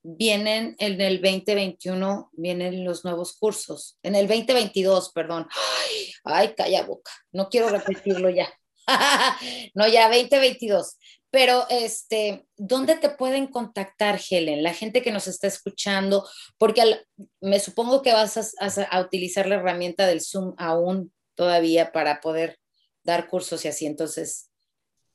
vienen 0.03 0.77
en 0.79 1.01
el 1.01 1.21
2021, 1.21 2.31
vienen 2.33 2.85
los 2.85 3.05
nuevos 3.05 3.37
cursos. 3.37 3.99
En 4.03 4.15
el 4.15 4.27
2022, 4.27 5.13
perdón. 5.13 5.47
Ay, 5.51 6.13
ay 6.25 6.55
calla 6.55 6.85
boca. 6.85 7.13
No 7.33 7.49
quiero 7.49 7.69
repetirlo 7.69 8.31
ya. 8.31 8.49
no, 9.75 9.89
ya 9.89 10.09
2022. 10.09 10.97
Pero, 11.31 11.67
este, 11.69 12.47
¿dónde 12.57 12.97
te 12.97 13.11
pueden 13.11 13.47
contactar, 13.47 14.21
Helen? 14.29 14.65
La 14.65 14.75
gente 14.75 15.01
que 15.01 15.13
nos 15.13 15.29
está 15.29 15.47
escuchando, 15.47 16.29
porque 16.59 17.03
me 17.41 17.61
supongo 17.61 18.03
que 18.03 18.13
vas 18.13 18.37
a, 18.37 18.87
a, 18.91 19.01
utilizar 19.01 19.47
la 19.47 19.57
herramienta 19.57 20.07
del 20.07 20.23
Zoom 20.23 20.55
aún 20.59 21.13
todavía 21.37 21.93
para 21.93 22.21
poder 22.21 22.59
dar 23.05 23.29
cursos 23.29 23.65
y 23.65 23.69
así. 23.69 23.87
Entonces, 23.87 24.51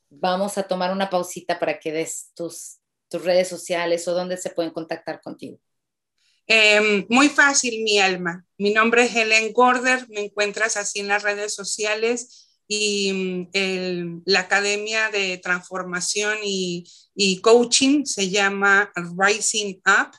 vamos 0.09 0.57
a 0.57 0.63
tomar 0.63 0.93
una 0.93 1.09
pausita 1.09 1.59
para 1.59 1.79
que 1.79 1.91
des 1.91 2.31
tus, 2.33 2.79
tus 3.15 3.23
redes 3.23 3.47
sociales 3.47 4.05
o 4.07 4.13
dónde 4.13 4.35
se 4.35 4.49
pueden 4.49 4.73
contactar 4.73 5.21
contigo. 5.21 5.57
Em, 6.47 7.05
muy 7.09 7.29
fácil, 7.29 7.81
mi 7.83 7.97
alma. 7.99 8.45
Mi 8.57 8.73
nombre 8.73 9.03
es 9.03 9.15
Helen 9.15 9.53
Gorder, 9.53 10.05
me 10.09 10.25
encuentras 10.25 10.75
así 10.75 10.99
en 10.99 11.07
las 11.07 11.23
redes 11.23 11.55
sociales 11.55 12.59
y 12.67 13.47
mm, 13.53 14.23
la 14.25 14.41
Academia 14.41 15.09
de 15.11 15.37
Transformación 15.37 16.39
y, 16.43 16.85
y, 17.15 17.39
Coaching 17.39 18.05
se 18.05 18.29
llama 18.29 18.91
Rising 19.17 19.81
Up 19.85 20.11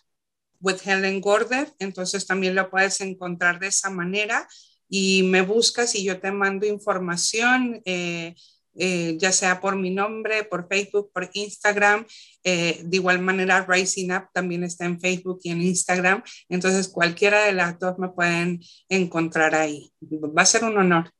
with 0.60 0.78
Helen 0.84 1.20
Gorder, 1.20 1.72
entonces 1.78 2.26
también 2.26 2.54
lo 2.54 2.70
puedes 2.70 3.00
encontrar 3.02 3.60
de 3.60 3.68
esa 3.68 3.90
manera 3.90 4.48
y 4.88 5.22
me 5.24 5.42
buscas 5.42 5.94
y 5.94 6.02
yo 6.02 6.18
te 6.18 6.32
mando 6.32 6.66
información. 6.66 7.82
Eh, 7.84 8.34
eh, 8.78 9.16
ya 9.18 9.32
sea 9.32 9.60
por 9.60 9.76
mi 9.76 9.90
nombre, 9.90 10.44
por 10.44 10.68
Facebook, 10.68 11.10
por 11.12 11.28
Instagram. 11.32 12.06
Eh, 12.44 12.80
de 12.84 12.96
igual 12.96 13.20
manera, 13.20 13.66
Rising 13.68 14.10
Up 14.12 14.28
también 14.32 14.64
está 14.64 14.84
en 14.84 15.00
Facebook 15.00 15.40
y 15.42 15.50
en 15.50 15.62
Instagram. 15.62 16.22
Entonces, 16.48 16.88
cualquiera 16.88 17.44
de 17.44 17.52
las 17.52 17.78
dos 17.78 17.98
me 17.98 18.08
pueden 18.08 18.60
encontrar 18.88 19.54
ahí. 19.54 19.92
Va 20.02 20.42
a 20.42 20.46
ser 20.46 20.64
un 20.64 20.76
honor. 20.78 21.10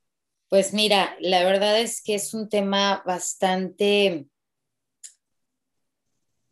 Pues 0.49 0.73
mira, 0.73 1.17
la 1.21 1.45
verdad 1.45 1.81
es 1.81 2.03
que 2.03 2.15
es 2.15 2.33
un 2.33 2.49
tema 2.49 3.03
bastante 3.05 4.27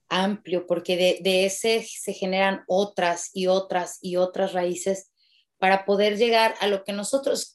amplio 0.09 0.67
porque 0.67 0.97
de, 0.97 1.19
de 1.23 1.47
ese 1.47 1.87
se 1.89 2.13
generan 2.13 2.65
otras 2.67 3.31
y 3.33 3.47
otras 3.47 3.99
y 4.01 4.17
otras 4.17 4.53
raíces 4.53 5.11
para 5.59 5.85
poder 5.85 6.19
llegar 6.19 6.55
a 6.61 6.67
lo 6.67 6.85
que 6.85 6.93
nosotros 6.93 7.54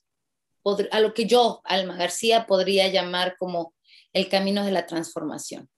a 0.91 0.99
lo 0.99 1.13
que 1.13 1.25
yo, 1.25 1.61
Alma 1.63 1.95
García, 1.95 2.45
podría 2.45 2.87
llamar 2.87 3.35
como 3.37 3.73
el 4.13 4.29
camino 4.29 4.65
de 4.65 4.71
la 4.71 4.85
transformación. 4.85 5.69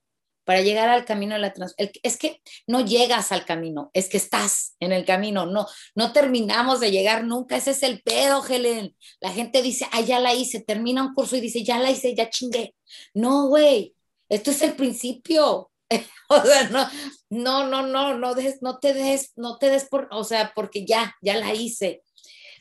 Para 0.44 0.62
llegar 0.62 0.90
al 0.90 1.06
camino 1.06 1.36
de 1.36 1.42
la 1.42 1.54
transformación, 1.54 2.00
es 2.04 2.18
que 2.18 2.42
no 2.66 2.84
llegas 2.84 3.32
al 3.32 3.46
camino, 3.46 3.92
es 3.94 4.10
que 4.10 4.18
estás 4.18 4.76
en 4.80 4.92
el 4.92 5.06
camino, 5.06 5.46
no, 5.46 5.68
no 5.96 6.14
terminamos 6.14 6.80
de 6.80 6.92
llegar 6.92 7.24
nunca, 7.24 7.58
ese 7.58 7.72
es 7.72 7.84
el 7.84 8.02
pedo, 8.02 8.44
Helen. 8.46 8.96
La 9.20 9.32
gente 9.32 9.62
dice, 9.62 9.88
ah, 9.92 10.02
ya 10.02 10.20
la 10.20 10.34
hice, 10.34 10.62
termina 10.62 11.04
un 11.04 11.14
curso 11.14 11.36
y 11.36 11.42
dice, 11.42 11.64
ya 11.64 11.80
la 11.80 11.92
hice, 11.92 12.16
ya 12.16 12.30
chingué. 12.30 12.76
No, 13.14 13.48
güey, 13.48 13.96
esto 14.30 14.52
es 14.52 14.62
el 14.62 14.76
principio. 14.76 15.72
o 16.30 16.42
sea, 16.42 16.70
no, 16.70 16.88
no, 17.30 17.68
no, 17.68 17.86
no, 17.86 18.18
no, 18.18 18.36
no 18.62 18.80
te 18.80 18.94
des, 18.94 19.32
no 19.36 19.58
te 19.58 19.70
des 19.70 19.86
por, 19.86 20.08
o 20.12 20.24
sea, 20.24 20.54
porque 20.56 20.86
ya, 20.86 21.16
ya 21.22 21.36
la 21.36 21.54
hice. 21.54 22.04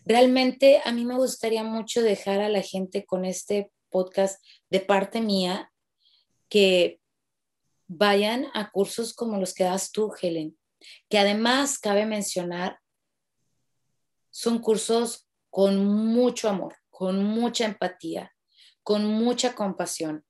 Realmente 0.05 0.81
a 0.85 0.93
mí 0.93 1.05
me 1.05 1.17
gustaría 1.17 1.63
mucho 1.63 2.03
dejar 2.03 2.41
a 2.41 2.49
la 2.49 2.63
gente 2.63 3.05
con 3.05 3.25
este 3.25 3.71
podcast 3.91 4.43
de 4.71 4.81
parte 4.81 5.21
mía 5.21 5.73
que 6.49 7.01
vayan 7.87 8.47
a 8.55 8.71
cursos 8.71 9.15
como 9.15 9.39
los 9.39 9.53
que 9.53 9.65
das 9.65 9.91
tú, 9.93 10.13
Helen, 10.21 10.57
que 11.09 11.19
además 11.19 11.79
cabe 11.79 12.07
mencionar, 12.07 12.79
son 14.31 14.61
cursos 14.61 15.27
con 15.51 15.85
mucho 15.85 16.49
amor, 16.49 16.77
con 16.89 17.25
mucha 17.25 17.65
empatía, 17.65 18.33
con 18.83 19.05
mucha 19.05 19.55
compasión. 19.55 20.25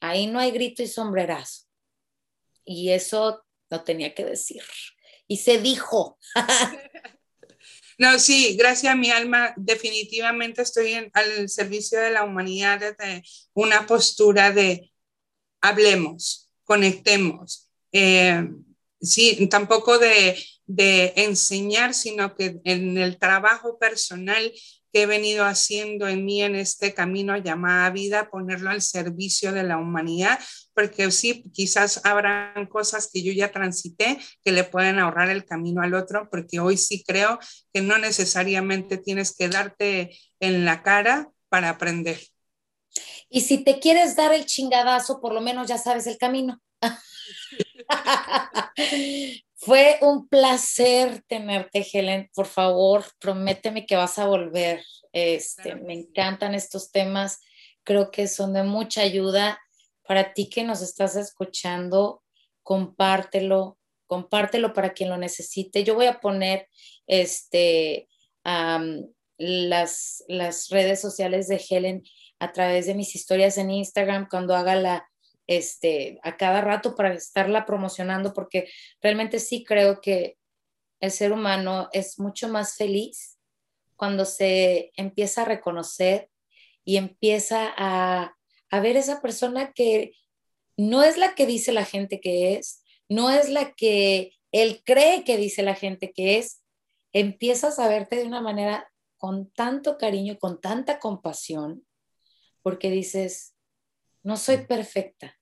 Ahí 0.00 0.26
no 0.26 0.38
hay 0.38 0.50
grito 0.50 0.82
y 0.82 0.86
sombrerazo. 0.86 1.66
Y 2.64 2.90
eso 2.90 3.44
no 3.70 3.82
tenía 3.82 4.14
que 4.14 4.24
decir. 4.24 4.62
Y 5.26 5.38
se 5.38 5.60
dijo. 5.60 6.18
No, 7.98 8.16
sí, 8.20 8.56
gracias 8.56 8.92
a 8.92 8.96
mi 8.96 9.10
alma, 9.10 9.52
definitivamente 9.56 10.62
estoy 10.62 11.10
al 11.12 11.48
servicio 11.48 12.00
de 12.00 12.10
la 12.10 12.22
humanidad 12.24 12.78
desde 12.78 13.24
una 13.54 13.86
postura 13.86 14.52
de 14.52 14.92
hablemos, 15.60 16.48
conectemos. 16.62 17.68
Eh, 17.90 18.48
sí, 19.00 19.48
tampoco 19.50 19.98
de, 19.98 20.38
de 20.66 21.12
enseñar, 21.16 21.92
sino 21.92 22.36
que 22.36 22.60
en 22.62 22.98
el 22.98 23.18
trabajo 23.18 23.78
personal 23.80 24.52
que 24.92 25.02
he 25.02 25.06
venido 25.06 25.44
haciendo 25.44 26.08
en 26.08 26.24
mí 26.24 26.42
en 26.42 26.54
este 26.54 26.94
camino 26.94 27.36
llamada 27.36 27.90
vida, 27.90 28.30
ponerlo 28.30 28.70
al 28.70 28.82
servicio 28.82 29.52
de 29.52 29.62
la 29.62 29.78
humanidad, 29.78 30.38
porque 30.74 31.10
sí, 31.10 31.44
quizás 31.52 32.00
habrán 32.04 32.66
cosas 32.66 33.10
que 33.12 33.22
yo 33.22 33.32
ya 33.32 33.52
transité 33.52 34.18
que 34.44 34.52
le 34.52 34.64
pueden 34.64 34.98
ahorrar 34.98 35.30
el 35.30 35.44
camino 35.44 35.82
al 35.82 35.94
otro, 35.94 36.28
porque 36.30 36.60
hoy 36.60 36.76
sí 36.76 37.04
creo 37.06 37.38
que 37.72 37.82
no 37.82 37.98
necesariamente 37.98 38.98
tienes 38.98 39.34
que 39.34 39.48
darte 39.48 40.16
en 40.40 40.64
la 40.64 40.82
cara 40.82 41.30
para 41.48 41.70
aprender. 41.70 42.18
Y 43.28 43.42
si 43.42 43.58
te 43.58 43.78
quieres 43.78 44.16
dar 44.16 44.32
el 44.32 44.46
chingadazo, 44.46 45.20
por 45.20 45.32
lo 45.32 45.40
menos 45.40 45.68
ya 45.68 45.78
sabes 45.78 46.06
el 46.06 46.16
camino. 46.16 46.60
Fue 49.56 49.98
un 50.02 50.28
placer 50.28 51.22
tenerte, 51.26 51.86
Helen. 51.92 52.30
Por 52.34 52.46
favor, 52.46 53.04
prométeme 53.18 53.86
que 53.86 53.96
vas 53.96 54.18
a 54.18 54.26
volver. 54.26 54.84
Este, 55.12 55.74
me 55.74 55.94
encantan 55.94 56.54
estos 56.54 56.92
temas. 56.92 57.40
Creo 57.84 58.10
que 58.10 58.28
son 58.28 58.52
de 58.52 58.62
mucha 58.62 59.02
ayuda 59.02 59.60
para 60.06 60.32
ti 60.32 60.48
que 60.48 60.62
nos 60.62 60.82
estás 60.82 61.16
escuchando. 61.16 62.22
Compártelo, 62.62 63.78
compártelo 64.06 64.72
para 64.72 64.92
quien 64.92 65.10
lo 65.10 65.16
necesite. 65.16 65.84
Yo 65.84 65.94
voy 65.94 66.06
a 66.06 66.20
poner 66.20 66.68
este, 67.06 68.08
las, 69.38 70.24
las 70.28 70.68
redes 70.68 71.00
sociales 71.00 71.48
de 71.48 71.64
Helen 71.68 72.02
a 72.38 72.52
través 72.52 72.86
de 72.86 72.94
mis 72.94 73.16
historias 73.16 73.58
en 73.58 73.70
Instagram 73.70 74.28
cuando 74.30 74.54
haga 74.54 74.76
la, 74.76 75.08
este, 75.48 76.20
a 76.22 76.36
cada 76.36 76.60
rato 76.60 76.94
para 76.94 77.12
estarla 77.14 77.66
promocionando, 77.66 78.32
porque 78.32 78.70
realmente 79.00 79.40
sí 79.40 79.64
creo 79.64 80.00
que 80.00 80.36
el 81.00 81.10
ser 81.10 81.32
humano 81.32 81.88
es 81.92 82.20
mucho 82.20 82.48
más 82.48 82.76
feliz 82.76 83.38
cuando 83.96 84.24
se 84.24 84.92
empieza 84.94 85.42
a 85.42 85.46
reconocer 85.46 86.30
y 86.84 86.98
empieza 86.98 87.72
a, 87.76 88.36
a 88.70 88.80
ver 88.80 88.96
esa 88.96 89.20
persona 89.20 89.72
que 89.72 90.12
no 90.76 91.02
es 91.02 91.16
la 91.16 91.34
que 91.34 91.46
dice 91.46 91.72
la 91.72 91.84
gente 91.84 92.20
que 92.20 92.54
es, 92.54 92.84
no 93.08 93.30
es 93.30 93.48
la 93.48 93.72
que 93.72 94.34
él 94.52 94.82
cree 94.84 95.24
que 95.24 95.36
dice 95.36 95.62
la 95.62 95.74
gente 95.74 96.12
que 96.12 96.38
es, 96.38 96.62
empiezas 97.12 97.78
a 97.78 97.88
verte 97.88 98.16
de 98.16 98.24
una 98.24 98.42
manera 98.42 98.90
con 99.16 99.50
tanto 99.50 99.96
cariño, 99.96 100.38
con 100.38 100.60
tanta 100.60 100.98
compasión, 100.98 101.86
porque 102.62 102.90
dices, 102.90 103.54
no 104.22 104.36
soy 104.36 104.58
perfecta, 104.66 105.37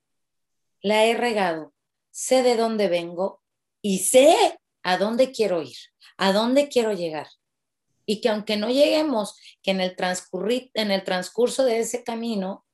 la 0.86 1.04
he 1.04 1.14
regado, 1.14 1.74
sé 2.12 2.44
de 2.44 2.56
dónde 2.56 2.86
vengo 2.86 3.42
y 3.82 3.98
sé 3.98 4.36
a 4.84 4.98
dónde 4.98 5.32
quiero 5.32 5.60
ir, 5.60 5.76
a 6.16 6.32
dónde 6.32 6.68
quiero 6.68 6.92
llegar. 6.92 7.26
Y 8.06 8.20
que 8.20 8.28
aunque 8.28 8.56
no 8.56 8.68
lleguemos, 8.68 9.36
que 9.64 9.72
en 9.72 9.80
el, 9.80 9.96
en 10.74 10.90
el 10.92 11.02
transcurso 11.02 11.64
de 11.64 11.80
ese 11.80 12.04
camino 12.04 12.64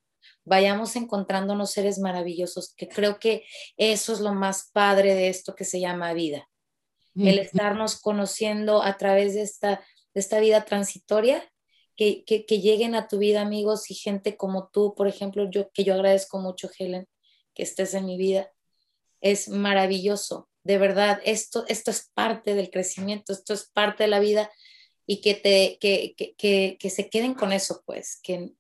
vayamos 0.45 0.95
encontrándonos 0.95 1.71
seres 1.71 2.01
maravillosos, 2.01 2.75
que 2.77 2.87
creo 2.87 3.19
que 3.19 3.47
eso 3.79 4.13
es 4.13 4.21
lo 4.21 4.35
más 4.35 4.69
padre 4.75 5.15
de 5.15 5.29
esto 5.31 5.55
que 5.55 5.65
se 5.65 5.81
llama 5.81 6.13
vida. 6.13 6.51
El 7.15 7.39
estarnos 7.39 7.99
conociendo 7.99 8.83
a 8.83 8.99
través 8.99 9.33
de 9.33 9.43
esta, 9.43 9.83
de 10.13 10.21
esta 10.21 10.39
vida 10.39 10.67
transitoria, 10.67 11.51
que, 11.97 12.25
que, 12.25 12.45
que, 12.45 12.61
lleguen 12.61 12.95
a 12.95 13.09
tu 13.09 13.17
vida 13.17 13.41
amigos 13.41 13.91
y 13.91 13.95
gente 13.95 14.37
como 14.37 14.69
tú, 14.69 14.95
por 14.95 15.09
ejemplo, 15.09 15.49
yo 15.51 15.71
que 15.73 15.85
yo 15.85 15.95
agradezco 15.95 16.39
mucho, 16.39 16.71
Helen, 16.79 17.07
que 17.55 17.63
estés 17.63 17.95
en 17.95 18.07
mi 18.07 18.17
vida. 18.17 18.51
Es 19.21 19.49
maravilloso, 19.49 20.49
de 20.65 20.79
verdad, 20.79 21.21
esto, 21.25 21.65
esto 21.69 21.91
es 21.91 22.11
parte 22.15 22.55
del 22.55 22.71
crecimiento, 22.71 23.33
esto 23.33 23.53
es 23.53 23.69
parte 23.73 24.05
de 24.05 24.09
la 24.09 24.21
vida 24.21 24.51
y 25.07 25.21
que, 25.21 25.35
te, 25.35 25.79
que, 25.81 26.15
que, 26.17 26.77
que, 26.79 26.91
se 26.91 27.11
queden 27.11 27.35
con 27.35 27.53
eso, 27.53 27.83
pues, 27.85 28.21
que 28.23 28.53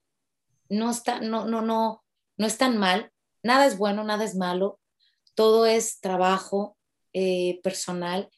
no, 0.68 0.90
está, 0.90 1.20
no, 1.20 1.44
no, 1.44 1.62
no, 1.62 2.04
no 2.36 2.46
es 2.46 2.58
tan 2.58 2.76
mal, 2.76 3.12
nada 3.42 3.66
es 3.66 3.78
bueno, 3.78 4.02
nada 4.02 4.24
es 4.24 4.34
malo, 4.34 4.80
todo 5.34 5.66
es 5.66 6.00
trabajo 6.00 6.76
eh, 7.12 7.60
personal, 7.62 8.28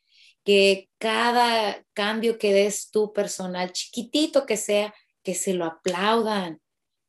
que 0.45 0.91
cada 0.99 1.83
cambio 1.95 2.39
que 2.39 2.53
des 2.53 2.91
tú 2.91 3.15
personal, 3.15 3.73
chiquitito 3.73 4.45
que 4.45 4.59
sea, 4.59 4.95
que 5.23 5.35
se 5.35 5.55
lo 5.55 5.65
aplaudan, 5.65 6.61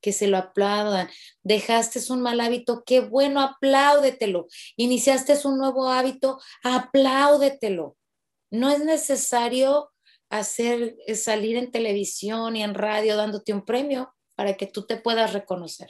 que 0.05 0.13
se 0.13 0.27
lo 0.27 0.37
aplaudan. 0.37 1.09
Dejaste 1.41 1.99
un 2.13 2.21
mal 2.21 2.39
hábito, 2.39 2.83
qué 2.85 2.99
bueno, 2.99 3.41
apláudetelo. 3.41 4.45
Iniciaste 4.77 5.35
un 5.45 5.57
nuevo 5.57 5.89
hábito, 5.89 6.39
apláudetelo. 6.61 7.97
No 8.51 8.69
es 8.69 8.85
necesario 8.85 9.91
hacer 10.29 10.95
eh, 11.07 11.15
salir 11.15 11.57
en 11.57 11.71
televisión 11.71 12.55
y 12.55 12.61
en 12.61 12.75
radio 12.75 13.17
dándote 13.17 13.51
un 13.51 13.65
premio 13.65 14.13
para 14.35 14.55
que 14.55 14.67
tú 14.67 14.85
te 14.85 14.97
puedas 14.97 15.33
reconocer. 15.33 15.89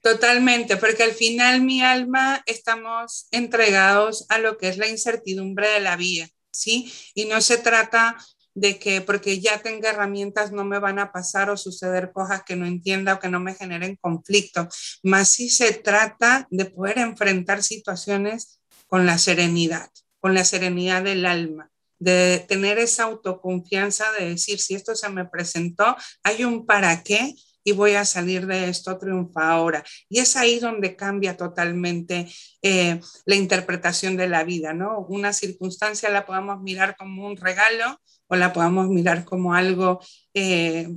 Totalmente, 0.00 0.76
porque 0.76 1.04
al 1.04 1.12
final 1.12 1.60
mi 1.60 1.82
alma 1.82 2.42
estamos 2.46 3.28
entregados 3.30 4.26
a 4.28 4.38
lo 4.38 4.58
que 4.58 4.70
es 4.70 4.76
la 4.76 4.88
incertidumbre 4.88 5.68
de 5.68 5.80
la 5.80 5.94
vida, 5.94 6.28
¿sí? 6.50 6.92
Y 7.14 7.26
no 7.26 7.40
se 7.42 7.58
trata 7.58 8.16
de 8.58 8.78
que 8.78 9.00
porque 9.00 9.40
ya 9.40 9.62
tenga 9.62 9.90
herramientas 9.90 10.50
no 10.50 10.64
me 10.64 10.80
van 10.80 10.98
a 10.98 11.12
pasar 11.12 11.48
o 11.48 11.56
suceder 11.56 12.10
cosas 12.12 12.42
que 12.44 12.56
no 12.56 12.66
entienda 12.66 13.14
o 13.14 13.20
que 13.20 13.28
no 13.28 13.38
me 13.38 13.54
generen 13.54 13.96
conflicto, 14.00 14.68
más 15.02 15.28
si 15.28 15.48
se 15.48 15.72
trata 15.72 16.48
de 16.50 16.64
poder 16.64 16.98
enfrentar 16.98 17.62
situaciones 17.62 18.60
con 18.88 19.06
la 19.06 19.18
serenidad, 19.18 19.90
con 20.18 20.34
la 20.34 20.44
serenidad 20.44 21.04
del 21.04 21.24
alma, 21.24 21.70
de 22.00 22.44
tener 22.48 22.78
esa 22.78 23.04
autoconfianza 23.04 24.10
de 24.18 24.30
decir, 24.30 24.58
si 24.58 24.74
esto 24.74 24.96
se 24.96 25.08
me 25.08 25.24
presentó, 25.24 25.96
hay 26.24 26.44
un 26.44 26.66
para 26.66 27.02
qué 27.02 27.34
y 27.62 27.72
voy 27.72 27.94
a 27.94 28.04
salir 28.04 28.46
de 28.46 28.68
esto 28.68 28.98
triunfadora. 28.98 29.84
Y 30.08 30.20
es 30.20 30.36
ahí 30.36 30.58
donde 30.58 30.96
cambia 30.96 31.36
totalmente 31.36 32.26
eh, 32.62 32.98
la 33.26 33.34
interpretación 33.34 34.16
de 34.16 34.28
la 34.28 34.42
vida, 34.42 34.72
¿no? 34.72 35.00
Una 35.08 35.32
circunstancia 35.32 36.08
la 36.08 36.24
podemos 36.24 36.60
mirar 36.62 36.96
como 36.96 37.26
un 37.26 37.36
regalo 37.36 38.00
o 38.28 38.36
la 38.36 38.52
podamos 38.52 38.88
mirar 38.88 39.24
como 39.24 39.54
algo, 39.54 40.00
eh, 40.34 40.88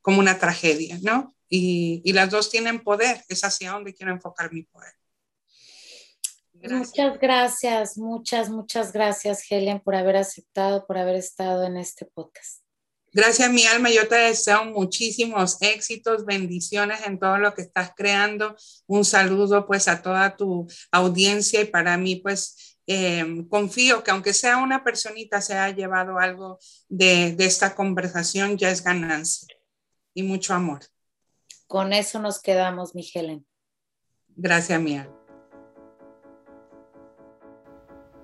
como 0.00 0.20
una 0.20 0.38
tragedia, 0.38 0.98
¿no? 1.02 1.34
Y, 1.48 2.02
y, 2.04 2.12
las 2.12 2.30
dos 2.30 2.50
tienen 2.50 2.82
poder, 2.82 3.22
es 3.28 3.44
hacia 3.44 3.70
donde 3.70 3.94
quiero 3.94 4.12
enfocar 4.12 4.52
mi 4.52 4.64
poder. 4.64 4.92
Muchas 6.54 7.20
gracias, 7.20 7.98
muchas, 7.98 8.50
muchas 8.50 8.92
gracias, 8.92 9.44
Helen, 9.48 9.80
por 9.80 9.94
haber 9.94 10.16
aceptado, 10.16 10.86
por 10.86 10.98
haber 10.98 11.16
estado 11.16 11.64
en 11.64 11.76
este 11.76 12.06
podcast. 12.06 12.66
Gracias, 13.12 13.50
mi 13.50 13.64
alma. 13.64 13.90
Yo 13.90 14.06
te 14.08 14.16
deseo 14.16 14.66
muchísimos 14.66 15.56
éxitos, 15.62 16.26
bendiciones 16.26 17.00
en 17.06 17.18
todo 17.18 17.38
lo 17.38 17.54
que 17.54 17.62
estás 17.62 17.92
creando. 17.96 18.54
Un 18.86 19.06
saludo 19.06 19.66
pues 19.66 19.88
a 19.88 20.02
toda 20.02 20.36
tu 20.36 20.66
audiencia 20.92 21.62
y 21.62 21.64
para 21.64 21.96
mí 21.96 22.16
pues 22.16 22.75
em, 22.86 23.48
confío 23.48 24.02
que 24.02 24.10
aunque 24.10 24.32
sea 24.32 24.58
una 24.58 24.84
personita 24.84 25.40
se 25.40 25.54
haya 25.54 25.74
llevado 25.76 26.18
algo 26.18 26.58
de, 26.88 27.32
de 27.32 27.44
esta 27.44 27.74
conversación, 27.74 28.56
ya 28.56 28.70
es 28.70 28.82
ganancia 28.82 29.48
y 30.14 30.22
mucho 30.22 30.54
amor. 30.54 30.80
Con 31.66 31.92
eso 31.92 32.18
nos 32.20 32.40
quedamos, 32.40 32.94
mi 32.94 33.08
Helen. 33.12 33.44
Gracias, 34.28 34.78
alma. 34.78 35.08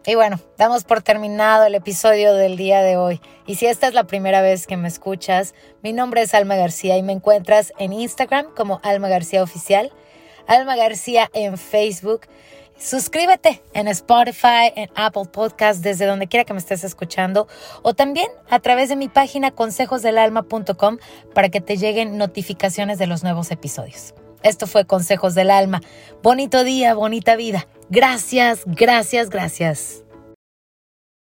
Y 0.04 0.16
bueno, 0.16 0.40
damos 0.58 0.82
por 0.82 1.00
terminado 1.00 1.64
el 1.64 1.76
episodio 1.76 2.34
del 2.34 2.56
día 2.56 2.82
de 2.82 2.96
hoy. 2.96 3.20
Y 3.46 3.54
si 3.54 3.66
esta 3.66 3.86
es 3.86 3.94
la 3.94 4.04
primera 4.04 4.42
vez 4.42 4.66
que 4.66 4.76
me 4.76 4.88
escuchas, 4.88 5.54
mi 5.80 5.92
nombre 5.92 6.22
es 6.22 6.34
Alma 6.34 6.56
García 6.56 6.96
y 6.96 7.04
me 7.04 7.12
encuentras 7.12 7.72
en 7.78 7.92
Instagram 7.92 8.52
como 8.56 8.80
Alma 8.82 9.08
García 9.08 9.44
Oficial, 9.44 9.92
Alma 10.48 10.74
García 10.74 11.30
en 11.34 11.56
Facebook. 11.56 12.22
Suscríbete 12.82 13.62
en 13.74 13.86
Spotify, 13.86 14.72
en 14.74 14.90
Apple 14.96 15.26
Podcast, 15.32 15.84
desde 15.84 16.04
donde 16.04 16.26
quiera 16.26 16.44
que 16.44 16.52
me 16.52 16.58
estés 16.58 16.82
escuchando, 16.82 17.46
o 17.82 17.94
también 17.94 18.26
a 18.50 18.58
través 18.58 18.88
de 18.88 18.96
mi 18.96 19.08
página 19.08 19.52
consejosdelalma.com 19.52 20.98
para 21.32 21.48
que 21.48 21.60
te 21.60 21.76
lleguen 21.76 22.18
notificaciones 22.18 22.98
de 22.98 23.06
los 23.06 23.22
nuevos 23.22 23.52
episodios. 23.52 24.14
Esto 24.42 24.66
fue 24.66 24.84
Consejos 24.84 25.36
del 25.36 25.52
Alma. 25.52 25.80
Bonito 26.24 26.64
día, 26.64 26.94
bonita 26.94 27.36
vida. 27.36 27.68
Gracias, 27.88 28.62
gracias, 28.66 29.30
gracias. 29.30 30.02